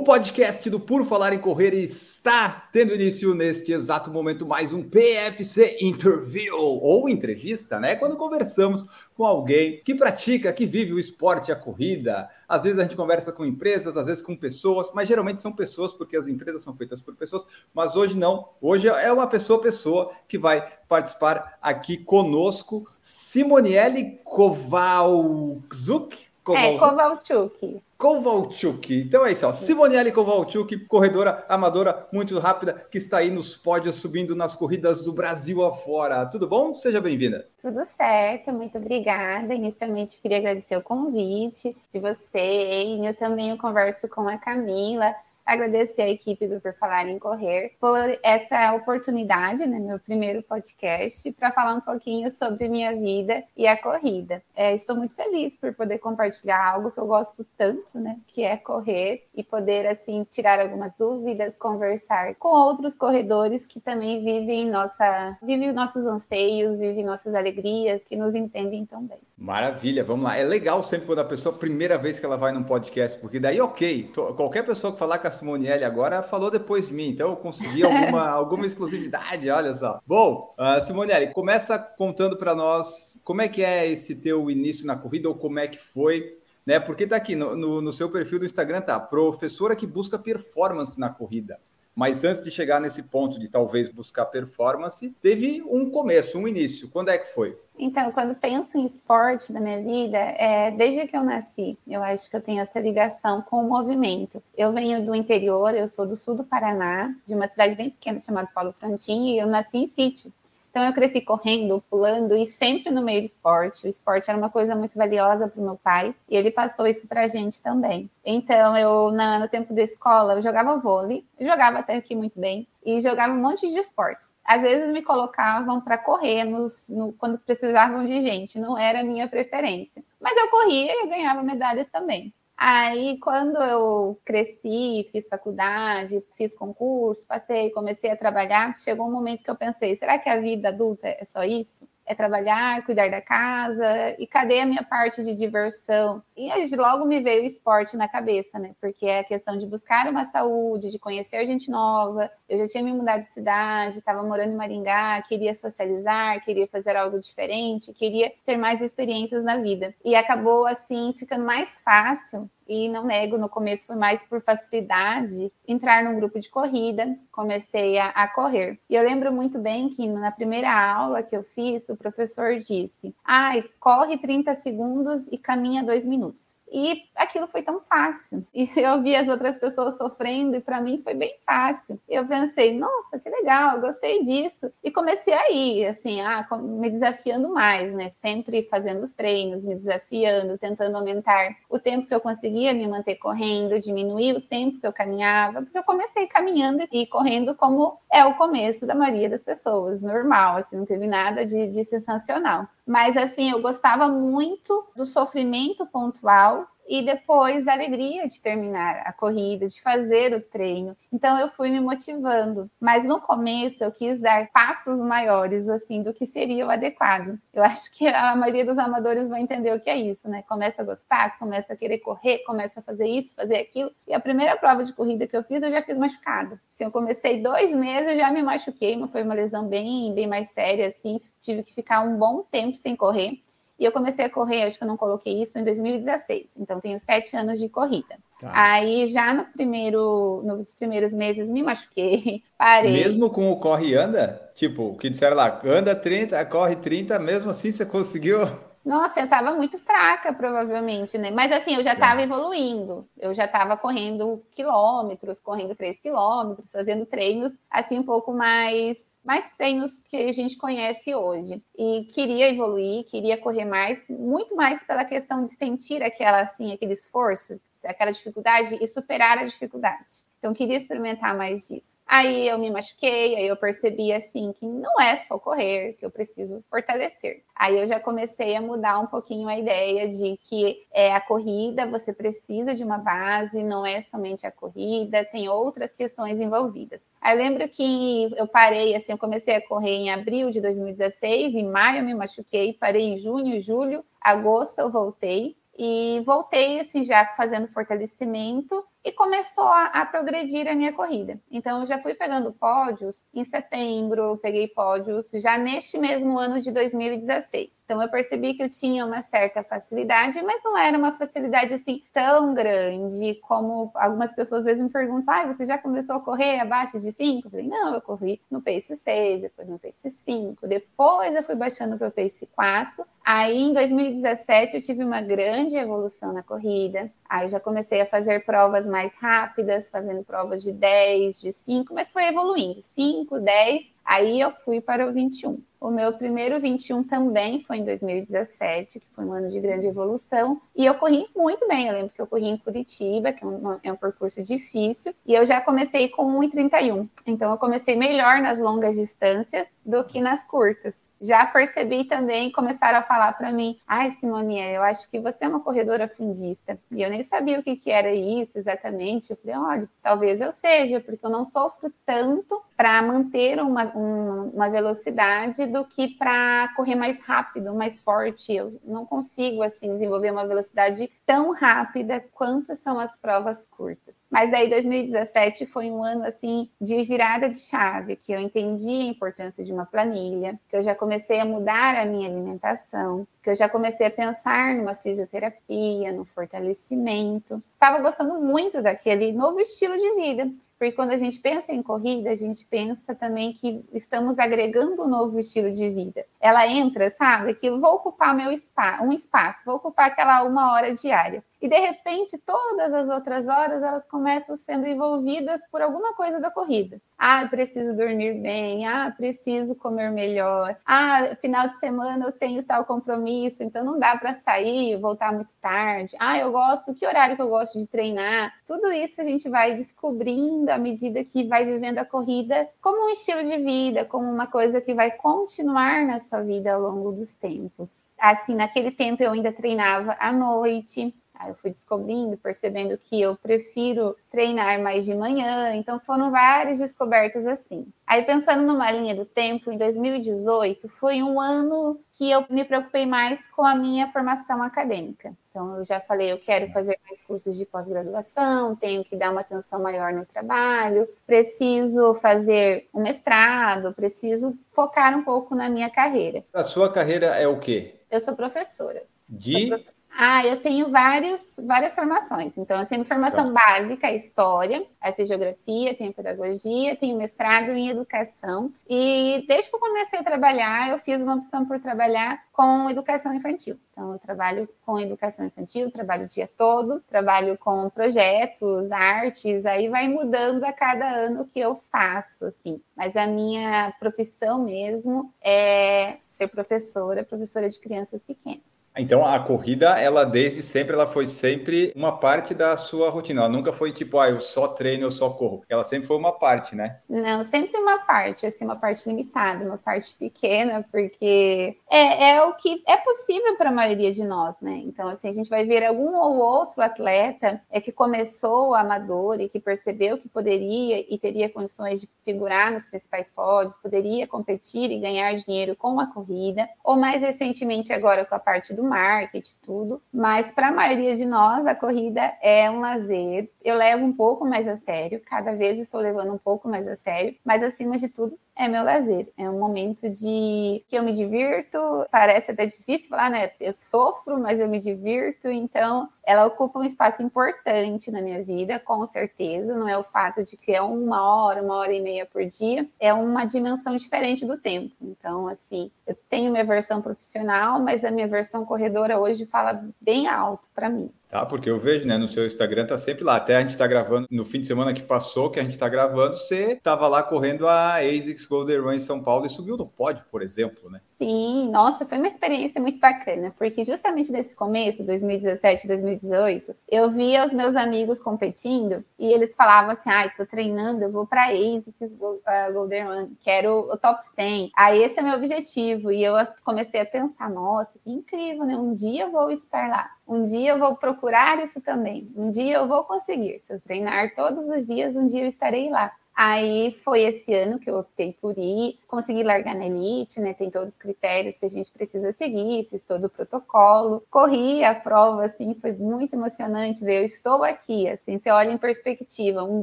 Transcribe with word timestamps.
O 0.00 0.02
podcast 0.02 0.70
do 0.70 0.80
Por 0.80 1.04
Falar 1.04 1.34
em 1.34 1.38
Correr 1.38 1.74
está 1.74 2.48
tendo 2.72 2.94
início 2.94 3.34
neste 3.34 3.70
exato 3.70 4.10
momento 4.10 4.46
mais 4.46 4.72
um 4.72 4.82
PFC 4.82 5.76
Interview 5.82 6.56
ou 6.56 7.06
entrevista, 7.06 7.78
né? 7.78 7.94
Quando 7.96 8.16
conversamos 8.16 8.82
com 9.14 9.26
alguém 9.26 9.82
que 9.84 9.94
pratica, 9.94 10.54
que 10.54 10.64
vive 10.64 10.94
o 10.94 10.98
esporte, 10.98 11.52
a 11.52 11.54
corrida. 11.54 12.30
Às 12.48 12.62
vezes 12.62 12.78
a 12.78 12.84
gente 12.84 12.96
conversa 12.96 13.30
com 13.30 13.44
empresas, 13.44 13.98
às 13.98 14.06
vezes 14.06 14.22
com 14.22 14.34
pessoas, 14.34 14.90
mas 14.94 15.06
geralmente 15.06 15.42
são 15.42 15.52
pessoas 15.52 15.92
porque 15.92 16.16
as 16.16 16.28
empresas 16.28 16.62
são 16.62 16.74
feitas 16.74 17.02
por 17.02 17.14
pessoas. 17.14 17.44
Mas 17.74 17.94
hoje 17.94 18.16
não. 18.16 18.48
Hoje 18.58 18.88
é 18.88 19.12
uma 19.12 19.26
pessoa 19.26 19.60
pessoa 19.60 20.12
que 20.26 20.38
vai 20.38 20.66
participar 20.88 21.58
aqui 21.60 21.98
conosco, 21.98 22.88
Simoniele 22.98 24.18
Kowalczuk. 24.24 26.16
É, 26.56 26.78
Kovalchuk. 26.78 27.82
Kovalchuk. 28.00 28.94
Então 28.94 29.26
é 29.26 29.32
isso, 29.32 29.46
ó. 29.46 29.52
Simoniele 29.52 30.10
Kovalchuk, 30.10 30.86
corredora 30.86 31.44
amadora 31.50 32.08
muito 32.10 32.38
rápida, 32.38 32.86
que 32.90 32.96
está 32.96 33.18
aí 33.18 33.30
nos 33.30 33.54
pódios 33.54 33.96
subindo 33.96 34.34
nas 34.34 34.56
corridas 34.56 35.04
do 35.04 35.12
Brasil 35.12 35.62
afora. 35.62 36.24
Tudo 36.24 36.48
bom? 36.48 36.72
Seja 36.72 36.98
bem-vinda. 36.98 37.46
Tudo 37.60 37.84
certo, 37.84 38.52
muito 38.54 38.78
obrigada. 38.78 39.52
Inicialmente 39.52 40.18
queria 40.18 40.38
agradecer 40.38 40.78
o 40.78 40.82
convite 40.82 41.76
de 41.92 42.00
você, 42.00 42.84
e 42.84 43.06
eu 43.06 43.14
também 43.14 43.54
converso 43.58 44.08
com 44.08 44.26
a 44.26 44.38
Camila 44.38 45.14
agradecer 45.50 46.02
a 46.02 46.08
equipe 46.08 46.46
do 46.46 46.60
Por 46.60 46.72
Falar 46.74 47.08
em 47.08 47.18
Correr 47.18 47.72
por 47.80 47.98
essa 48.22 48.72
oportunidade, 48.74 49.66
né, 49.66 49.80
meu 49.80 49.98
primeiro 49.98 50.42
podcast, 50.42 51.30
para 51.32 51.50
falar 51.50 51.74
um 51.74 51.80
pouquinho 51.80 52.30
sobre 52.30 52.68
minha 52.68 52.94
vida 52.94 53.42
e 53.56 53.66
a 53.66 53.76
corrida. 53.76 54.42
É, 54.54 54.74
estou 54.74 54.94
muito 54.94 55.14
feliz 55.14 55.56
por 55.56 55.74
poder 55.74 55.98
compartilhar 55.98 56.72
algo 56.72 56.92
que 56.92 56.98
eu 56.98 57.06
gosto 57.06 57.44
tanto, 57.58 57.98
né, 57.98 58.16
que 58.28 58.44
é 58.44 58.56
correr 58.56 59.26
e 59.34 59.42
poder 59.42 59.86
assim 59.86 60.24
tirar 60.30 60.60
algumas 60.60 60.96
dúvidas, 60.96 61.56
conversar 61.56 62.36
com 62.36 62.48
outros 62.48 62.94
corredores 62.94 63.66
que 63.66 63.80
também 63.80 64.24
vivem 64.24 64.70
nossa, 64.70 65.36
vivem 65.42 65.72
nossos 65.72 66.06
anseios, 66.06 66.76
vivem 66.76 67.04
nossas 67.04 67.34
alegrias, 67.34 68.02
que 68.04 68.16
nos 68.16 68.34
entendem 68.34 68.86
tão 68.86 69.02
bem. 69.02 69.18
Maravilha, 69.36 70.04
vamos 70.04 70.24
lá. 70.24 70.36
É 70.36 70.44
legal 70.44 70.82
sempre 70.82 71.06
quando 71.06 71.20
a 71.20 71.24
pessoa, 71.24 71.56
primeira 71.56 71.96
vez 71.96 72.20
que 72.20 72.26
ela 72.26 72.36
vai 72.36 72.52
num 72.52 72.62
podcast, 72.62 73.18
porque 73.18 73.40
daí, 73.40 73.60
ok, 73.60 74.12
qualquer 74.36 74.62
pessoa 74.64 74.92
que 74.92 74.98
falar 74.98 75.18
com 75.18 75.26
a 75.26 75.30
Simonielli 75.40 75.84
agora 75.84 76.22
falou 76.22 76.50
depois 76.50 76.86
de 76.86 76.94
mim, 76.94 77.08
então 77.08 77.30
eu 77.30 77.36
consegui 77.36 77.82
alguma, 77.82 78.28
alguma 78.30 78.66
exclusividade, 78.66 79.48
olha 79.50 79.74
só. 79.74 80.00
Bom, 80.06 80.54
uh, 80.58 80.80
Simonielli, 80.80 81.32
começa 81.32 81.78
contando 81.78 82.36
para 82.36 82.54
nós 82.54 83.18
como 83.24 83.42
é 83.42 83.48
que 83.48 83.64
é 83.64 83.90
esse 83.90 84.14
teu 84.14 84.50
início 84.50 84.86
na 84.86 84.96
corrida 84.96 85.28
ou 85.28 85.34
como 85.34 85.58
é 85.58 85.66
que 85.66 85.78
foi, 85.78 86.38
né? 86.64 86.78
Porque 86.78 87.06
tá 87.06 87.16
aqui 87.16 87.34
no, 87.34 87.56
no, 87.56 87.80
no 87.80 87.92
seu 87.92 88.10
perfil 88.10 88.38
do 88.38 88.44
Instagram, 88.44 88.82
tá? 88.82 89.00
Professora 89.00 89.74
que 89.74 89.86
busca 89.86 90.18
performance 90.18 91.00
na 91.00 91.08
corrida. 91.08 91.58
Mas 92.00 92.24
antes 92.24 92.42
de 92.42 92.50
chegar 92.50 92.80
nesse 92.80 93.02
ponto 93.02 93.38
de 93.38 93.46
talvez 93.46 93.90
buscar 93.90 94.24
performance, 94.24 95.14
teve 95.20 95.62
um 95.68 95.90
começo, 95.90 96.38
um 96.38 96.48
início. 96.48 96.88
Quando 96.88 97.10
é 97.10 97.18
que 97.18 97.26
foi? 97.26 97.60
Então, 97.78 98.10
quando 98.10 98.34
penso 98.34 98.78
em 98.78 98.86
esporte 98.86 99.52
na 99.52 99.60
minha 99.60 99.82
vida, 99.82 100.16
é, 100.16 100.70
desde 100.70 101.06
que 101.06 101.14
eu 101.14 101.22
nasci, 101.22 101.76
eu 101.86 102.02
acho 102.02 102.30
que 102.30 102.34
eu 102.34 102.40
tenho 102.40 102.62
essa 102.62 102.80
ligação 102.80 103.42
com 103.42 103.62
o 103.62 103.68
movimento. 103.68 104.42
Eu 104.56 104.72
venho 104.72 105.04
do 105.04 105.14
interior, 105.14 105.74
eu 105.74 105.86
sou 105.86 106.06
do 106.06 106.16
sul 106.16 106.34
do 106.34 106.42
Paraná, 106.42 107.14
de 107.26 107.34
uma 107.34 107.46
cidade 107.46 107.74
bem 107.74 107.90
pequena 107.90 108.18
chamada 108.18 108.48
Paulo 108.54 108.74
Frontin, 108.80 109.34
e 109.34 109.38
eu 109.38 109.46
nasci 109.46 109.76
em 109.76 109.86
sítio. 109.86 110.32
Então 110.70 110.84
eu 110.84 110.92
cresci 110.92 111.20
correndo, 111.20 111.82
pulando 111.90 112.36
e 112.36 112.46
sempre 112.46 112.92
no 112.92 113.02
meio 113.02 113.22
do 113.22 113.26
esporte. 113.26 113.86
O 113.86 113.90
esporte 113.90 114.30
era 114.30 114.38
uma 114.38 114.48
coisa 114.48 114.76
muito 114.76 114.96
valiosa 114.96 115.48
para 115.48 115.60
o 115.60 115.64
meu 115.64 115.76
pai 115.76 116.14
e 116.28 116.36
ele 116.36 116.50
passou 116.50 116.86
isso 116.86 117.06
para 117.08 117.22
a 117.22 117.26
gente 117.26 117.60
também. 117.60 118.08
Então 118.24 118.76
eu 118.76 119.10
na, 119.10 119.40
no 119.40 119.48
tempo 119.48 119.74
da 119.74 119.82
escola 119.82 120.34
eu 120.34 120.42
jogava 120.42 120.78
vôlei, 120.78 121.24
jogava 121.40 121.78
até 121.78 121.96
aqui 121.96 122.14
muito 122.14 122.38
bem 122.38 122.68
e 122.84 123.00
jogava 123.00 123.32
um 123.32 123.42
monte 123.42 123.68
de 123.68 123.78
esportes. 123.78 124.32
Às 124.44 124.62
vezes 124.62 124.92
me 124.92 125.02
colocavam 125.02 125.80
para 125.80 125.98
correr 125.98 126.44
nos, 126.44 126.88
no, 126.88 127.12
quando 127.12 127.38
precisavam 127.38 128.06
de 128.06 128.20
gente, 128.20 128.58
não 128.58 128.78
era 128.78 129.00
a 129.00 129.04
minha 129.04 129.28
preferência. 129.28 130.02
Mas 130.20 130.36
eu 130.36 130.48
corria 130.48 130.92
e 130.92 131.00
eu 131.04 131.08
ganhava 131.08 131.42
medalhas 131.42 131.88
também. 131.88 132.32
Aí, 132.62 133.18
quando 133.20 133.56
eu 133.56 134.20
cresci, 134.22 135.08
fiz 135.10 135.26
faculdade, 135.28 136.22
fiz 136.36 136.54
concurso, 136.54 137.26
passei, 137.26 137.70
comecei 137.70 138.10
a 138.10 138.16
trabalhar, 138.18 138.76
chegou 138.76 139.08
um 139.08 139.10
momento 139.12 139.42
que 139.42 139.50
eu 139.50 139.56
pensei: 139.56 139.96
será 139.96 140.18
que 140.18 140.28
a 140.28 140.38
vida 140.38 140.68
adulta 140.68 141.08
é 141.08 141.24
só 141.24 141.42
isso? 141.42 141.88
É 142.10 142.14
trabalhar, 142.14 142.84
cuidar 142.84 143.08
da 143.08 143.20
casa, 143.20 144.16
e 144.18 144.26
cadê 144.26 144.60
a 144.60 144.66
minha 144.66 144.82
parte 144.82 145.22
de 145.22 145.32
diversão? 145.32 146.20
E 146.36 146.50
logo 146.74 147.04
me 147.04 147.20
veio 147.20 147.44
o 147.44 147.46
esporte 147.46 147.96
na 147.96 148.08
cabeça, 148.08 148.58
né? 148.58 148.72
Porque 148.80 149.06
é 149.06 149.20
a 149.20 149.24
questão 149.24 149.56
de 149.56 149.64
buscar 149.64 150.08
uma 150.08 150.24
saúde, 150.24 150.90
de 150.90 150.98
conhecer 150.98 151.46
gente 151.46 151.70
nova. 151.70 152.28
Eu 152.48 152.58
já 152.58 152.66
tinha 152.66 152.82
me 152.82 152.92
mudado 152.92 153.20
de 153.20 153.32
cidade, 153.32 153.98
estava 153.98 154.24
morando 154.24 154.52
em 154.52 154.56
Maringá, 154.56 155.22
queria 155.22 155.54
socializar, 155.54 156.44
queria 156.44 156.66
fazer 156.66 156.96
algo 156.96 157.20
diferente, 157.20 157.92
queria 157.92 158.32
ter 158.44 158.56
mais 158.56 158.82
experiências 158.82 159.44
na 159.44 159.58
vida. 159.58 159.94
E 160.04 160.16
acabou 160.16 160.66
assim 160.66 161.14
ficando 161.16 161.44
mais 161.44 161.80
fácil 161.84 162.50
e 162.70 162.88
não 162.88 163.04
nego, 163.04 163.36
no 163.36 163.48
começo 163.48 163.88
foi 163.88 163.96
mais 163.96 164.22
por 164.22 164.40
facilidade 164.40 165.52
entrar 165.66 166.04
num 166.04 166.14
grupo 166.14 166.38
de 166.38 166.48
corrida, 166.48 167.18
comecei 167.32 167.98
a, 167.98 168.10
a, 168.10 168.28
correr. 168.28 168.78
E 168.88 168.94
eu 168.94 169.02
lembro 169.02 169.32
muito 169.32 169.58
bem 169.58 169.88
que 169.88 170.06
na 170.06 170.30
primeira 170.30 170.72
aula 170.72 171.20
que 171.20 171.36
eu 171.36 171.42
fiz, 171.42 171.88
o 171.88 171.96
professor 171.96 172.60
disse: 172.60 173.12
ai, 173.24 173.64
corre 173.80 174.16
30 174.16 174.54
segundos 174.54 175.26
e 175.32 175.36
caminha 175.36 175.82
dois 175.82 176.04
minutos. 176.04 176.54
E 176.70 177.04
aquilo 177.16 177.46
foi 177.46 177.62
tão 177.62 177.80
fácil. 177.80 178.46
E 178.54 178.70
eu 178.76 179.02
vi 179.02 179.16
as 179.16 179.28
outras 179.28 179.58
pessoas 179.58 179.98
sofrendo 179.98 180.56
e 180.56 180.60
para 180.60 180.80
mim 180.80 181.00
foi 181.02 181.14
bem 181.14 181.34
fácil. 181.44 182.00
Eu 182.08 182.26
pensei, 182.26 182.78
nossa, 182.78 183.18
que 183.18 183.28
legal, 183.28 183.80
gostei 183.80 184.20
disso. 184.20 184.72
E 184.82 184.90
comecei 184.90 185.34
a 185.34 185.50
ir, 185.50 185.86
assim, 185.86 186.20
ah, 186.20 186.46
me 186.58 186.90
desafiando 186.90 187.52
mais, 187.52 187.92
né? 187.92 188.10
Sempre 188.10 188.62
fazendo 188.70 189.02
os 189.02 189.12
treinos, 189.12 189.62
me 189.62 189.74
desafiando, 189.74 190.58
tentando 190.58 190.96
aumentar 190.96 191.56
o 191.68 191.78
tempo 191.78 192.06
que 192.06 192.14
eu 192.14 192.20
conseguia 192.20 192.72
me 192.72 192.86
manter 192.86 193.16
correndo, 193.16 193.78
diminuir 193.80 194.36
o 194.36 194.40
tempo 194.40 194.80
que 194.80 194.86
eu 194.86 194.92
caminhava, 194.92 195.62
porque 195.62 195.78
eu 195.78 195.84
comecei 195.84 196.26
caminhando 196.26 196.86
e 196.92 197.06
correndo 197.06 197.54
como 197.54 197.98
é 198.12 198.24
o 198.24 198.34
começo 198.34 198.86
da 198.86 198.94
maioria 198.94 199.28
das 199.28 199.42
pessoas, 199.42 200.00
normal, 200.00 200.56
assim, 200.56 200.76
não 200.76 200.86
teve 200.86 201.06
nada 201.06 201.44
de, 201.44 201.68
de 201.68 201.84
sensacional. 201.84 202.68
Mas 202.90 203.16
assim, 203.16 203.52
eu 203.52 203.62
gostava 203.62 204.08
muito 204.08 204.84
do 204.96 205.06
sofrimento 205.06 205.86
pontual 205.86 206.66
e 206.90 207.02
depois 207.02 207.64
da 207.64 207.72
alegria 207.72 208.26
de 208.26 208.40
terminar 208.40 209.02
a 209.06 209.12
corrida, 209.12 209.68
de 209.68 209.80
fazer 209.80 210.34
o 210.34 210.40
treino. 210.40 210.96
Então 211.12 211.38
eu 211.38 211.48
fui 211.48 211.70
me 211.70 211.78
motivando, 211.78 212.68
mas 212.80 213.06
no 213.06 213.20
começo 213.20 213.84
eu 213.84 213.92
quis 213.92 214.18
dar 214.18 214.44
passos 214.50 214.98
maiores 214.98 215.68
assim 215.68 216.02
do 216.02 216.12
que 216.12 216.26
seria 216.26 216.66
o 216.66 216.70
adequado. 216.70 217.38
Eu 217.54 217.62
acho 217.62 217.92
que 217.92 218.08
a 218.08 218.34
maioria 218.34 218.64
dos 218.64 218.76
amadores 218.76 219.28
vai 219.28 219.40
entender 219.40 219.72
o 219.72 219.80
que 219.80 219.88
é 219.88 219.96
isso, 219.96 220.28
né? 220.28 220.42
Começa 220.48 220.82
a 220.82 220.84
gostar, 220.84 221.38
começa 221.38 221.72
a 221.72 221.76
querer 221.76 221.98
correr, 221.98 222.38
começa 222.38 222.80
a 222.80 222.82
fazer 222.82 223.06
isso, 223.06 223.36
fazer 223.36 223.58
aquilo. 223.58 223.92
E 224.08 224.12
a 224.12 224.18
primeira 224.18 224.56
prova 224.56 224.82
de 224.82 224.92
corrida 224.92 225.28
que 225.28 225.36
eu 225.36 225.44
fiz, 225.44 225.62
eu 225.62 225.70
já 225.70 225.82
fiz 225.84 225.96
machucado. 225.96 226.58
Assim, 226.74 226.82
eu 226.82 226.90
comecei 226.90 227.40
dois 227.40 227.72
meses, 227.72 228.14
eu 228.14 228.18
já 228.18 228.32
me 228.32 228.42
machuquei, 228.42 229.00
foi 229.12 229.22
uma 229.22 229.34
lesão 229.34 229.68
bem, 229.68 230.12
bem 230.12 230.26
mais 230.26 230.48
séria, 230.50 230.88
assim, 230.88 231.20
tive 231.40 231.62
que 231.62 231.72
ficar 231.72 232.00
um 232.00 232.18
bom 232.18 232.42
tempo 232.50 232.76
sem 232.76 232.96
correr. 232.96 233.40
E 233.80 233.84
eu 233.86 233.92
comecei 233.92 234.26
a 234.26 234.30
correr, 234.30 234.64
acho 234.64 234.76
que 234.76 234.84
eu 234.84 234.88
não 234.88 234.96
coloquei 234.98 235.42
isso, 235.42 235.58
em 235.58 235.64
2016. 235.64 236.50
Então, 236.58 236.78
tenho 236.82 237.00
sete 237.00 237.34
anos 237.34 237.58
de 237.58 237.66
corrida. 237.66 238.18
Tá. 238.38 238.52
Aí, 238.52 239.06
já 239.06 239.32
no 239.32 239.46
primeiro, 239.46 240.42
nos 240.44 240.74
primeiros 240.74 241.14
meses, 241.14 241.48
me 241.48 241.62
machuquei, 241.62 242.42
parei. 242.58 242.92
Mesmo 242.92 243.30
com 243.30 243.50
o 243.50 243.56
corre 243.58 243.88
e 243.88 243.94
anda? 243.94 244.50
Tipo, 244.54 244.88
o 244.88 244.98
que 244.98 245.08
disseram 245.08 245.34
lá, 245.34 245.58
anda 245.64 245.96
30, 245.96 246.44
corre 246.44 246.76
30, 246.76 247.18
mesmo 247.20 247.50
assim 247.50 247.72
você 247.72 247.86
conseguiu... 247.86 248.40
Nossa, 248.84 249.20
eu 249.20 249.24
estava 249.24 249.52
muito 249.52 249.78
fraca, 249.78 250.32
provavelmente, 250.32 251.16
né? 251.16 251.30
Mas 251.30 251.52
assim, 251.52 251.76
eu 251.76 251.82
já 251.82 251.92
estava 251.92 252.16
tá. 252.16 252.22
evoluindo. 252.22 253.06
Eu 253.18 253.32
já 253.32 253.44
estava 253.44 253.76
correndo 253.76 254.42
quilômetros, 254.52 255.38
correndo 255.38 255.74
3 255.74 256.00
quilômetros, 256.00 256.72
fazendo 256.72 257.04
treinos 257.04 257.52
assim 257.70 257.98
um 257.98 258.02
pouco 258.02 258.32
mais 258.32 259.09
mais 259.24 259.44
treinos 259.56 259.98
que 260.08 260.16
a 260.16 260.32
gente 260.32 260.56
conhece 260.56 261.14
hoje. 261.14 261.62
E 261.78 262.04
queria 262.12 262.48
evoluir, 262.48 263.04
queria 263.04 263.36
correr 263.36 263.64
mais, 263.64 264.04
muito 264.08 264.54
mais 264.56 264.82
pela 264.84 265.04
questão 265.04 265.44
de 265.44 265.52
sentir 265.52 266.02
aquela 266.02 266.40
assim, 266.40 266.72
aquele 266.72 266.94
esforço, 266.94 267.60
aquela 267.84 268.10
dificuldade 268.10 268.78
e 268.80 268.86
superar 268.86 269.38
a 269.38 269.44
dificuldade. 269.44 270.24
Então, 270.40 270.54
queria 270.54 270.78
experimentar 270.78 271.36
mais 271.36 271.68
disso. 271.68 271.98
Aí 272.06 272.48
eu 272.48 272.58
me 272.58 272.70
machuquei, 272.70 273.36
aí 273.36 273.46
eu 273.46 273.56
percebi 273.56 274.10
assim 274.10 274.54
que 274.54 274.66
não 274.66 274.98
é 274.98 275.14
só 275.16 275.38
correr, 275.38 275.92
que 275.98 276.04
eu 276.04 276.10
preciso 276.10 276.64
fortalecer. 276.70 277.42
Aí 277.54 277.78
eu 277.78 277.86
já 277.86 278.00
comecei 278.00 278.56
a 278.56 278.62
mudar 278.62 278.98
um 279.00 279.06
pouquinho 279.06 279.48
a 279.48 279.58
ideia 279.58 280.08
de 280.08 280.38
que 280.38 280.86
é 280.94 281.12
a 281.12 281.20
corrida, 281.20 281.86
você 281.86 282.10
precisa 282.10 282.74
de 282.74 282.82
uma 282.82 282.96
base, 282.96 283.62
não 283.62 283.84
é 283.84 284.00
somente 284.00 284.46
a 284.46 284.50
corrida, 284.50 285.26
tem 285.26 285.46
outras 285.50 285.92
questões 285.92 286.40
envolvidas. 286.40 287.02
Aí 287.20 287.36
eu 287.36 287.42
lembro 287.42 287.68
que 287.68 288.32
eu 288.34 288.48
parei, 288.48 288.96
assim, 288.96 289.12
eu 289.12 289.18
comecei 289.18 289.56
a 289.56 289.68
correr 289.68 289.90
em 289.90 290.10
abril 290.10 290.48
de 290.48 290.62
2016, 290.62 291.54
em 291.54 291.68
maio 291.68 291.98
eu 291.98 292.04
me 292.04 292.14
machuquei, 292.14 292.72
parei 292.72 293.02
em 293.02 293.18
junho, 293.18 293.62
julho, 293.62 294.02
agosto 294.22 294.78
eu 294.78 294.90
voltei 294.90 295.54
e 295.82 296.20
voltei 296.26 296.78
assim 296.78 297.04
já 297.04 297.24
fazendo 297.28 297.66
fortalecimento 297.66 298.84
e 299.02 299.10
começou 299.12 299.64
a, 299.64 299.86
a, 299.86 300.04
progredir 300.04 300.68
a 300.68 300.74
minha 300.74 300.92
corrida. 300.92 301.40
Então, 301.50 301.80
eu 301.80 301.86
já 301.86 301.98
fui 301.98 302.14
pegando 302.14 302.52
pódios 302.52 303.24
em 303.32 303.42
setembro, 303.42 304.38
peguei 304.42 304.68
pódios 304.68 305.30
já 305.30 305.56
neste 305.56 305.96
mesmo 305.96 306.38
ano 306.38 306.60
de 306.60 306.70
2016. 306.70 307.80
Então, 307.82 308.02
eu 308.02 308.10
percebi 308.10 308.52
que 308.52 308.62
eu 308.62 308.68
tinha 308.68 309.06
uma 309.06 309.22
certa 309.22 309.64
facilidade, 309.64 310.42
mas 310.42 310.62
não 310.62 310.76
era 310.76 310.98
uma 310.98 311.16
facilidade 311.16 311.72
assim 311.72 312.02
tão 312.12 312.52
grande 312.52 313.36
como 313.36 313.90
algumas 313.94 314.34
pessoas 314.34 314.60
às 314.60 314.66
vezes 314.66 314.82
me 314.82 314.90
perguntam: 314.90 315.32
ah, 315.32 315.46
você 315.46 315.64
já 315.64 315.78
começou 315.78 316.16
a 316.16 316.20
correr 316.20 316.60
abaixo 316.60 316.98
de 316.98 317.10
5? 317.10 317.46
Eu 317.46 317.50
falei: 317.50 317.66
não, 317.66 317.94
eu 317.94 318.02
corri 318.02 318.38
no 318.50 318.60
pace 318.60 318.94
6, 318.98 319.40
depois 319.40 319.66
no 319.66 319.78
pace 319.78 320.10
5, 320.10 320.68
depois 320.68 321.34
eu 321.34 321.42
fui 321.42 321.54
baixando 321.54 321.96
para 321.96 322.08
o 322.08 322.12
pace 322.12 322.46
4. 322.54 323.02
Aí, 323.32 323.58
em 323.60 323.72
2017, 323.72 324.74
eu 324.74 324.82
tive 324.82 325.04
uma 325.04 325.20
grande 325.20 325.76
evolução 325.76 326.32
na 326.32 326.42
corrida. 326.42 327.12
Aí 327.28 327.46
já 327.46 327.60
comecei 327.60 328.00
a 328.00 328.06
fazer 328.06 328.44
provas 328.44 328.84
mais 328.84 329.14
rápidas, 329.14 329.88
fazendo 329.88 330.24
provas 330.24 330.64
de 330.64 330.72
10, 330.72 331.40
de 331.40 331.52
5, 331.52 331.94
mas 331.94 332.10
foi 332.10 332.24
evoluindo. 332.24 332.82
5, 332.82 333.38
10, 333.38 333.94
aí 334.10 334.40
eu 334.40 334.50
fui 334.50 334.80
para 334.80 335.06
o 335.06 335.12
21. 335.12 335.62
O 335.80 335.90
meu 335.90 336.12
primeiro 336.12 336.60
21 336.60 337.04
também 337.04 337.62
foi 337.62 337.78
em 337.78 337.84
2017, 337.84 339.00
que 339.00 339.06
foi 339.14 339.24
um 339.24 339.32
ano 339.32 339.48
de 339.48 339.58
grande 339.58 339.86
evolução. 339.86 340.60
E 340.76 340.84
eu 340.84 340.94
corri 340.96 341.26
muito 341.34 341.66
bem. 341.66 341.86
Eu 341.86 341.94
lembro 341.94 342.10
que 342.10 342.20
eu 342.20 342.26
corri 342.26 342.48
em 342.48 342.58
Curitiba, 342.58 343.32
que 343.32 343.42
é 343.42 343.46
um, 343.46 343.78
é 343.82 343.90
um 343.90 343.96
percurso 343.96 344.42
difícil. 344.42 345.14
E 345.24 345.32
eu 345.32 345.46
já 345.46 345.58
comecei 345.58 346.10
com 346.10 346.38
1,31. 346.38 347.08
Então 347.26 347.50
eu 347.50 347.56
comecei 347.56 347.96
melhor 347.96 348.42
nas 348.42 348.58
longas 348.58 348.96
distâncias 348.96 349.66
do 349.86 350.04
que 350.04 350.20
nas 350.20 350.44
curtas. 350.44 351.00
Já 351.18 351.46
percebi 351.46 352.04
também, 352.04 352.52
começaram 352.52 352.98
a 352.98 353.02
falar 353.02 353.32
para 353.32 353.50
mim: 353.50 353.78
ai, 353.86 354.10
Simone, 354.10 354.60
eu 354.60 354.82
acho 354.82 355.08
que 355.10 355.18
você 355.18 355.46
é 355.46 355.48
uma 355.48 355.60
corredora 355.60 356.08
fundista. 356.08 356.78
E 356.90 357.02
eu 357.02 357.08
nem 357.08 357.22
sabia 357.22 357.58
o 357.58 357.62
que, 357.62 357.76
que 357.76 357.90
era 357.90 358.12
isso 358.12 358.58
exatamente. 358.58 359.30
Eu 359.30 359.36
falei: 359.38 359.56
olha, 359.56 359.88
talvez 360.02 360.42
eu 360.42 360.52
seja, 360.52 361.00
porque 361.00 361.24
eu 361.24 361.30
não 361.30 361.46
sofro 361.46 361.90
tanto 362.04 362.60
para 362.80 363.02
manter 363.02 363.60
uma, 363.60 363.94
um, 363.94 364.52
uma 364.54 364.70
velocidade 364.70 365.66
do 365.66 365.84
que 365.84 366.08
para 366.16 366.72
correr 366.74 366.94
mais 366.94 367.20
rápido, 367.20 367.74
mais 367.74 368.00
forte. 368.00 368.54
Eu 368.54 368.80
não 368.82 369.04
consigo 369.04 369.62
assim 369.62 369.92
desenvolver 369.92 370.30
uma 370.30 370.46
velocidade 370.46 371.12
tão 371.26 371.52
rápida 371.52 372.24
quanto 372.32 372.74
são 372.74 372.98
as 372.98 373.14
provas 373.18 373.66
curtas. 373.66 374.14
Mas 374.30 374.50
daí 374.50 374.70
2017 374.70 375.66
foi 375.66 375.90
um 375.90 376.02
ano 376.02 376.24
assim 376.24 376.70
de 376.80 377.02
virada 377.02 377.50
de 377.50 377.58
chave, 377.58 378.16
que 378.16 378.32
eu 378.32 378.40
entendi 378.40 378.88
a 378.88 379.10
importância 379.10 379.62
de 379.62 379.74
uma 379.74 379.84
planilha, 379.84 380.58
que 380.66 380.74
eu 380.74 380.82
já 380.82 380.94
comecei 380.94 381.38
a 381.38 381.44
mudar 381.44 381.96
a 381.96 382.06
minha 382.06 382.30
alimentação, 382.30 383.26
que 383.42 383.50
eu 383.50 383.54
já 383.54 383.68
comecei 383.68 384.06
a 384.06 384.10
pensar 384.10 384.74
numa 384.74 384.94
fisioterapia, 384.94 386.12
no 386.12 386.24
fortalecimento. 386.24 387.62
Estava 387.74 388.00
gostando 388.00 388.40
muito 388.40 388.80
daquele 388.80 389.32
novo 389.32 389.60
estilo 389.60 389.98
de 389.98 390.14
vida. 390.14 390.50
Porque 390.80 390.92
quando 390.92 391.10
a 391.10 391.18
gente 391.18 391.38
pensa 391.38 391.74
em 391.74 391.82
corrida, 391.82 392.30
a 392.30 392.34
gente 392.34 392.64
pensa 392.64 393.14
também 393.14 393.52
que 393.52 393.84
estamos 393.92 394.38
agregando 394.38 395.02
um 395.02 395.08
novo 395.08 395.38
estilo 395.38 395.70
de 395.70 395.90
vida. 395.90 396.24
Ela 396.40 396.66
entra, 396.66 397.10
sabe, 397.10 397.52
que 397.52 397.70
vou 397.70 397.96
ocupar 397.96 398.34
meu 398.34 398.50
spa, 398.56 398.98
um 399.02 399.12
espaço, 399.12 399.62
vou 399.66 399.74
ocupar 399.74 400.06
aquela 400.06 400.42
uma 400.42 400.72
hora 400.72 400.94
diária. 400.94 401.44
E 401.60 401.68
de 401.68 401.78
repente, 401.78 402.38
todas 402.38 402.94
as 402.94 403.08
outras 403.08 403.46
horas 403.46 403.82
elas 403.82 404.06
começam 404.06 404.56
sendo 404.56 404.86
envolvidas 404.86 405.60
por 405.70 405.82
alguma 405.82 406.14
coisa 406.14 406.40
da 406.40 406.50
corrida. 406.50 407.00
Ah, 407.18 407.46
preciso 407.50 407.94
dormir 407.94 408.34
bem. 408.40 408.86
Ah, 408.86 409.12
preciso 409.14 409.74
comer 409.74 410.10
melhor. 410.10 410.74
Ah, 410.86 411.36
final 411.40 411.68
de 411.68 411.78
semana 411.78 412.24
eu 412.24 412.32
tenho 412.32 412.62
tal 412.62 412.84
compromisso, 412.86 413.62
então 413.62 413.84
não 413.84 413.98
dá 413.98 414.16
para 414.16 414.32
sair, 414.32 414.96
voltar 414.98 415.34
muito 415.34 415.52
tarde. 415.60 416.16
Ah, 416.18 416.38
eu 416.38 416.50
gosto, 416.50 416.94
que 416.94 417.06
horário 417.06 417.36
que 417.36 417.42
eu 417.42 417.48
gosto 417.48 417.78
de 417.78 417.86
treinar? 417.86 418.54
Tudo 418.66 418.90
isso 418.90 419.20
a 419.20 419.24
gente 419.24 419.48
vai 419.48 419.74
descobrindo 419.74 420.70
à 420.70 420.78
medida 420.78 421.22
que 421.22 421.46
vai 421.46 421.66
vivendo 421.66 421.98
a 421.98 422.04
corrida 422.06 422.68
como 422.80 423.06
um 423.06 423.10
estilo 423.10 423.44
de 423.44 423.58
vida, 423.58 424.04
como 424.06 424.24
uma 424.24 424.46
coisa 424.46 424.80
que 424.80 424.94
vai 424.94 425.10
continuar 425.10 426.06
na 426.06 426.18
sua 426.18 426.42
vida 426.42 426.72
ao 426.72 426.80
longo 426.80 427.12
dos 427.12 427.34
tempos. 427.34 427.90
Assim, 428.18 428.54
naquele 428.54 428.90
tempo 428.90 429.22
eu 429.22 429.32
ainda 429.32 429.52
treinava 429.52 430.16
à 430.20 430.32
noite, 430.32 431.14
eu 431.48 431.54
fui 431.54 431.70
descobrindo, 431.70 432.36
percebendo 432.36 432.96
que 432.96 433.20
eu 433.20 433.36
prefiro 433.36 434.16
treinar 434.30 434.80
mais 434.80 435.04
de 435.04 435.14
manhã. 435.14 435.74
Então 435.74 436.00
foram 436.00 436.30
várias 436.30 436.78
descobertas 436.78 437.46
assim. 437.46 437.86
Aí 438.06 438.22
pensando 438.22 438.64
numa 438.64 438.90
linha 438.90 439.14
do 439.14 439.24
tempo, 439.24 439.70
em 439.70 439.78
2018 439.78 440.88
foi 440.88 441.22
um 441.22 441.40
ano 441.40 442.00
que 442.12 442.30
eu 442.30 442.44
me 442.50 442.64
preocupei 442.64 443.06
mais 443.06 443.48
com 443.48 443.64
a 443.64 443.74
minha 443.74 444.10
formação 444.12 444.62
acadêmica. 444.62 445.32
Então 445.50 445.78
eu 445.78 445.84
já 445.84 446.00
falei, 446.00 446.30
eu 446.30 446.38
quero 446.38 446.70
fazer 446.72 446.98
mais 447.08 447.20
cursos 447.20 447.56
de 447.56 447.64
pós-graduação, 447.64 448.76
tenho 448.76 449.04
que 449.04 449.16
dar 449.16 449.30
uma 449.30 449.40
atenção 449.40 449.80
maior 449.82 450.12
no 450.12 450.24
trabalho, 450.24 451.08
preciso 451.26 452.14
fazer 452.14 452.88
um 452.94 453.02
mestrado, 453.02 453.92
preciso 453.94 454.56
focar 454.68 455.16
um 455.16 455.24
pouco 455.24 455.54
na 455.54 455.68
minha 455.68 455.90
carreira. 455.90 456.44
A 456.52 456.62
sua 456.62 456.92
carreira 456.92 457.26
é 457.26 457.48
o 457.48 457.58
quê? 457.58 458.00
Eu 458.10 458.20
sou 458.20 458.36
professora. 458.36 459.02
De 459.28 459.68
sou 459.68 459.78
ah, 460.12 460.44
eu 460.44 460.60
tenho 460.60 460.90
vários, 460.90 461.56
várias 461.64 461.94
formações. 461.94 462.58
Então, 462.58 462.80
eu 462.80 462.86
tenho 462.86 463.04
formação 463.04 463.52
tá. 463.52 463.78
básica, 463.78 464.10
história, 464.10 464.84
aí 465.00 465.12
fiz 465.12 465.28
geografia, 465.28 465.94
tenho 465.94 466.12
pedagogia, 466.12 466.96
tenho 466.96 467.16
mestrado 467.16 467.70
em 467.70 467.88
educação. 467.88 468.72
E 468.88 469.44
desde 469.48 469.70
que 469.70 469.76
eu 469.76 469.80
comecei 469.80 470.18
a 470.18 470.24
trabalhar, 470.24 470.90
eu 470.90 470.98
fiz 470.98 471.22
uma 471.22 471.36
opção 471.36 471.64
por 471.64 471.80
trabalhar 471.80 472.42
com 472.52 472.90
educação 472.90 473.32
infantil. 473.32 473.78
Então, 473.92 474.12
eu 474.12 474.18
trabalho 474.18 474.68
com 474.84 474.98
educação 474.98 475.46
infantil, 475.46 475.90
trabalho 475.90 476.24
o 476.24 476.28
dia 476.28 476.50
todo, 476.58 477.00
trabalho 477.08 477.56
com 477.56 477.88
projetos, 477.88 478.90
artes, 478.92 479.64
aí 479.64 479.88
vai 479.88 480.08
mudando 480.08 480.64
a 480.64 480.72
cada 480.72 481.08
ano 481.08 481.46
que 481.46 481.60
eu 481.60 481.80
faço, 481.90 482.46
assim. 482.46 482.80
Mas 482.96 483.16
a 483.16 483.26
minha 483.26 483.92
profissão 483.98 484.64
mesmo 484.64 485.32
é 485.40 486.18
ser 486.28 486.48
professora, 486.48 487.24
professora 487.24 487.68
de 487.68 487.78
crianças 487.78 488.22
pequenas. 488.22 488.69
Então 488.96 489.24
a 489.24 489.38
corrida, 489.38 489.98
ela 489.98 490.24
desde 490.24 490.62
sempre, 490.62 490.94
ela 490.94 491.06
foi 491.06 491.26
sempre 491.26 491.92
uma 491.94 492.18
parte 492.18 492.52
da 492.52 492.76
sua 492.76 493.08
rotina. 493.08 493.42
Ela 493.42 493.48
nunca 493.48 493.72
foi 493.72 493.92
tipo, 493.92 494.18
ah, 494.18 494.28
eu 494.28 494.40
só 494.40 494.68
treino, 494.68 495.04
eu 495.04 495.10
só 495.10 495.30
corro. 495.30 495.64
Ela 495.68 495.84
sempre 495.84 496.06
foi 496.06 496.16
uma 496.16 496.32
parte, 496.32 496.74
né? 496.74 496.98
Não, 497.08 497.44
sempre 497.44 497.76
uma 497.78 497.98
parte, 497.98 498.46
assim, 498.46 498.64
uma 498.64 498.76
parte 498.76 499.08
limitada, 499.08 499.64
uma 499.64 499.78
parte 499.78 500.14
pequena, 500.18 500.84
porque 500.90 501.76
é, 501.90 502.32
é 502.32 502.42
o 502.42 502.54
que 502.54 502.82
é 502.86 502.96
possível 502.96 503.56
para 503.56 503.70
a 503.70 503.72
maioria 503.72 504.12
de 504.12 504.24
nós, 504.24 504.56
né? 504.60 504.80
Então, 504.84 505.08
assim, 505.08 505.28
a 505.28 505.32
gente 505.32 505.48
vai 505.48 505.64
ver 505.64 505.84
algum 505.84 506.16
ou 506.16 506.36
outro 506.38 506.82
atleta 506.82 507.60
é 507.70 507.80
que 507.80 507.92
começou 507.92 508.74
amador 508.74 509.40
e 509.40 509.48
que 509.48 509.60
percebeu 509.60 510.18
que 510.18 510.28
poderia 510.28 511.04
e 511.08 511.18
teria 511.18 511.48
condições 511.48 512.00
de 512.00 512.08
figurar 512.24 512.72
nos 512.72 512.86
principais 512.86 513.30
pódios, 513.30 513.76
poderia 513.76 514.26
competir 514.26 514.90
e 514.90 514.98
ganhar 514.98 515.34
dinheiro 515.34 515.76
com 515.76 515.98
a 516.00 516.06
corrida, 516.06 516.68
ou 516.84 516.96
mais 516.96 517.22
recentemente 517.22 517.92
agora 517.92 518.24
com 518.24 518.34
a 518.34 518.38
parte 518.38 518.74
do 518.74 518.89
marketing, 518.90 519.54
tudo. 519.62 520.02
Mas 520.12 520.50
para 520.50 520.68
a 520.68 520.72
maioria 520.72 521.16
de 521.16 521.24
nós, 521.24 521.66
a 521.66 521.74
corrida 521.74 522.34
é 522.42 522.70
um 522.70 522.80
lazer. 522.80 523.50
Eu 523.62 523.76
levo 523.76 524.04
um 524.04 524.12
pouco 524.12 524.46
mais 524.46 524.66
a 524.66 524.76
sério, 524.76 525.20
cada 525.24 525.54
vez 525.54 525.78
estou 525.78 526.00
levando 526.00 526.32
um 526.32 526.38
pouco 526.38 526.68
mais 526.68 526.88
a 526.88 526.96
sério, 526.96 527.36
mas 527.44 527.62
acima 527.62 527.98
de 527.98 528.08
tudo, 528.08 528.38
é 528.60 528.68
meu 528.68 528.84
lazer. 528.84 529.32
É 529.38 529.48
um 529.48 529.58
momento 529.58 530.08
de 530.10 530.84
que 530.86 530.96
eu 530.96 531.02
me 531.02 531.14
divirto. 531.14 531.78
Parece 532.10 532.50
até 532.50 532.66
difícil 532.66 533.08
falar, 533.08 533.30
né? 533.30 533.52
Eu 533.58 533.72
sofro, 533.72 534.38
mas 534.38 534.60
eu 534.60 534.68
me 534.68 534.78
divirto. 534.78 535.48
Então, 535.48 536.08
ela 536.22 536.44
ocupa 536.44 536.78
um 536.78 536.84
espaço 536.84 537.22
importante 537.22 538.10
na 538.10 538.20
minha 538.20 538.44
vida, 538.44 538.78
com 538.78 539.06
certeza. 539.06 539.74
Não 539.74 539.88
é 539.88 539.96
o 539.96 540.04
fato 540.04 540.44
de 540.44 540.58
que 540.58 540.72
é 540.72 540.82
uma 540.82 541.22
hora, 541.22 541.62
uma 541.62 541.76
hora 541.76 541.92
e 541.92 542.02
meia 542.02 542.26
por 542.26 542.44
dia. 542.44 542.86
É 543.00 543.14
uma 543.14 543.46
dimensão 543.46 543.96
diferente 543.96 544.44
do 544.44 544.58
tempo. 544.58 544.94
Então, 545.00 545.48
assim, 545.48 545.90
eu 546.06 546.14
tenho 546.28 546.52
minha 546.52 546.64
versão 546.64 547.00
profissional, 547.00 547.80
mas 547.80 548.04
a 548.04 548.10
minha 548.10 548.28
versão 548.28 548.66
corredora 548.66 549.18
hoje 549.18 549.46
fala 549.46 549.82
bem 550.00 550.28
alto 550.28 550.68
para 550.74 550.90
mim. 550.90 551.10
Tá, 551.30 551.46
porque 551.46 551.70
eu 551.70 551.78
vejo, 551.78 552.08
né, 552.08 552.18
no 552.18 552.26
seu 552.26 552.44
Instagram 552.44 552.86
tá 552.86 552.98
sempre 552.98 553.22
lá. 553.22 553.36
Até 553.36 553.56
a 553.56 553.60
gente 553.60 553.76
tá 553.76 553.86
gravando 553.86 554.26
no 554.30 554.44
fim 554.44 554.60
de 554.60 554.66
semana 554.66 554.92
que 554.92 555.02
passou, 555.02 555.48
que 555.48 555.60
a 555.60 555.62
gente 555.62 555.78
tá 555.78 555.88
gravando, 555.88 556.36
você 556.36 556.74
tava 556.82 557.06
lá 557.06 557.22
correndo 557.22 557.68
a 557.68 557.98
ASICS 557.98 558.46
Golden 558.46 558.80
Run 558.80 558.92
em 558.94 559.00
São 559.00 559.22
Paulo 559.22 559.46
e 559.46 559.50
subiu 559.50 559.76
no 559.76 559.86
pódio, 559.86 560.24
por 560.28 560.42
exemplo, 560.42 560.90
né? 560.90 561.00
Sim, 561.22 561.68
nossa, 561.70 562.06
foi 562.06 562.16
uma 562.16 562.28
experiência 562.28 562.80
muito 562.80 562.98
bacana, 562.98 563.54
porque 563.58 563.84
justamente 563.84 564.32
nesse 564.32 564.54
começo, 564.54 565.04
2017, 565.04 565.86
2018, 565.86 566.74
eu 566.90 567.10
via 567.10 567.44
os 567.44 567.52
meus 567.52 567.76
amigos 567.76 568.18
competindo 568.18 569.04
e 569.18 569.30
eles 569.30 569.54
falavam 569.54 569.90
assim: 569.90 570.08
ai, 570.08 570.28
ah, 570.28 570.32
tô 570.34 570.46
treinando, 570.46 571.04
eu 571.04 571.12
vou 571.12 571.26
pra 571.26 571.48
ASICS 571.48 572.10
uh, 572.18 572.72
Golden 572.72 573.04
Run, 573.04 573.30
quero 573.42 573.80
o 573.80 573.98
top 573.98 574.24
100. 574.34 574.70
Aí 574.74 575.02
esse 575.02 575.20
é 575.20 575.22
meu 575.22 575.34
objetivo. 575.34 576.10
E 576.10 576.24
eu 576.24 576.32
comecei 576.64 577.02
a 577.02 577.04
pensar: 577.04 577.50
nossa, 577.50 577.98
que 577.98 578.10
incrível, 578.10 578.64
né? 578.64 578.74
Um 578.74 578.94
dia 578.94 579.24
eu 579.24 579.30
vou 579.30 579.50
estar 579.50 579.90
lá. 579.90 580.10
Um 580.26 580.42
dia 580.42 580.70
eu 580.70 580.78
vou 580.78 580.96
procurar 580.96 581.62
isso 581.62 581.82
também. 581.82 582.32
Um 582.34 582.50
dia 582.50 582.76
eu 582.76 582.88
vou 582.88 583.04
conseguir. 583.04 583.58
Se 583.58 583.74
eu 583.74 583.80
treinar 583.80 584.34
todos 584.34 584.66
os 584.70 584.86
dias, 584.86 585.14
um 585.14 585.26
dia 585.26 585.42
eu 585.42 585.48
estarei 585.48 585.90
lá. 585.90 586.12
Aí 586.42 586.92
foi 587.04 587.20
esse 587.20 587.52
ano 587.52 587.78
que 587.78 587.90
eu 587.90 587.98
optei 587.98 588.32
por 588.32 588.56
ir, 588.56 588.98
consegui 589.06 589.42
largar 589.42 589.74
na 589.74 589.84
elite, 589.84 590.40
né? 590.40 590.54
Tem 590.54 590.70
todos 590.70 590.94
os 590.94 590.96
critérios 590.96 591.58
que 591.58 591.66
a 591.66 591.68
gente 591.68 591.92
precisa 591.92 592.32
seguir, 592.32 592.88
fiz 592.88 593.04
todo 593.04 593.26
o 593.26 593.28
protocolo, 593.28 594.24
corri 594.30 594.82
a 594.82 594.94
prova, 594.94 595.44
assim, 595.44 595.74
foi 595.74 595.92
muito 595.92 596.32
emocionante 596.32 597.04
ver. 597.04 597.18
Eu 597.18 597.24
estou 597.26 597.62
aqui, 597.62 598.08
assim, 598.08 598.38
você 598.38 598.48
olha 598.50 598.72
em 598.72 598.78
perspectiva. 598.78 599.62
Um 599.64 599.82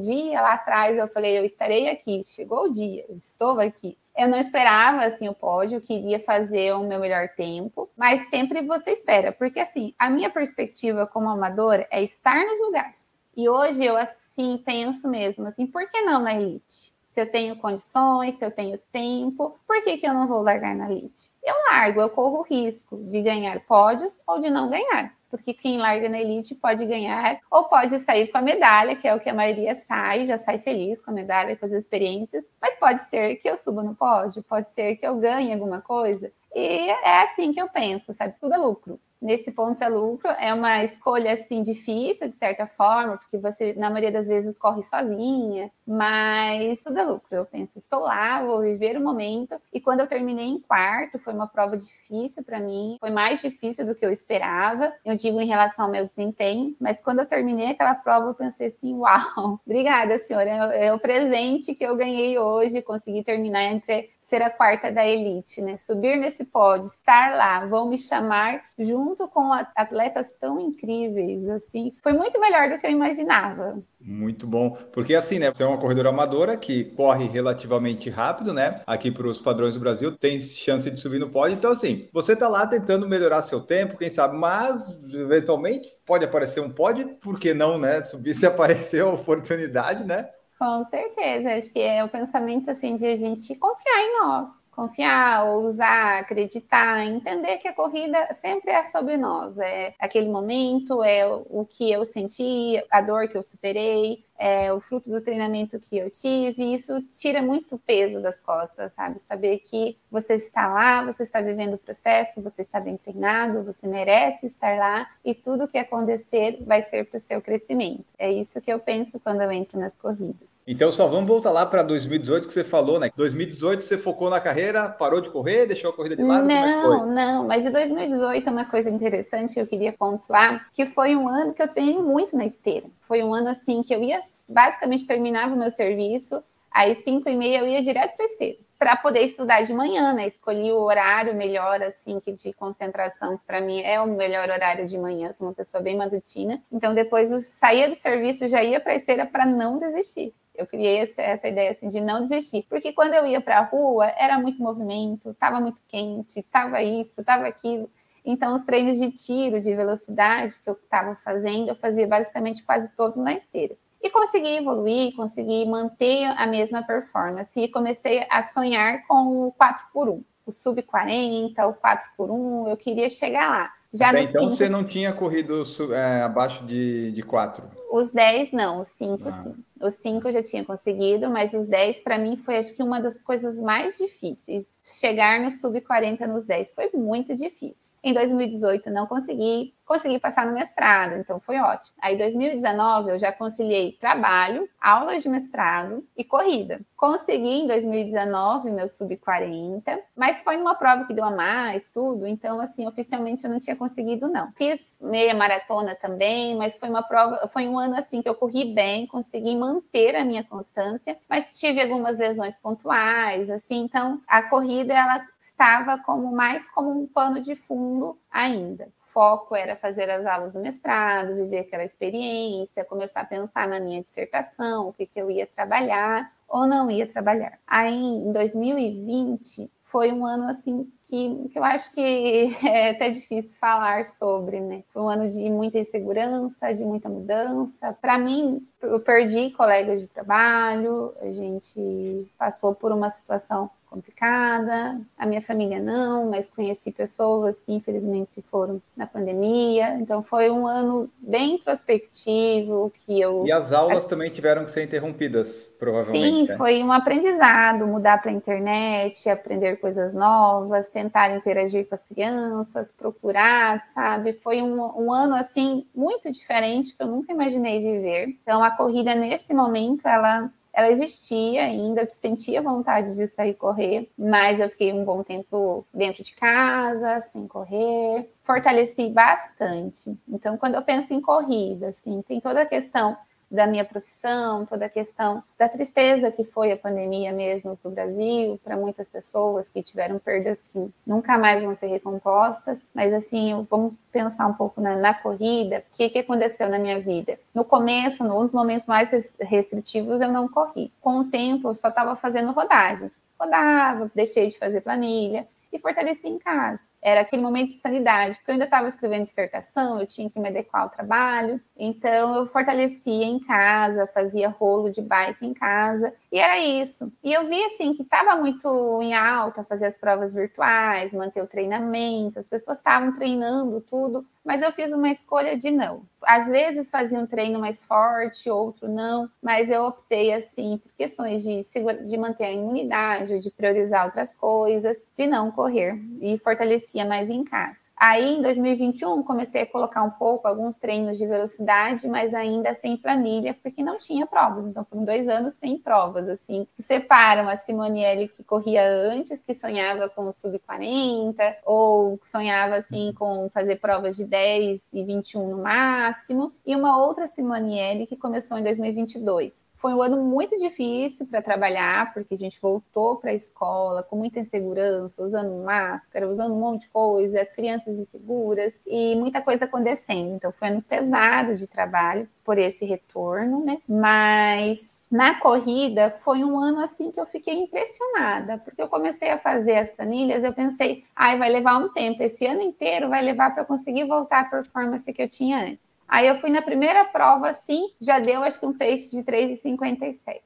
dia 0.00 0.42
lá 0.42 0.54
atrás 0.54 0.98
eu 0.98 1.06
falei, 1.06 1.38
eu 1.38 1.44
estarei 1.44 1.88
aqui. 1.88 2.24
Chegou 2.24 2.64
o 2.64 2.72
dia, 2.72 3.04
eu 3.08 3.14
estou 3.14 3.60
aqui. 3.60 3.96
Eu 4.16 4.26
não 4.26 4.40
esperava 4.40 5.04
assim 5.04 5.28
o 5.28 5.34
pódio, 5.34 5.80
queria 5.80 6.18
fazer 6.18 6.74
o 6.74 6.82
meu 6.82 6.98
melhor 6.98 7.28
tempo, 7.36 7.88
mas 7.96 8.28
sempre 8.30 8.62
você 8.62 8.90
espera, 8.90 9.30
porque 9.30 9.60
assim, 9.60 9.94
a 9.96 10.10
minha 10.10 10.28
perspectiva 10.28 11.06
como 11.06 11.28
amadora 11.28 11.86
é 11.88 12.02
estar 12.02 12.44
nos 12.44 12.58
lugares. 12.58 13.17
E 13.38 13.48
hoje 13.48 13.84
eu 13.84 13.96
assim 13.96 14.58
penso 14.58 15.06
mesmo, 15.08 15.46
assim, 15.46 15.64
por 15.64 15.88
que 15.88 16.00
não 16.00 16.20
na 16.20 16.34
elite? 16.34 16.92
Se 17.04 17.20
eu 17.20 17.30
tenho 17.30 17.54
condições, 17.54 18.34
se 18.34 18.44
eu 18.44 18.50
tenho 18.50 18.76
tempo, 18.90 19.56
por 19.64 19.80
que, 19.84 19.96
que 19.96 20.08
eu 20.08 20.12
não 20.12 20.26
vou 20.26 20.42
largar 20.42 20.74
na 20.74 20.90
elite? 20.90 21.30
Eu 21.44 21.54
largo, 21.70 22.00
eu 22.00 22.10
corro 22.10 22.40
o 22.40 22.42
risco 22.42 22.96
de 23.04 23.22
ganhar 23.22 23.60
pódios 23.60 24.20
ou 24.26 24.40
de 24.40 24.50
não 24.50 24.68
ganhar. 24.68 25.14
Porque 25.30 25.54
quem 25.54 25.78
larga 25.78 26.08
na 26.08 26.18
elite 26.18 26.52
pode 26.56 26.84
ganhar 26.84 27.38
ou 27.48 27.66
pode 27.66 27.96
sair 28.00 28.26
com 28.26 28.38
a 28.38 28.42
medalha, 28.42 28.96
que 28.96 29.06
é 29.06 29.14
o 29.14 29.20
que 29.20 29.30
a 29.30 29.34
maioria 29.34 29.72
sai, 29.76 30.24
já 30.24 30.36
sai 30.36 30.58
feliz 30.58 31.00
com 31.00 31.12
a 31.12 31.14
medalha, 31.14 31.56
com 31.56 31.64
as 31.64 31.72
experiências. 31.72 32.44
Mas 32.60 32.74
pode 32.74 33.02
ser 33.02 33.36
que 33.36 33.48
eu 33.48 33.56
suba 33.56 33.84
no 33.84 33.94
pódio, 33.94 34.42
pode 34.42 34.74
ser 34.74 34.96
que 34.96 35.06
eu 35.06 35.14
ganhe 35.14 35.52
alguma 35.52 35.80
coisa. 35.80 36.32
E 36.52 36.90
é 36.90 37.22
assim 37.22 37.52
que 37.52 37.62
eu 37.62 37.68
penso, 37.68 38.12
sabe? 38.14 38.34
Tudo 38.40 38.54
é 38.54 38.58
lucro 38.58 38.98
nesse 39.20 39.50
ponto 39.50 39.82
é 39.82 39.88
lucro. 39.88 40.28
É 40.38 40.52
uma 40.52 40.84
escolha 40.84 41.32
assim 41.32 41.62
difícil 41.62 42.28
de 42.28 42.34
certa 42.34 42.66
forma, 42.66 43.16
porque 43.16 43.38
você 43.38 43.74
na 43.74 43.90
maioria 43.90 44.12
das 44.12 44.28
vezes 44.28 44.56
corre 44.56 44.82
sozinha, 44.82 45.70
mas 45.86 46.80
tudo 46.80 46.98
é 46.98 47.04
lucro. 47.04 47.28
Eu 47.30 47.44
penso, 47.44 47.78
estou 47.78 48.00
lá, 48.00 48.42
vou 48.42 48.60
viver 48.60 48.96
o 48.96 49.02
momento. 49.02 49.60
E 49.72 49.80
quando 49.80 50.00
eu 50.00 50.06
terminei 50.06 50.46
em 50.46 50.60
quarto, 50.60 51.18
foi 51.18 51.32
uma 51.32 51.46
prova 51.46 51.76
difícil 51.76 52.42
para 52.44 52.60
mim, 52.60 52.96
foi 53.00 53.10
mais 53.10 53.40
difícil 53.40 53.86
do 53.86 53.94
que 53.94 54.04
eu 54.04 54.10
esperava. 54.10 54.92
Eu 55.04 55.16
digo 55.16 55.40
em 55.40 55.46
relação 55.46 55.86
ao 55.86 55.90
meu 55.90 56.06
desempenho, 56.06 56.74
mas 56.80 57.02
quando 57.02 57.20
eu 57.20 57.26
terminei 57.26 57.70
aquela 57.70 57.94
prova, 57.94 58.28
eu 58.28 58.34
pensei 58.34 58.68
assim, 58.68 58.94
uau, 58.94 59.60
obrigada, 59.66 60.18
senhora, 60.18 60.74
é, 60.74 60.86
é 60.86 60.92
o 60.92 60.98
presente 60.98 61.74
que 61.74 61.84
eu 61.84 61.96
ganhei 61.96 62.38
hoje, 62.38 62.82
consegui 62.82 63.22
terminar 63.22 63.64
entre 63.64 64.10
ser 64.28 64.42
a 64.42 64.50
quarta 64.50 64.92
da 64.92 65.06
elite, 65.06 65.62
né? 65.62 65.78
Subir 65.78 66.16
nesse 66.16 66.44
pódio, 66.44 66.86
estar 66.86 67.34
lá, 67.34 67.64
vão 67.64 67.88
me 67.88 67.96
chamar 67.96 68.62
junto 68.78 69.26
com 69.26 69.50
atletas 69.74 70.34
tão 70.38 70.60
incríveis, 70.60 71.48
assim. 71.48 71.94
Foi 72.02 72.12
muito 72.12 72.38
melhor 72.38 72.68
do 72.68 72.78
que 72.78 72.86
eu 72.86 72.90
imaginava. 72.90 73.82
Muito 73.98 74.46
bom, 74.46 74.76
porque 74.92 75.14
assim, 75.14 75.38
né? 75.38 75.50
Você 75.52 75.62
é 75.62 75.66
uma 75.66 75.78
corredora 75.78 76.10
amadora 76.10 76.56
que 76.58 76.84
corre 76.84 77.26
relativamente 77.26 78.10
rápido, 78.10 78.52
né? 78.52 78.82
Aqui 78.86 79.10
para 79.10 79.26
os 79.26 79.40
padrões 79.40 79.74
do 79.74 79.80
Brasil, 79.80 80.14
tem 80.14 80.38
chance 80.38 80.90
de 80.90 81.00
subir 81.00 81.18
no 81.18 81.30
pódio. 81.30 81.56
Então, 81.56 81.72
assim, 81.72 82.06
você 82.12 82.36
tá 82.36 82.48
lá 82.48 82.66
tentando 82.66 83.08
melhorar 83.08 83.40
seu 83.40 83.62
tempo, 83.62 83.96
quem 83.96 84.10
sabe, 84.10 84.36
mas 84.36 85.14
eventualmente 85.14 85.88
pode 86.04 86.24
aparecer 86.24 86.60
um 86.60 86.70
pódio, 86.70 87.16
por 87.20 87.40
que 87.40 87.54
não, 87.54 87.78
né? 87.78 88.02
Subir 88.02 88.34
se 88.36 88.44
aparecer 88.46 89.00
a 89.00 89.08
oportunidade, 89.08 90.04
né? 90.04 90.28
Com 90.58 90.84
certeza, 90.86 91.54
acho 91.56 91.72
que 91.72 91.78
é 91.80 92.02
o 92.04 92.08
pensamento 92.08 92.68
assim 92.70 92.96
de 92.96 93.06
a 93.06 93.16
gente 93.16 93.54
confiar 93.56 94.00
em 94.00 94.18
nós, 94.20 94.57
confiar, 94.78 95.44
ousar, 95.44 96.20
acreditar, 96.20 97.04
entender 97.04 97.58
que 97.58 97.66
a 97.66 97.72
corrida 97.72 98.32
sempre 98.32 98.70
é 98.70 98.84
sobre 98.84 99.16
nós, 99.16 99.58
é 99.58 99.92
aquele 99.98 100.28
momento, 100.28 101.02
é 101.02 101.26
o 101.26 101.66
que 101.68 101.90
eu 101.90 102.04
senti, 102.04 102.80
a 102.88 103.00
dor 103.00 103.26
que 103.26 103.36
eu 103.36 103.42
superei, 103.42 104.24
é 104.38 104.72
o 104.72 104.78
fruto 104.78 105.10
do 105.10 105.20
treinamento 105.20 105.80
que 105.80 105.98
eu 105.98 106.08
tive, 106.08 106.72
isso 106.72 107.02
tira 107.10 107.42
muito 107.42 107.76
peso 107.76 108.22
das 108.22 108.38
costas, 108.38 108.92
sabe? 108.92 109.18
Saber 109.18 109.58
que 109.58 109.98
você 110.08 110.34
está 110.34 110.68
lá, 110.68 111.04
você 111.04 111.24
está 111.24 111.40
vivendo 111.40 111.74
o 111.74 111.78
processo, 111.78 112.40
você 112.40 112.62
está 112.62 112.78
bem 112.78 112.96
treinado, 112.96 113.64
você 113.64 113.84
merece 113.88 114.46
estar 114.46 114.78
lá 114.78 115.10
e 115.24 115.34
tudo 115.34 115.66
que 115.66 115.76
acontecer 115.76 116.62
vai 116.64 116.82
ser 116.82 117.04
para 117.06 117.16
o 117.16 117.20
seu 117.20 117.42
crescimento. 117.42 118.04
É 118.16 118.30
isso 118.30 118.60
que 118.60 118.72
eu 118.72 118.78
penso 118.78 119.18
quando 119.18 119.40
eu 119.40 119.50
entro 119.50 119.76
nas 119.76 119.96
corridas. 119.96 120.57
Então 120.70 120.92
só 120.92 121.06
vamos 121.06 121.26
voltar 121.26 121.50
lá 121.50 121.64
para 121.64 121.82
2018 121.82 122.46
que 122.46 122.52
você 122.52 122.62
falou, 122.62 123.00
né? 123.00 123.10
2018 123.16 123.82
você 123.82 123.96
focou 123.96 124.28
na 124.28 124.38
carreira, 124.38 124.86
parou 124.86 125.18
de 125.18 125.30
correr, 125.30 125.64
deixou 125.64 125.88
a 125.88 125.92
corrida 125.94 126.14
de 126.14 126.22
lado? 126.22 126.50
É 126.50 126.60
não, 126.60 127.06
não, 127.06 127.46
mas 127.46 127.64
de 127.64 127.70
2018 127.70 128.46
é 128.46 128.52
uma 128.52 128.66
coisa 128.66 128.90
interessante 128.90 129.54
que 129.54 129.60
eu 129.60 129.66
queria 129.66 129.94
pontuar, 129.94 130.70
que 130.74 130.84
foi 130.84 131.16
um 131.16 131.26
ano 131.26 131.54
que 131.54 131.62
eu 131.62 131.68
tenho 131.68 132.02
muito 132.02 132.36
na 132.36 132.44
esteira. 132.44 132.86
Foi 133.06 133.22
um 133.22 133.32
ano 133.32 133.48
assim 133.48 133.82
que 133.82 133.94
eu 133.94 134.02
ia 134.02 134.20
basicamente 134.46 135.06
terminava 135.06 135.54
o 135.54 135.58
meu 135.58 135.70
serviço, 135.70 136.44
às 136.70 136.98
5 136.98 137.26
e 137.30 137.34
meia 137.34 137.60
eu 137.60 137.66
ia 137.66 137.80
direto 137.80 138.14
para 138.14 138.26
a 138.26 138.28
esteira 138.28 138.58
para 138.78 138.94
poder 138.96 139.22
estudar 139.22 139.62
de 139.62 139.74
manhã, 139.74 140.12
né? 140.12 140.28
Escolhi 140.28 140.70
o 140.70 140.78
horário 140.78 141.34
melhor, 141.34 141.82
assim, 141.82 142.20
que 142.20 142.30
de 142.30 142.52
concentração, 142.52 143.40
para 143.44 143.60
mim 143.60 143.82
é 143.82 144.00
o 144.00 144.06
melhor 144.06 144.48
horário 144.48 144.86
de 144.86 144.96
manhã, 144.96 145.32
sou 145.32 145.48
uma 145.48 145.52
pessoa 145.52 145.82
bem 145.82 145.96
matutina. 145.96 146.62
Então, 146.70 146.94
depois 146.94 147.32
eu 147.32 147.40
saía 147.40 147.88
do 147.88 147.96
serviço, 147.96 148.48
já 148.48 148.62
ia 148.62 148.78
para 148.78 148.92
a 148.92 148.94
esteira 148.94 149.26
para 149.26 149.44
não 149.44 149.80
desistir. 149.80 150.32
Eu 150.58 150.66
criei 150.66 150.98
essa, 150.98 151.22
essa 151.22 151.48
ideia 151.48 151.70
assim, 151.70 151.88
de 151.88 152.00
não 152.00 152.26
desistir. 152.26 152.66
Porque 152.68 152.92
quando 152.92 153.14
eu 153.14 153.24
ia 153.24 153.40
para 153.40 153.60
a 153.60 153.62
rua, 153.62 154.06
era 154.16 154.38
muito 154.38 154.60
movimento, 154.60 155.30
estava 155.30 155.60
muito 155.60 155.80
quente, 155.86 156.40
estava 156.40 156.82
isso, 156.82 157.20
estava 157.20 157.46
aquilo. 157.46 157.88
Então, 158.24 158.54
os 158.54 158.64
treinos 158.64 158.98
de 158.98 159.10
tiro, 159.12 159.60
de 159.60 159.74
velocidade 159.74 160.58
que 160.62 160.68
eu 160.68 160.74
estava 160.74 161.14
fazendo, 161.24 161.68
eu 161.68 161.76
fazia 161.76 162.06
basicamente 162.06 162.62
quase 162.62 162.90
todos 162.96 163.16
na 163.16 163.32
esteira. 163.32 163.74
E 164.02 164.10
consegui 164.10 164.56
evoluir, 164.56 165.14
consegui 165.14 165.64
manter 165.64 166.24
a 166.24 166.46
mesma 166.46 166.82
performance. 166.82 167.58
E 167.58 167.68
comecei 167.68 168.26
a 168.28 168.42
sonhar 168.42 169.06
com 169.06 169.46
o 169.46 169.52
4 169.52 169.86
por 169.92 170.08
1 170.08 170.22
o 170.48 170.52
sub 170.52 170.82
40, 170.82 171.66
o 171.66 171.74
4 171.74 172.08
por 172.16 172.30
1 172.30 172.68
eu 172.68 172.76
queria 172.76 173.10
chegar 173.10 173.50
lá. 173.50 173.70
Já 173.92 174.12
Bem, 174.12 174.24
então 174.24 174.48
você 174.48 174.68
não 174.68 174.84
tinha 174.84 175.12
corrido 175.12 175.64
é, 175.92 176.22
abaixo 176.22 176.64
de, 176.64 177.10
de 177.12 177.22
4? 177.22 177.64
Os 177.90 178.10
10 178.12 178.52
não, 178.52 178.80
os 178.80 178.88
5 178.88 179.28
ah. 179.28 179.32
sim. 179.42 179.64
Os 179.80 179.94
5 179.94 180.28
eu 180.28 180.32
já 180.32 180.42
tinha 180.42 180.64
conseguido, 180.64 181.30
mas 181.30 181.54
os 181.54 181.66
10 181.66 182.00
para 182.00 182.18
mim 182.18 182.36
foi 182.36 182.56
acho 182.56 182.74
que 182.74 182.82
uma 182.82 183.00
das 183.00 183.20
coisas 183.20 183.56
mais 183.56 183.96
difíceis. 183.96 184.66
Chegar 184.80 185.40
no 185.40 185.52
sub 185.52 185.80
40 185.80 186.26
nos 186.26 186.44
10 186.44 186.72
foi 186.72 186.90
muito 186.92 187.34
difícil. 187.34 187.90
Em 188.02 188.12
2018 188.12 188.90
não 188.90 189.06
consegui, 189.06 189.74
consegui 189.84 190.18
passar 190.18 190.46
no 190.46 190.52
mestrado, 190.52 191.16
então 191.16 191.38
foi 191.38 191.58
ótimo. 191.58 191.96
Aí 192.00 192.16
2019 192.16 193.12
eu 193.12 193.18
já 193.18 193.32
conciliei 193.32 193.92
trabalho, 193.92 194.68
aulas 194.80 195.22
de 195.22 195.28
mestrado 195.28 196.04
e 196.16 196.24
corrida. 196.24 196.80
Consegui 196.96 197.60
em 197.60 197.66
2019 197.66 198.70
meu 198.70 198.88
sub 198.88 199.16
40, 199.16 199.98
mas 200.16 200.40
foi 200.40 200.56
numa 200.56 200.74
prova 200.74 201.04
que 201.06 201.14
deu 201.14 201.24
a 201.24 201.30
mais, 201.30 201.88
tudo, 201.92 202.26
então 202.26 202.60
assim, 202.60 202.86
oficialmente 202.86 203.44
eu 203.44 203.50
não 203.50 203.60
tinha 203.60 203.76
conseguido 203.76 204.28
não. 204.28 204.50
Fiz 204.56 204.80
meia 205.00 205.34
maratona 205.34 205.94
também, 205.94 206.56
mas 206.56 206.76
foi 206.78 206.88
uma 206.88 207.02
prova, 207.02 207.48
foi 207.48 207.68
um 207.68 207.78
ano 207.78 207.96
assim 207.96 208.20
que 208.20 208.28
eu 208.28 208.34
corri 208.34 208.74
bem, 208.74 209.06
consegui 209.06 209.56
manter 209.56 210.16
a 210.16 210.24
minha 210.24 210.44
constância, 210.44 211.16
mas 211.28 211.58
tive 211.58 211.80
algumas 211.80 212.18
lesões 212.18 212.56
pontuais, 212.56 213.48
assim, 213.50 213.82
então 213.82 214.20
a 214.26 214.42
corrida 214.42 214.92
ela 214.92 215.24
estava 215.38 215.98
como 215.98 216.32
mais 216.32 216.68
como 216.68 216.90
um 216.90 217.06
pano 217.06 217.40
de 217.40 217.54
fundo 217.54 218.18
ainda. 218.30 218.88
Foco 219.06 219.56
era 219.56 219.74
fazer 219.74 220.10
as 220.10 220.26
aulas 220.26 220.52
do 220.52 220.60
mestrado, 220.60 221.34
viver 221.34 221.60
aquela 221.60 221.84
experiência, 221.84 222.84
começar 222.84 223.20
a 223.22 223.24
pensar 223.24 223.66
na 223.66 223.80
minha 223.80 224.00
dissertação, 224.02 224.88
o 224.88 224.92
que, 224.92 225.06
que 225.06 225.20
eu 225.20 225.30
ia 225.30 225.46
trabalhar 225.46 226.30
ou 226.46 226.66
não 226.66 226.90
ia 226.90 227.06
trabalhar. 227.06 227.58
Aí, 227.66 227.94
em 227.94 228.32
2020, 228.32 229.70
foi 229.90 230.12
um 230.12 230.24
ano 230.24 230.44
assim 230.44 230.90
que, 231.04 231.48
que 231.48 231.58
eu 231.58 231.64
acho 231.64 231.90
que 231.92 232.00
é 232.66 232.90
até 232.90 233.10
difícil 233.10 233.58
falar 233.58 234.04
sobre, 234.04 234.60
né? 234.60 234.84
Foi 234.92 235.02
um 235.02 235.08
ano 235.08 235.28
de 235.28 235.48
muita 235.50 235.78
insegurança, 235.78 236.72
de 236.72 236.84
muita 236.84 237.08
mudança. 237.08 237.96
Para 238.00 238.18
mim, 238.18 238.66
eu 238.82 239.00
perdi 239.00 239.50
colegas 239.50 240.02
de 240.02 240.08
trabalho, 240.08 241.14
a 241.20 241.30
gente 241.30 242.30
passou 242.38 242.74
por 242.74 242.92
uma 242.92 243.10
situação 243.10 243.70
complicada. 243.88 245.00
A 245.16 245.26
minha 245.26 245.42
família 245.42 245.80
não, 245.80 246.30
mas 246.30 246.48
conheci 246.48 246.92
pessoas 246.92 247.60
que 247.60 247.72
infelizmente 247.72 248.30
se 248.30 248.42
foram 248.42 248.80
na 248.96 249.06
pandemia. 249.06 249.94
Então 249.94 250.22
foi 250.22 250.50
um 250.50 250.66
ano 250.66 251.10
bem 251.18 251.54
introspectivo 251.54 252.92
que 253.04 253.20
eu. 253.20 253.44
E 253.46 253.52
as 253.52 253.72
aulas 253.72 254.04
a... 254.04 254.08
também 254.08 254.30
tiveram 254.30 254.64
que 254.64 254.70
ser 254.70 254.82
interrompidas, 254.82 255.66
provavelmente. 255.78 256.46
Sim, 256.46 256.48
né? 256.48 256.56
foi 256.56 256.82
um 256.82 256.92
aprendizado, 256.92 257.86
mudar 257.86 258.20
para 258.20 258.30
a 258.30 258.34
internet, 258.34 259.28
aprender 259.28 259.76
coisas 259.76 260.14
novas, 260.14 260.88
tentar 260.90 261.34
interagir 261.34 261.88
com 261.88 261.94
as 261.94 262.04
crianças, 262.04 262.92
procurar, 262.92 263.84
sabe? 263.94 264.34
Foi 264.42 264.62
um, 264.62 264.80
um 264.96 265.12
ano 265.12 265.34
assim 265.34 265.86
muito 265.94 266.30
diferente 266.30 266.94
que 266.96 267.02
eu 267.02 267.06
nunca 267.06 267.32
imaginei 267.32 267.80
viver. 267.80 268.36
Então 268.42 268.62
a 268.62 268.70
corrida 268.70 269.14
nesse 269.14 269.54
momento 269.54 270.06
ela 270.06 270.50
ela 270.78 270.90
existia 270.90 271.64
ainda, 271.64 272.02
eu 272.02 272.10
sentia 272.12 272.62
vontade 272.62 273.16
de 273.16 273.26
sair 273.26 273.54
correr, 273.54 274.08
mas 274.16 274.60
eu 274.60 274.70
fiquei 274.70 274.92
um 274.92 275.04
bom 275.04 275.24
tempo 275.24 275.84
dentro 275.92 276.22
de 276.22 276.32
casa, 276.36 277.20
sem 277.20 277.48
correr. 277.48 278.30
Fortaleci 278.44 279.10
bastante. 279.10 280.16
Então, 280.28 280.56
quando 280.56 280.76
eu 280.76 280.82
penso 280.82 281.12
em 281.12 281.20
corrida, 281.20 281.88
assim, 281.88 282.22
tem 282.22 282.40
toda 282.40 282.62
a 282.62 282.66
questão 282.66 283.16
da 283.50 283.66
minha 283.66 283.84
profissão, 283.84 284.66
toda 284.66 284.86
a 284.86 284.90
questão 284.90 285.42
da 285.58 285.68
tristeza 285.68 286.30
que 286.30 286.44
foi 286.44 286.70
a 286.72 286.76
pandemia 286.76 287.32
mesmo 287.32 287.76
para 287.76 287.88
o 287.88 287.92
Brasil, 287.92 288.60
para 288.62 288.76
muitas 288.76 289.08
pessoas 289.08 289.68
que 289.68 289.82
tiveram 289.82 290.18
perdas 290.18 290.62
que 290.72 290.90
nunca 291.06 291.38
mais 291.38 291.62
vão 291.62 291.74
ser 291.74 291.86
recompostas. 291.86 292.80
Mas 292.94 293.12
assim, 293.12 293.66
vamos 293.70 293.94
pensar 294.12 294.46
um 294.46 294.54
pouco 294.54 294.80
na, 294.80 294.96
na 294.96 295.14
corrida, 295.14 295.84
o 295.92 295.96
que, 295.96 296.10
que 296.10 296.18
aconteceu 296.18 296.68
na 296.68 296.78
minha 296.78 297.00
vida? 297.00 297.38
No 297.54 297.64
começo, 297.64 298.22
nos 298.22 298.52
momentos 298.52 298.86
mais 298.86 299.10
restritivos, 299.40 300.20
eu 300.20 300.30
não 300.30 300.48
corri. 300.48 300.92
Com 301.00 301.20
o 301.20 301.24
tempo, 301.24 301.68
eu 301.68 301.74
só 301.74 301.88
estava 301.88 302.16
fazendo 302.16 302.52
rodagens. 302.52 303.18
Rodava, 303.40 304.10
deixei 304.14 304.48
de 304.48 304.58
fazer 304.58 304.80
planilha 304.80 305.46
e 305.72 305.78
fortaleci 305.78 306.28
em 306.28 306.38
casa 306.38 306.87
era 307.00 307.20
aquele 307.20 307.42
momento 307.42 307.68
de 307.68 307.80
sanidade, 307.80 308.36
porque 308.36 308.50
eu 308.50 308.54
ainda 308.54 308.64
estava 308.64 308.88
escrevendo 308.88 309.22
dissertação, 309.22 310.00
eu 310.00 310.06
tinha 310.06 310.28
que 310.28 310.38
me 310.40 310.48
adequar 310.48 310.82
ao 310.82 310.90
trabalho, 310.90 311.60
então 311.76 312.34
eu 312.34 312.46
fortalecia 312.46 313.24
em 313.24 313.38
casa, 313.38 314.06
fazia 314.06 314.48
rolo 314.48 314.90
de 314.90 315.00
bike 315.00 315.46
em 315.46 315.54
casa, 315.54 316.12
e 316.30 316.38
era 316.38 316.58
isso. 316.58 317.12
E 317.22 317.32
eu 317.32 317.46
vi 317.46 317.62
assim 317.64 317.94
que 317.94 318.02
estava 318.02 318.36
muito 318.36 319.00
em 319.02 319.14
alta 319.14 319.64
fazer 319.64 319.86
as 319.86 319.98
provas 319.98 320.34
virtuais, 320.34 321.14
manter 321.14 321.42
o 321.42 321.46
treinamento, 321.46 322.38
as 322.38 322.48
pessoas 322.48 322.78
estavam 322.78 323.14
treinando 323.14 323.80
tudo, 323.80 324.26
mas 324.44 324.62
eu 324.62 324.72
fiz 324.72 324.92
uma 324.92 325.10
escolha 325.10 325.56
de 325.56 325.70
não. 325.70 326.02
Às 326.22 326.48
vezes 326.48 326.90
fazia 326.90 327.18
um 327.18 327.26
treino 327.26 327.58
mais 327.58 327.82
forte, 327.84 328.50
outro 328.50 328.88
não, 328.88 329.30
mas 329.42 329.70
eu 329.70 329.84
optei 329.84 330.32
assim 330.32 330.78
por 330.78 330.92
questões 330.92 331.42
de, 331.42 331.60
de 332.06 332.16
manter 332.16 332.44
a 332.44 332.52
imunidade, 332.52 333.38
de 333.38 333.50
priorizar 333.50 334.06
outras 334.06 334.34
coisas, 334.34 334.96
de 335.16 335.26
não 335.26 335.50
correr 335.50 335.98
e 336.20 336.38
fortalecia 336.38 337.04
mais 337.04 337.30
em 337.30 337.44
casa. 337.44 337.87
Aí, 338.00 338.36
em 338.36 338.42
2021, 338.42 339.22
comecei 339.24 339.62
a 339.62 339.66
colocar 339.66 340.04
um 340.04 340.10
pouco, 340.10 340.46
alguns 340.46 340.76
treinos 340.76 341.18
de 341.18 341.26
velocidade, 341.26 342.06
mas 342.06 342.32
ainda 342.32 342.72
sem 342.74 342.96
planilha, 342.96 343.54
porque 343.60 343.82
não 343.82 343.98
tinha 343.98 344.24
provas. 344.24 344.66
Então, 344.66 344.84
foram 344.84 345.04
dois 345.04 345.28
anos 345.28 345.54
sem 345.54 345.76
provas, 345.76 346.28
assim, 346.28 346.66
que 346.76 346.82
separam 346.82 347.48
a 347.48 347.56
Simonielle 347.56 348.28
que 348.28 348.44
corria 348.44 348.88
antes, 348.88 349.42
que 349.42 349.52
sonhava 349.52 350.08
com 350.08 350.28
o 350.28 350.32
sub-40, 350.32 351.34
ou 351.64 352.20
sonhava, 352.22 352.76
assim, 352.76 353.12
com 353.18 353.50
fazer 353.52 353.76
provas 353.76 354.16
de 354.16 354.24
10 354.24 354.80
e 354.92 355.04
21 355.04 355.50
no 355.50 355.62
máximo, 355.62 356.52
e 356.64 356.76
uma 356.76 357.04
outra 357.04 357.26
Simonielle 357.26 358.06
que 358.06 358.16
começou 358.16 358.58
em 358.58 358.62
2022 358.62 359.67
foi 359.78 359.94
um 359.94 360.02
ano 360.02 360.22
muito 360.22 360.56
difícil 360.58 361.26
para 361.26 361.40
trabalhar, 361.40 362.12
porque 362.12 362.34
a 362.34 362.38
gente 362.38 362.60
voltou 362.60 363.16
para 363.16 363.30
a 363.30 363.34
escola 363.34 364.02
com 364.02 364.16
muita 364.16 364.40
insegurança, 364.40 365.22
usando 365.22 365.64
máscara, 365.64 366.28
usando 366.28 366.52
um 366.52 366.60
monte 366.60 366.82
de 366.82 366.88
coisa, 366.88 367.40
as 367.40 367.50
crianças 367.52 367.96
inseguras 367.96 368.74
e 368.86 369.14
muita 369.16 369.40
coisa 369.40 369.64
acontecendo. 369.64 370.34
Então 370.34 370.52
foi 370.52 370.68
um 370.68 370.72
ano 370.72 370.82
pesado 370.82 371.54
de 371.54 371.66
trabalho 371.66 372.28
por 372.44 372.58
esse 372.58 372.84
retorno, 372.84 373.64
né? 373.64 373.78
Mas 373.88 374.96
na 375.10 375.40
corrida 375.40 376.10
foi 376.22 376.44
um 376.44 376.58
ano 376.58 376.80
assim 376.80 377.10
que 377.10 377.20
eu 377.20 377.26
fiquei 377.26 377.54
impressionada, 377.54 378.58
porque 378.58 378.82
eu 378.82 378.88
comecei 378.88 379.30
a 379.30 379.38
fazer 379.38 379.76
as 379.76 379.90
planilhas, 379.90 380.44
eu 380.44 380.52
pensei, 380.52 381.04
ai, 381.16 381.38
vai 381.38 381.48
levar 381.48 381.78
um 381.78 381.88
tempo, 381.88 382.22
esse 382.22 382.46
ano 382.46 382.60
inteiro 382.60 383.08
vai 383.08 383.22
levar 383.22 383.54
para 383.54 383.64
conseguir 383.64 384.04
voltar 384.04 384.40
à 384.40 384.44
performance 384.44 385.10
que 385.10 385.22
eu 385.22 385.28
tinha 385.28 385.64
antes. 385.64 385.87
Aí 386.08 386.26
eu 386.26 386.40
fui 386.40 386.50
na 386.50 386.62
primeira 386.62 387.04
prova, 387.04 387.50
assim, 387.50 387.92
já 388.00 388.18
deu 388.18 388.42
acho 388.42 388.58
que 388.58 388.66
um 388.66 388.76
pace 388.76 389.10
de 389.10 389.22
3,57. 389.22 390.40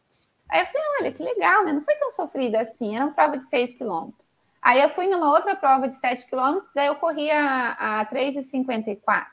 Aí 0.51 0.61
eu 0.61 0.67
falei, 0.67 0.83
olha, 1.01 1.13
que 1.13 1.23
legal, 1.23 1.65
né? 1.65 1.73
Não 1.73 1.81
foi 1.81 1.95
tão 1.95 2.11
sofrida 2.11 2.61
assim, 2.61 2.97
era 2.97 3.07
uma 3.07 3.15
prova 3.15 3.39
de 3.39 3.45
6 3.45 3.75
quilômetros. 3.75 4.29
Aí 4.61 4.81
eu 4.81 4.91
fui 4.91 5.07
numa 5.07 5.31
outra 5.31 5.57
prova 5.57 5.89
de 5.89 5.95
7 5.95 6.27
quilômetros, 6.27 6.71
daí 6.75 6.89
eu 6.89 6.97
corri 6.97 7.31
a, 7.31 8.01
a 8.01 8.07
3,54. 8.07 9.27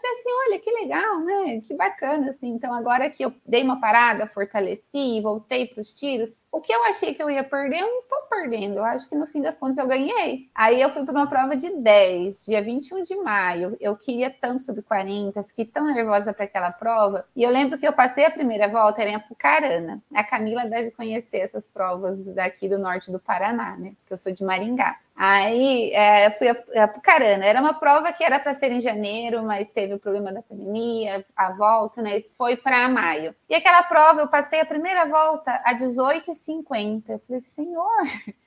Falei 0.00 0.18
assim, 0.18 0.30
olha, 0.46 0.58
que 0.58 0.70
legal, 0.70 1.20
né? 1.20 1.60
Que 1.60 1.74
bacana, 1.74 2.30
assim. 2.30 2.48
Então, 2.48 2.72
agora 2.72 3.10
que 3.10 3.24
eu 3.24 3.34
dei 3.44 3.62
uma 3.62 3.80
parada, 3.80 4.26
fortaleci, 4.26 5.20
voltei 5.20 5.66
para 5.66 5.80
os 5.80 5.94
tiros, 5.94 6.34
o 6.52 6.60
que 6.60 6.72
eu 6.72 6.84
achei 6.84 7.14
que 7.14 7.22
eu 7.22 7.30
ia 7.30 7.44
perder, 7.44 7.80
eu 7.80 7.86
não 7.86 8.02
tô 8.02 8.16
perdendo. 8.28 8.78
Eu 8.78 8.84
acho 8.84 9.08
que 9.08 9.14
no 9.14 9.26
fim 9.26 9.40
das 9.40 9.56
contas 9.56 9.78
eu 9.78 9.86
ganhei. 9.86 10.48
Aí 10.54 10.80
eu 10.80 10.90
fui 10.90 11.04
para 11.04 11.12
uma 11.14 11.28
prova 11.28 11.54
de 11.54 11.70
10, 11.76 12.46
dia 12.46 12.62
21 12.62 13.02
de 13.02 13.14
maio. 13.16 13.76
Eu 13.80 13.96
queria 13.96 14.30
tanto 14.30 14.62
sub 14.62 14.82
40, 14.82 15.42
fiquei 15.44 15.64
tão 15.64 15.86
nervosa 15.86 16.32
para 16.32 16.46
aquela 16.46 16.72
prova. 16.72 17.24
E 17.36 17.42
eu 17.42 17.50
lembro 17.50 17.78
que 17.78 17.86
eu 17.86 17.92
passei 17.92 18.24
a 18.24 18.30
primeira 18.30 18.66
volta 18.68 19.00
era 19.00 19.10
em 19.10 19.14
Apucarana. 19.14 20.02
A 20.12 20.24
Camila 20.24 20.66
deve 20.66 20.90
conhecer 20.90 21.38
essas 21.38 21.68
provas 21.68 22.18
daqui 22.34 22.68
do 22.68 22.78
norte 22.78 23.12
do 23.12 23.20
Paraná, 23.20 23.76
né? 23.76 23.92
Porque 24.00 24.12
eu 24.12 24.18
sou 24.18 24.32
de 24.32 24.42
Maringá. 24.42 24.98
Aí 25.22 25.92
é, 25.92 26.30
fui 26.30 26.48
a, 26.48 26.84
Apucarana. 26.84 27.44
Era 27.44 27.60
uma 27.60 27.74
prova 27.74 28.10
que 28.10 28.24
era 28.24 28.40
para 28.40 28.54
ser 28.54 28.72
em 28.72 28.80
janeiro, 28.80 29.42
mas 29.42 29.70
teve 29.70 29.92
o 29.92 29.98
problema 29.98 30.32
da 30.32 30.40
pandemia, 30.40 31.26
a 31.36 31.52
volta, 31.52 32.00
né? 32.00 32.24
Foi 32.38 32.56
para 32.56 32.88
maio. 32.88 33.34
E 33.46 33.54
aquela 33.54 33.82
prova 33.82 34.22
eu 34.22 34.28
passei 34.28 34.60
a 34.60 34.64
primeira 34.64 35.04
volta 35.04 35.60
a 35.62 35.74
18 35.74 36.30
18,50. 36.32 37.02
Eu 37.10 37.18
falei, 37.18 37.42
senhor, 37.42 38.00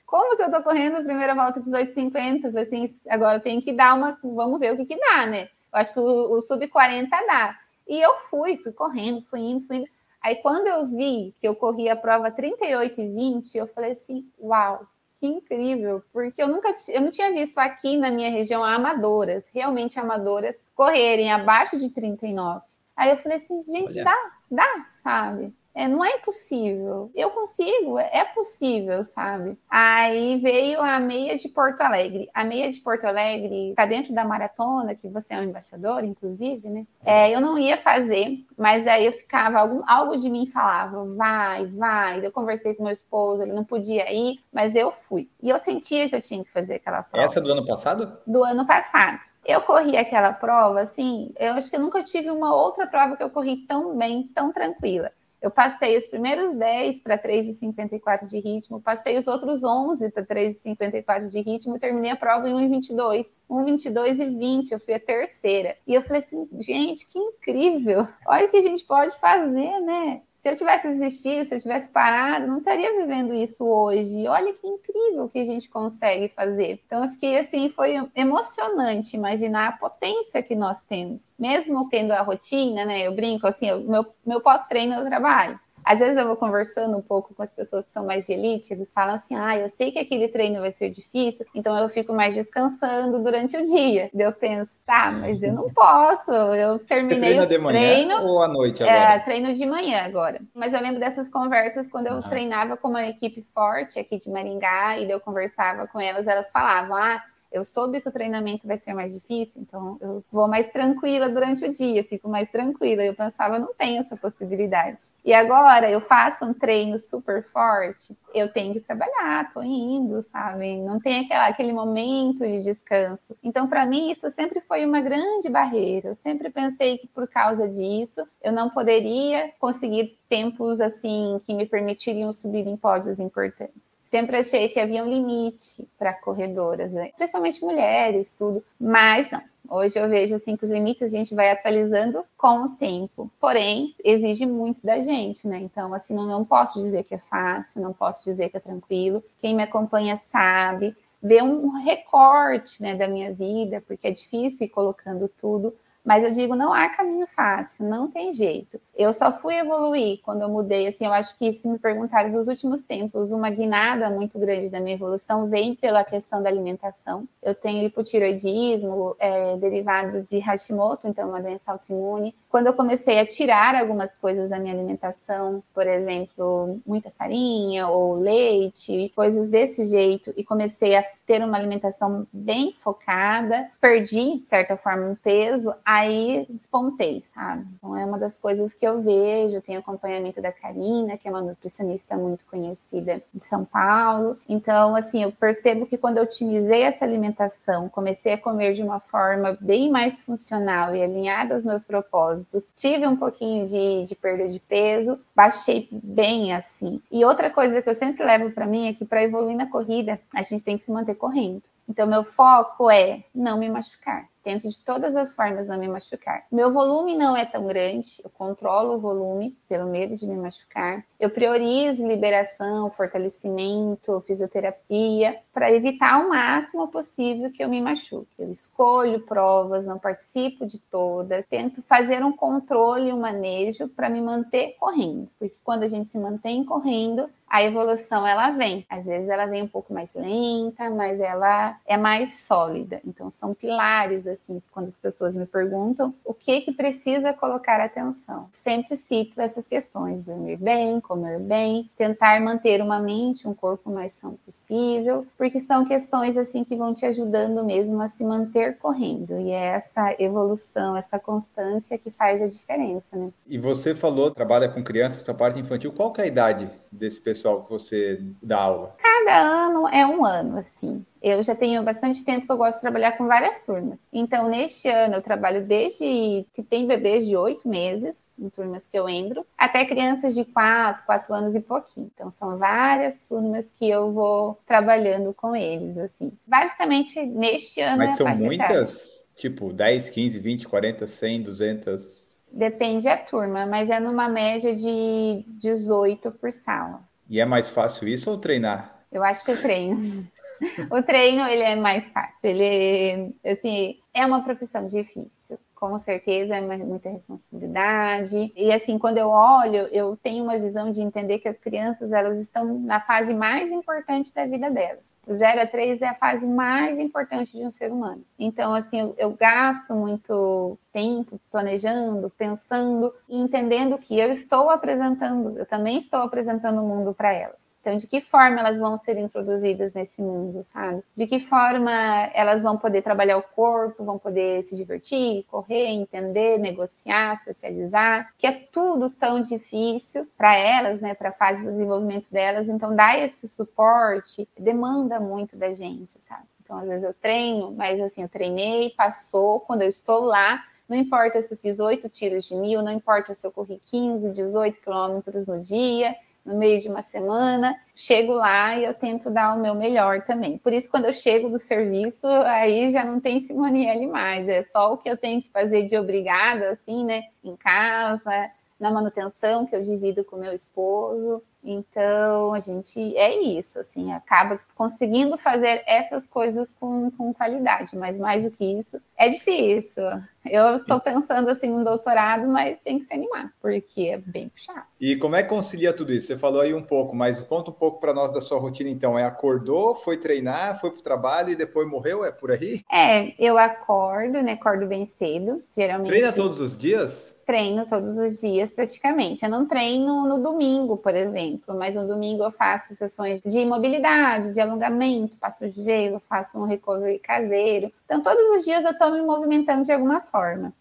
como 0.03 0.36
que 0.36 0.41
eu 0.41 0.49
tô 0.49 0.63
correndo 0.63 0.97
a 0.97 1.03
primeira 1.03 1.36
volta 1.36 1.62
18,50? 1.62 2.45
Eu 2.45 2.51
falei 2.51 2.63
assim, 2.63 2.86
agora 3.07 3.39
tem 3.39 3.62
que 3.62 3.71
dar 3.71 3.93
uma, 3.93 4.17
vamos 4.23 4.59
ver 4.59 4.73
o 4.73 4.77
que 4.77 4.88
que 4.88 4.99
dá, 4.99 5.27
né? 5.27 5.49
Eu 5.71 5.79
acho 5.79 5.93
que 5.93 5.99
o, 5.99 6.03
o 6.03 6.41
sub-40 6.41 7.07
dá. 7.09 7.55
E 7.88 8.01
eu 8.01 8.15
fui, 8.15 8.57
fui 8.57 8.71
correndo, 8.71 9.21
fui 9.29 9.41
indo, 9.41 9.63
fui 9.67 9.77
indo. 9.77 9.88
Aí 10.23 10.38
quando 10.38 10.65
eu 10.65 10.88
vi 10.88 11.36
que 11.39 11.47
eu 11.47 11.53
corri 11.53 11.88
a 11.88 11.95
prova 11.95 12.31
38 12.31 12.99
e 12.99 13.09
20, 13.09 13.57
eu 13.57 13.67
falei 13.67 13.91
assim, 13.91 14.25
uau, 14.39 14.88
que 15.23 15.27
incrível, 15.27 16.03
porque 16.12 16.43
eu 16.43 16.49
nunca 16.49 16.75
eu 16.89 16.99
não 16.99 17.09
tinha 17.09 17.31
visto 17.31 17.57
aqui 17.57 17.95
na 17.95 18.12
minha 18.12 18.29
região 18.29 18.62
amadoras, 18.62 19.47
realmente 19.53 19.97
amadoras, 19.97 20.53
correrem 20.75 21.31
abaixo 21.31 21.77
de 21.77 21.89
39. 21.89 22.62
Aí 22.93 23.09
eu 23.09 23.17
falei 23.17 23.38
assim, 23.38 23.63
gente, 23.63 23.93
Olha. 23.99 24.03
dá, 24.03 24.31
dá, 24.51 24.86
sabe? 25.01 25.53
É, 25.75 25.88
não 25.88 26.05
é 26.05 26.17
impossível. 26.17 27.09
Eu 27.15 27.31
consigo, 27.31 27.97
é 27.97 28.23
possível, 28.25 29.03
sabe? 29.03 29.57
Aí 29.67 30.38
veio 30.39 30.79
a 30.79 30.99
meia 30.99 31.36
de 31.36 31.49
Porto 31.49 31.81
Alegre. 31.81 32.29
A 32.33 32.43
meia 32.43 32.71
de 32.71 32.79
Porto 32.79 33.05
Alegre 33.05 33.71
está 33.71 33.86
dentro 33.86 34.13
da 34.13 34.23
maratona, 34.23 34.93
que 34.93 35.07
você 35.09 35.33
é 35.33 35.39
um 35.39 35.43
embaixador, 35.43 36.03
inclusive, 36.03 36.69
né? 36.69 36.86
É, 37.03 37.33
eu 37.33 37.41
não 37.41 37.57
ia 37.57 37.77
fazer, 37.77 38.45
mas 38.57 38.86
daí 38.86 39.07
eu 39.07 39.13
ficava, 39.13 39.59
algum, 39.59 39.81
algo 39.88 40.15
de 40.15 40.29
mim 40.29 40.45
falava, 40.45 41.03
vai, 41.15 41.65
vai. 41.67 42.23
Eu 42.23 42.31
conversei 42.31 42.75
com 42.75 42.83
meu 42.83 42.93
esposo, 42.93 43.41
ele 43.41 43.53
não 43.53 43.63
podia 43.63 44.13
ir, 44.13 44.39
mas 44.51 44.75
eu 44.75 44.91
fui. 44.91 45.27
E 45.41 45.49
eu 45.49 45.57
sentia 45.57 46.07
que 46.07 46.15
eu 46.15 46.21
tinha 46.21 46.43
que 46.43 46.51
fazer 46.51 46.75
aquela 46.75 47.01
prova. 47.01 47.25
Essa 47.25 47.41
do 47.41 47.51
ano 47.51 47.65
passado? 47.65 48.17
Do 48.27 48.43
ano 48.43 48.65
passado. 48.67 49.19
Eu 49.43 49.59
corri 49.62 49.97
aquela 49.97 50.31
prova, 50.31 50.81
assim, 50.81 51.33
eu 51.38 51.53
acho 51.53 51.69
que 51.69 51.75
eu 51.75 51.81
nunca 51.81 52.03
tive 52.03 52.29
uma 52.29 52.55
outra 52.55 52.86
prova 52.86 53.17
que 53.17 53.23
eu 53.23 53.29
corri 53.29 53.65
tão 53.67 53.97
bem, 53.97 54.29
tão 54.33 54.53
tranquila. 54.53 55.12
Eu 55.43 55.51
passei 55.51 55.97
os 55.97 56.08
primeiros 56.08 56.56
10 56.56 57.01
para 57.01 57.17
3,54 57.17 58.25
de 58.25 58.39
ritmo, 58.39 58.79
passei 58.79 59.17
os 59.17 59.27
outros 59.27 59.62
11 59.62 60.10
para 60.10 60.25
3,54 60.25 61.27
de 61.27 61.41
ritmo 61.41 61.75
e 61.75 61.79
terminei 61.79 62.12
a 62.12 62.15
prova 62.15 62.47
em 62.47 62.53
1,22. 62.53 63.25
1,22 63.49 64.19
e 64.21 64.25
20, 64.38 64.71
eu 64.71 64.79
fui 64.79 64.93
a 64.93 64.99
terceira. 65.01 65.75
E 65.86 65.93
eu 65.93 66.01
falei 66.01 66.21
assim, 66.21 66.47
gente, 66.62 67.06
que 67.06 67.19
incrível! 67.19 68.08
Olha 68.25 68.45
o 68.45 68.49
que 68.49 68.56
a 68.56 68.62
gente 68.62 68.86
pode 68.86 69.19
fazer, 69.19 69.82
né? 69.82 70.21
Se 70.43 70.49
eu 70.49 70.58
tivesse 70.58 70.89
desistido, 70.89 71.45
se 71.45 71.56
eu 71.56 71.62
tivesse 71.62 71.89
parado, 71.89 72.45
não 72.45 72.58
estaria 72.58 72.99
vivendo 72.99 73.34
isso 73.34 73.63
hoje. 73.63 74.27
Olha 74.27 74.53
que 74.53 74.67
incrível 74.67 75.29
que 75.29 75.39
a 75.39 75.45
gente 75.45 75.69
consegue 75.69 76.27
fazer. 76.36 76.82
Então 76.86 77.06
eu 77.06 77.12
fiquei 77.12 77.39
assim, 77.39 77.69
foi 77.69 77.95
emocionante 78.13 79.15
imaginar 79.15 79.69
a 79.69 79.71
potência 79.71 80.43
que 80.43 80.53
nós 80.53 80.84
temos. 80.84 81.32
Mesmo 81.39 81.88
tendo 81.89 82.12
a 82.12 82.21
rotina, 82.21 82.84
né? 82.84 83.08
Eu 83.08 83.15
brinco 83.15 83.47
assim, 83.47 83.71
o 83.71 83.89
meu, 83.89 84.06
meu 84.25 84.41
pós-treino 84.41 84.95
eu 84.95 85.06
trabalho. 85.06 85.58
Às 85.84 86.00
vezes 86.00 86.17
eu 86.17 86.26
vou 86.28 86.36
conversando 86.36 86.98
um 86.98 87.02
pouco 87.02 87.34
com 87.34 87.43
as 87.43 87.52
pessoas 87.54 87.86
que 87.86 87.91
são 87.91 88.06
mais 88.06 88.26
de 88.26 88.34
elite, 88.34 88.74
eles 88.74 88.91
falam 88.93 89.15
assim: 89.15 89.36
ah, 89.36 89.58
eu 89.58 89.69
sei 89.69 89.91
que 89.91 90.00
aquele 90.00 90.28
treino 90.28 90.60
vai 90.62 90.72
ser 90.72 90.89
difícil, 90.89 91.46
então 91.54 91.78
eu 91.78 91.89
fico 91.89 92.13
mais 92.13 92.34
descansando 92.36 93.19
durante 93.24 93.58
o 93.58 93.63
dia. 93.63 94.10
eu 94.13 94.32
penso, 94.32 94.80
tá, 94.86 95.12
mas 95.12 95.41
eu 95.43 95.54
não 95.54 95.69
posso. 95.69 96.32
Eu 96.32 96.80
terminei 96.80 97.39
o 97.39 97.46
de 97.46 97.58
manhã 97.58 97.80
treino. 97.80 98.24
Ou 98.26 98.41
à 98.41 98.48
noite 98.48 98.84
É, 98.84 98.89
agora? 98.89 99.19
treino 99.22 99.54
de 99.54 99.65
manhã 99.65 100.04
agora. 100.06 100.41
Mas 100.54 100.74
eu 100.74 100.82
lembro 100.82 101.00
dessas 101.00 101.28
conversas 101.30 101.88
quando 101.88 102.08
eu 102.08 102.22
treinava 102.24 102.78
com 102.78 102.88
uma 102.89 103.06
equipe 103.06 103.46
forte 103.54 104.00
aqui 104.00 104.17
de 104.17 104.30
Maringá 104.30 104.98
e 104.98 105.10
eu 105.10 105.19
conversava 105.19 105.88
com 105.88 106.00
elas, 106.00 106.28
elas 106.28 106.50
falavam: 106.52 106.96
ah, 106.96 107.22
eu 107.54 107.63
soube 107.63 108.02
que 108.02 108.10
o 108.10 108.12
treinamento 108.12 108.68
vai 108.68 108.80
ser 108.80 108.96
mais 108.96 109.13
difícil, 109.13 109.62
então 109.62 109.96
eu 110.02 110.26
vou 110.32 110.48
mais 110.48 110.68
tranquila 110.70 111.30
durante 111.30 111.63
o 111.63 111.72
dia, 111.72 112.04
fico 112.04 112.28
mais 112.28 112.50
tranquila. 112.50 113.04
Eu 113.04 113.13
pensava, 113.13 113.60
não 113.60 113.76
tem 113.76 114.00
essa 114.00 114.18
possibilidade. 114.18 115.12
E 115.24 115.32
agora 115.34 115.89
eu 115.89 116.02
faço 116.02 116.46
um 116.46 116.54
treino 116.54 116.98
super 116.98 117.44
forte, 117.44 118.18
eu 118.34 118.52
tenho 118.52 118.74
que 118.74 118.80
trabalhar, 118.80 119.54
tô 119.54 119.62
indo, 119.62 120.20
sabe? 120.24 120.78
Não 120.80 121.00
tem 121.00 121.26
aquela, 121.26 121.48
aquele 121.48 121.72
momento 121.72 122.39
de 122.39 122.63
descanso. 122.63 123.38
Então, 123.44 123.68
para 123.68 123.86
mim, 123.86 124.10
isso 124.10 124.32
sempre 124.32 124.60
foi 124.62 124.84
uma 124.84 125.00
grande 125.00 125.48
barreira. 125.48 126.10
Eu 126.10 126.16
sempre 126.16 126.50
pensei 126.50 126.98
que 126.98 127.08
por 127.08 127.28
causa 127.28 127.70
disso 127.70 128.28
eu 128.42 128.52
não 128.52 128.72
poderia 128.72 129.54
conseguir 129.60 130.18
tempos 130.28 130.82
assim 130.82 131.39
que 131.46 131.54
me 131.54 131.68
permitiriam 131.68 132.34
subir 132.34 132.66
em 132.66 132.76
pódios 132.76 133.20
importantes 133.20 133.83
sempre 134.13 134.38
achei 134.38 134.69
que 134.69 134.80
havia 134.80 135.04
um 135.04 135.10
limite 135.10 135.88
para 135.97 136.13
corredoras, 136.13 136.93
né? 136.93 137.10
principalmente 137.17 137.63
mulheres, 137.65 138.32
tudo, 138.32 138.63
mas 138.80 139.32
não. 139.32 139.41
Hoje 139.67 139.97
eu 139.97 140.08
vejo 140.08 140.36
assim 140.36 140.56
que 140.56 140.65
os 140.65 140.69
limites 140.69 141.02
a 141.02 141.08
gente 141.08 141.34
vai 141.34 141.49
atualizando 141.49 142.23
com 142.38 142.63
o 142.63 142.69
tempo. 142.69 143.32
Porém, 143.39 143.95
exige 144.04 144.45
muito 144.45 144.86
da 144.86 144.99
gente, 145.02 145.47
né? 145.47 145.58
Então, 145.58 145.93
assim, 145.95 146.13
não, 146.13 146.28
não 146.28 146.45
posso 146.45 146.80
dizer 146.80 147.06
que 147.06 147.15
é 147.15 147.17
fácil, 147.17 147.82
não 147.82 147.91
posso 147.91 148.23
dizer 148.23 148.49
que 148.49 148.58
é 148.58 148.60
tranquilo. 148.60 149.23
Quem 149.39 149.56
me 149.56 149.63
acompanha 149.63 150.21
sabe, 150.30 150.95
vê 151.19 151.41
um 151.41 151.69
recorte 151.69 152.84
né, 152.84 152.93
da 152.93 153.08
minha 153.08 153.34
vida, 153.34 153.82
porque 153.88 154.10
é 154.10 154.12
difícil 154.12 154.67
ir 154.67 154.69
colocando 154.69 155.28
tudo. 155.28 155.73
Mas 156.04 156.24
eu 156.24 156.32
digo, 156.32 156.54
não 156.54 156.74
há 156.74 156.89
caminho 156.89 157.26
fácil, 157.28 157.86
não 157.86 158.12
tem 158.12 158.34
jeito. 158.34 158.80
Eu 158.94 159.13
só 159.13 159.32
fui 159.32 159.56
evoluir 159.56 160.20
quando 160.22 160.42
eu 160.42 160.50
mudei, 160.50 160.88
assim, 160.88 161.06
eu 161.06 161.13
acho 161.13 161.38
que 161.38 161.54
se 161.54 161.68
me 161.68 161.80
perguntarem 161.80 162.32
dos 162.32 162.50
últimos 162.50 162.82
tempos, 162.82 163.32
uma 163.32 163.50
guinada 163.50 164.10
muito 164.10 164.38
grande 164.38 164.70
da 164.70 164.82
minha 164.82 164.96
evolução 164.96 165.50
vem 165.50 165.76
pela 165.76 166.04
questão 166.04 166.44
da 166.44 166.50
alimentação. 166.50 167.26
Eu 167.42 167.56
tenho 167.56 167.86
hipotiroidismo, 167.86 169.16
é, 169.18 169.56
derivado 169.56 170.22
de 170.22 170.39
Hashimoto, 170.39 171.08
então 171.08 171.30
uma 171.30 171.42
doença 171.42 171.72
autoimune. 171.72 172.36
Quando 172.54 172.68
eu 172.68 172.74
comecei 172.76 173.20
a 173.20 173.26
tirar 173.26 173.74
algumas 173.74 174.13
coisas 174.13 174.48
da 174.48 174.60
minha 174.60 174.76
alimentação, 174.76 175.63
por 175.74 175.88
exemplo, 175.88 176.80
muita 176.86 177.10
farinha 177.10 177.88
ou 177.88 178.20
leite, 178.20 179.12
coisas 179.16 179.50
desse 179.50 179.88
jeito, 179.88 180.32
e 180.38 180.44
comecei 180.44 180.96
a 180.96 181.04
ter 181.26 181.44
uma 181.44 181.58
alimentação 181.58 182.28
bem 182.32 182.76
focada, 182.84 183.72
perdi, 183.82 184.38
de 184.38 184.46
certa 184.46 184.78
forma, 184.78 185.08
um 185.08 185.16
peso, 185.16 185.74
aí 185.84 186.46
despontei, 186.48 187.22
sabe? 187.22 187.66
Então 187.76 187.98
é 187.98 188.06
uma 188.06 188.20
das 188.20 188.38
coisas 188.38 188.72
que 188.72 188.86
eu 188.86 189.02
vejo, 189.02 189.62
tenho 189.62 189.80
acompanhamento 189.80 190.39
da 190.39 190.52
Karina, 190.52 191.18
que 191.18 191.28
é 191.28 191.32
uma 191.32 191.42
nutricionista 191.42 192.16
muito 192.16 192.46
conhecida 192.46 193.20
de 193.34 193.44
São 193.44 193.66
Paulo. 193.66 194.38
Então, 194.48 194.96
assim, 194.96 195.24
eu 195.24 195.32
percebo 195.32 195.88
que 195.88 195.98
quando 195.98 196.18
eu 196.18 196.24
otimizei 196.24 196.84
essa 196.84 197.04
alimentação, 197.04 197.89
comecei 197.89 198.34
a 198.34 198.38
comer 198.38 198.74
de 198.74 198.84
uma 198.84 199.00
forma 199.00 199.58
bem 199.60 199.89
mais 199.89 200.22
funcional 200.22 200.94
e 200.94 201.02
alinhada 201.02 201.56
aos 201.56 201.63
meus 201.63 201.84
propósitos, 201.84 202.42
tive 202.75 203.08
um 203.08 203.15
pouquinho 203.15 203.67
de, 203.67 204.06
de 204.06 204.15
perda 204.15 204.47
de 204.47 204.60
peso, 204.60 205.19
baixei 205.36 205.88
bem 205.91 206.53
assim. 206.53 207.01
E 207.12 207.23
outra 207.25 207.49
coisa 207.49 207.82
que 207.82 207.89
eu 207.89 207.95
sempre 207.95 208.23
levo 208.23 208.51
para 208.51 208.65
mim 208.65 208.88
é 208.88 208.93
que 208.93 209.06
para 209.06 209.23
evoluir 209.23 209.56
na 209.56 209.69
corrida, 209.69 210.19
a 210.34 210.41
gente 210.41 210.63
tem 210.63 210.77
que 210.77 210.84
se 210.84 210.91
manter 210.91 211.15
correndo. 211.15 211.63
Então, 211.88 212.08
meu 212.08 212.23
foco 212.23 212.89
é 212.89 213.23
não 213.34 213.58
me 213.58 213.69
machucar. 213.69 214.27
Tento 214.43 214.67
de 214.67 214.77
todas 214.77 215.15
as 215.15 215.34
formas 215.34 215.67
não 215.67 215.77
me 215.77 215.88
machucar. 215.88 216.45
Meu 216.51 216.71
volume 216.71 217.15
não 217.15 217.36
é 217.36 217.45
tão 217.45 217.65
grande, 217.65 218.21
eu 218.21 218.29
controlo 218.29 218.95
o 218.95 218.99
volume 218.99 219.58
pelo 219.69 219.89
medo 219.89 220.17
de 220.17 220.27
me 220.27 220.36
machucar. 220.36 221.06
Eu 221.17 221.29
priorizo 221.29 222.06
liberação, 222.06 222.91
fortalecimento, 222.91 224.21
fisioterapia, 224.27 225.39
para 225.54 225.72
evitar 225.72 226.26
o 226.26 226.30
máximo 226.30 226.88
possível 226.88 227.52
que 227.52 227.63
eu 227.63 227.70
me 227.70 227.80
machuque. 227.80 228.28
Eu 228.39 228.52
escolho 228.52 229.22
provas, 229.22 229.86
não 229.86 230.00
participo 230.00 230.66
de 230.66 230.80
todas, 230.80 231.46
tento 231.46 231.82
fazer 231.84 232.24
um 232.24 232.32
controle, 232.32 233.13
um 233.13 233.20
manejo 233.20 233.88
para 233.88 234.10
me 234.10 234.20
manter 234.20 234.76
correndo, 234.80 235.30
porque 235.38 235.56
quando 235.63 235.84
a 235.84 235.88
gente 235.88 236.10
se 236.10 236.18
mantém 236.18 236.63
correndo, 236.63 237.30
a 237.54 237.62
evolução 237.62 238.26
ela 238.26 238.50
vem. 238.50 238.84
Às 238.89 239.06
vezes 239.06 239.30
ela 239.30 239.46
vem 239.46 239.62
um 239.62 239.68
pouco 239.68 239.94
mais 239.94 240.16
lenta, 240.16 240.89
mas 240.89 241.20
ela 241.20 241.78
é 241.86 241.96
mais 241.96 242.39
sólida. 242.39 243.00
Então 243.06 243.30
são 243.30 243.54
pilares 243.54 244.26
assim, 244.26 244.60
quando 244.72 244.88
as 244.88 244.98
pessoas 244.98 245.36
me 245.36 245.46
perguntam 245.46 246.16
o 246.26 246.34
que 246.34 246.62
que 246.62 246.72
precisa 246.72 247.32
colocar 247.32 247.80
atenção. 247.80 248.50
Sempre 248.52 248.98
cito 248.98 249.39
essas 249.39 249.68
questões: 249.68 250.24
dormir 250.24 250.58
bem, 250.58 251.00
comer 251.00 251.39
bem, 251.39 251.92
tentar 251.96 252.42
manter 252.42 252.82
uma 252.82 253.00
mente, 253.00 253.48
um 253.48 253.54
corpo 253.54 253.92
mais 253.92 254.13
são 254.13 254.36
possível, 254.44 255.28
porque 255.43 255.60
são 255.60 255.84
questões 255.84 256.38
assim 256.38 256.63
que 256.63 256.73
vão 256.73 256.93
te 256.93 257.06
ajudando 257.06 257.65
mesmo 257.65 258.01
a 258.01 258.08
se 258.08 258.23
manter 258.23 258.77
correndo. 258.77 259.38
E 259.38 259.51
é 259.51 259.75
essa 259.75 260.15
evolução, 260.17 260.95
essa 260.95 261.19
constância 261.19 261.97
que 261.97 262.10
faz 262.10 262.41
a 262.41 262.47
diferença, 262.47 263.17
né? 263.17 263.29
E 263.45 263.58
você 263.58 263.93
falou, 263.93 264.32
trabalha 264.32 264.69
com 264.69 264.82
crianças, 264.82 265.21
essa 265.21 265.34
parte 265.34 265.60
infantil. 265.60 265.91
Qual 265.91 266.13
que 266.13 266.21
é 266.21 266.23
a 266.23 266.27
idade 266.27 266.69
desse 266.93 267.19
pessoal 267.19 267.63
que 267.63 267.69
você 267.69 268.21
dá 268.41 268.62
aula? 268.62 268.95
Cada 269.01 269.38
ano 269.39 269.88
é 269.88 270.06
um 270.06 270.23
ano, 270.25 270.58
assim. 270.58 271.06
Eu 271.21 271.41
já 271.41 271.56
tenho 271.56 271.82
bastante 271.84 272.23
tempo 272.23 272.45
que 272.45 272.51
eu 272.51 272.58
gosto 272.58 272.75
de 272.75 272.82
trabalhar 272.82 273.13
com 273.13 273.25
várias 273.25 273.62
turmas. 273.62 273.99
Então, 274.12 274.49
neste 274.49 274.89
ano, 274.89 275.15
eu 275.15 275.21
trabalho 275.21 275.65
desde 275.65 276.45
que 276.53 276.62
tem 276.62 276.86
bebês 276.86 277.25
de 277.25 277.36
oito 277.38 277.67
meses, 277.67 278.25
em 278.38 278.49
turmas 278.49 278.86
que 278.86 278.99
eu 278.99 279.08
entro, 279.08 279.45
até 279.58 279.86
crianças 279.86 280.36
de 280.36 280.43
quatro, 280.43 281.06
quatro 281.06 281.34
anos 281.34 281.56
e 281.56 281.62
pouquinho. 281.62 282.12
Então, 282.13 282.29
são 282.29 282.58
várias 282.58 283.21
turmas 283.21 283.71
que 283.77 283.89
eu 283.89 284.12
vou 284.12 284.60
trabalhando 284.67 285.34
com 285.34 285.56
eles, 285.56 285.97
assim. 285.97 286.32
Basicamente, 286.45 287.25
neste 287.25 287.79
ano 287.79 287.99
Mas 287.99 288.13
é 288.13 288.15
são 288.15 288.38
muitas? 288.38 289.25
Tipo, 289.36 289.71
10, 289.71 290.10
15, 290.10 290.39
20, 290.39 290.67
40, 290.67 291.08
100, 291.08 291.41
200? 291.41 292.33
Depende 292.54 293.06
da 293.06 293.18
turma, 293.18 293.66
mas 293.66 293.89
é 293.89 294.00
numa 294.00 294.30
média 294.30 294.76
de 294.76 295.44
18 295.48 296.32
por 296.34 296.52
sala. 296.52 297.02
E 297.28 297.39
é 297.39 297.46
mais 297.46 297.68
fácil 297.68 298.08
isso 298.08 298.30
ou 298.30 298.38
treinar? 298.38 299.04
Eu 299.12 299.24
acho 299.24 299.44
que 299.44 299.52
o 299.52 299.58
treino. 299.58 300.28
o 300.92 301.02
treino 301.02 301.48
ele 301.48 301.63
é 301.63 301.76
mais 301.76 302.12
fácil. 302.12 302.52
Ele 302.52 303.34
assim, 303.44 303.98
é 304.13 304.24
uma 304.24 304.44
profissão 304.44 304.86
difícil. 304.86 305.58
Com 305.84 306.00
certeza 306.00 306.56
é 306.56 306.62
muita 306.62 307.10
responsabilidade. 307.10 308.54
E 308.56 308.72
assim, 308.72 308.98
quando 308.98 309.17
eu 309.17 309.28
olho, 309.28 309.89
eu 309.91 310.15
tenho 310.15 310.46
uma 310.46 310.58
visão 310.58 310.89
de 310.89 311.02
entender 311.02 311.39
que 311.39 311.50
as 311.50 311.60
crianças 311.60 312.13
elas 312.13 312.39
estão 312.39 312.80
na 312.80 313.02
fase 313.02 313.36
mais 313.36 313.69
importante 313.69 314.34
da 314.34 314.46
vida 314.46 314.72
delas. 314.72 315.13
O 315.28 315.34
0 315.34 315.60
a 315.60 315.67
3 315.67 316.02
é 316.02 316.08
a 316.08 316.15
fase 316.15 316.48
mais 316.48 317.00
importante 317.00 317.52
de 317.52 317.65
um 317.65 317.72
ser 317.72 317.91
humano. 317.91 318.24
Então, 318.39 318.74
assim, 318.74 318.98
eu, 318.98 319.13
eu 319.17 319.32
gasto 319.34 319.93
muito 319.93 320.80
tempo 320.93 321.38
planejando, 321.52 322.30
pensando 322.30 323.13
e 323.28 323.38
entendendo 323.38 323.98
que 323.98 324.17
eu 324.17 324.32
estou 324.32 324.69
apresentando, 324.69 325.60
eu 325.60 325.65
também 325.65 325.98
estou 325.98 326.22
apresentando 326.22 326.82
o 326.82 326.88
mundo 326.88 327.13
para 327.13 327.34
elas. 327.34 327.72
Então, 327.84 327.98
de 327.98 328.08
que 328.08 328.22
forma 328.22 328.62
elas 328.62 328.80
vão 328.80 328.98
ser 328.98 329.17
introduzidas 329.17 329.91
nesse 329.91 330.22
mundo, 330.22 330.63
sabe? 330.72 331.04
De 331.13 331.28
que 331.28 331.41
forma 331.41 331.91
elas 332.34 332.63
vão 332.63 332.78
poder 332.78 333.02
trabalhar 333.02 333.38
o 333.38 333.43
corpo, 333.43 334.06
vão 334.06 334.17
poder 334.17 334.63
se 334.63 334.74
divertir, 334.74 335.43
correr, 335.52 335.88
entender, 335.88 336.58
negociar, 336.60 337.43
socializar, 337.43 338.34
que 338.38 338.48
é 338.48 338.54
tudo 338.54 339.10
tão 339.10 339.41
difícil 339.41 340.26
para 340.38 340.56
elas, 340.56 341.02
né, 341.02 341.13
para 341.13 341.28
a 341.30 341.34
fase 341.34 341.65
do 341.65 341.74
desenvolvimento 341.74 342.32
delas. 342.32 342.69
Então, 342.69 342.96
dar 342.96 343.19
esse 343.19 343.50
suporte 343.50 344.48
demanda 344.58 345.19
muito 345.19 345.58
da 345.58 345.74
gente, 345.74 346.13
sabe? 346.22 346.46
Então, 346.63 346.78
às 346.78 346.88
vezes 346.88 347.04
eu 347.04 347.13
treino, 347.13 347.74
mas 347.74 348.00
assim, 348.00 348.22
eu 348.22 348.30
treinei, 348.30 348.91
passou, 348.91 349.60
quando 349.60 349.82
eu 349.82 349.89
estou 349.89 350.22
lá, 350.22 350.63
não 350.88 350.96
importa 350.96 351.41
se 351.41 351.54
eu 351.54 351.58
fiz 351.58 351.82
oito 351.82 352.08
tiros 352.08 352.46
de 352.46 352.56
mil, 352.56 352.82
não 352.82 352.93
importa 352.93 353.36
se 353.36 353.46
eu 353.46 353.52
corri 353.52 353.82
15, 353.88 354.30
18 354.30 354.80
quilômetros 354.80 355.48
no 355.48 355.60
dia, 355.60 356.15
no 356.45 356.58
meio 356.58 356.79
de 356.82 356.89
uma 356.89 357.01
semana, 357.01 357.75
chego 357.95 358.34
lá 358.34 358.77
e 358.77 358.84
eu 358.84 358.93
tento 358.93 359.29
dar 359.29 359.56
o 359.56 359.62
meu 359.62 359.73
melhor 359.73 360.23
também. 360.23 360.58
Por 360.58 360.73
isso, 360.73 360.89
quando 360.89 361.06
eu 361.06 361.13
chego 361.13 361.49
do 361.49 361.58
serviço, 361.58 362.27
aí 362.27 362.91
já 362.91 363.06
não 363.06 363.19
tem 363.19 363.39
Simoniele 363.39 364.08
mais, 364.08 364.47
é 364.47 364.63
só 364.63 364.93
o 364.93 364.97
que 364.97 365.10
eu 365.10 365.17
tenho 365.17 365.41
que 365.41 365.49
fazer 365.49 365.84
de 365.84 365.97
obrigada, 365.97 366.71
assim, 366.71 367.06
né, 367.06 367.23
em 367.43 367.56
casa, 367.56 368.51
na 368.79 368.91
manutenção 368.91 369.65
que 369.65 369.75
eu 369.75 369.82
divido 369.82 370.23
com 370.25 370.36
meu 370.36 370.53
esposo. 370.53 371.41
Então, 371.63 372.53
a 372.53 372.60
gente 372.60 373.15
é 373.15 373.41
isso, 373.41 373.79
assim, 373.79 374.12
acaba 374.12 374.60
conseguindo 374.75 375.38
fazer 375.38 375.82
essas 375.88 376.27
coisas 376.27 376.69
com, 376.77 377.10
com 377.12 377.34
qualidade, 377.34 377.97
mas 377.97 378.17
mais 378.17 378.43
do 378.43 378.51
que 378.51 378.65
isso, 378.65 378.99
é 379.15 379.29
difícil. 379.29 380.03
Eu 380.45 380.77
estou 380.77 380.99
pensando 380.99 381.49
assim 381.49 381.69
no 381.69 381.84
doutorado, 381.84 382.47
mas 382.47 382.79
tem 382.84 382.99
que 382.99 383.06
se 383.06 383.13
animar, 383.13 383.51
porque 383.62 384.10
é 384.10 384.17
bem 384.17 384.49
puxado. 384.49 384.84
E 384.99 385.15
como 385.15 385.36
é 385.36 385.43
que 385.43 385.49
concilia 385.49 385.93
tudo 385.93 386.13
isso? 386.13 386.27
Você 386.27 386.38
falou 386.38 386.62
aí 386.62 386.73
um 386.73 386.84
pouco, 386.84 387.15
mas 387.15 387.39
conta 387.39 387.71
um 387.71 387.73
pouco 387.73 387.99
para 387.99 388.13
nós 388.13 388.32
da 388.32 388.41
sua 388.41 388.60
rotina 388.60 388.89
então. 388.89 389.17
É 389.17 389.23
acordou, 389.23 389.95
foi 389.95 390.17
treinar, 390.17 390.79
foi 390.79 390.91
para 390.91 390.99
o 390.99 391.03
trabalho 391.03 391.49
e 391.49 391.56
depois 391.56 391.88
morreu? 391.88 392.23
É 392.23 392.32
por 392.32 392.51
aí? 392.51 392.82
É, 392.91 393.34
eu 393.43 393.58
acordo, 393.58 394.41
né? 394.41 394.53
Acordo 394.53 394.86
bem 394.86 395.06
cedo, 395.06 395.63
geralmente. 395.75 396.10
Treina 396.10 396.32
todos 396.32 396.60
os 396.60 396.77
dias? 396.77 397.34
treino 397.45 397.86
todos 397.86 398.17
os 398.17 398.39
dias 398.39 398.71
praticamente. 398.73 399.43
Eu 399.43 399.49
não 399.49 399.65
treino 399.65 400.27
no 400.27 400.41
domingo, 400.41 400.97
por 400.97 401.13
exemplo, 401.15 401.75
mas 401.77 401.95
no 401.95 402.08
domingo 402.08 402.43
eu 402.43 402.51
faço 402.51 402.95
sessões 402.95 403.41
de 403.41 403.65
mobilidade, 403.65 404.53
de 404.53 404.62
alongamento, 404.62 405.38
passo 405.38 405.67
gelo, 405.69 406.19
faço 406.19 406.58
um 406.60 406.65
recovery 406.65 407.19
caseiro. 407.19 407.91
Então, 408.06 408.21
todos 408.21 408.43
os 408.58 408.65
dias 408.65 408.84
eu 408.84 408.91
estou 408.91 409.12
me 409.12 409.21
movimentando 409.21 409.84
de 409.84 409.91
alguma 409.91 410.21
forma. 410.21 410.33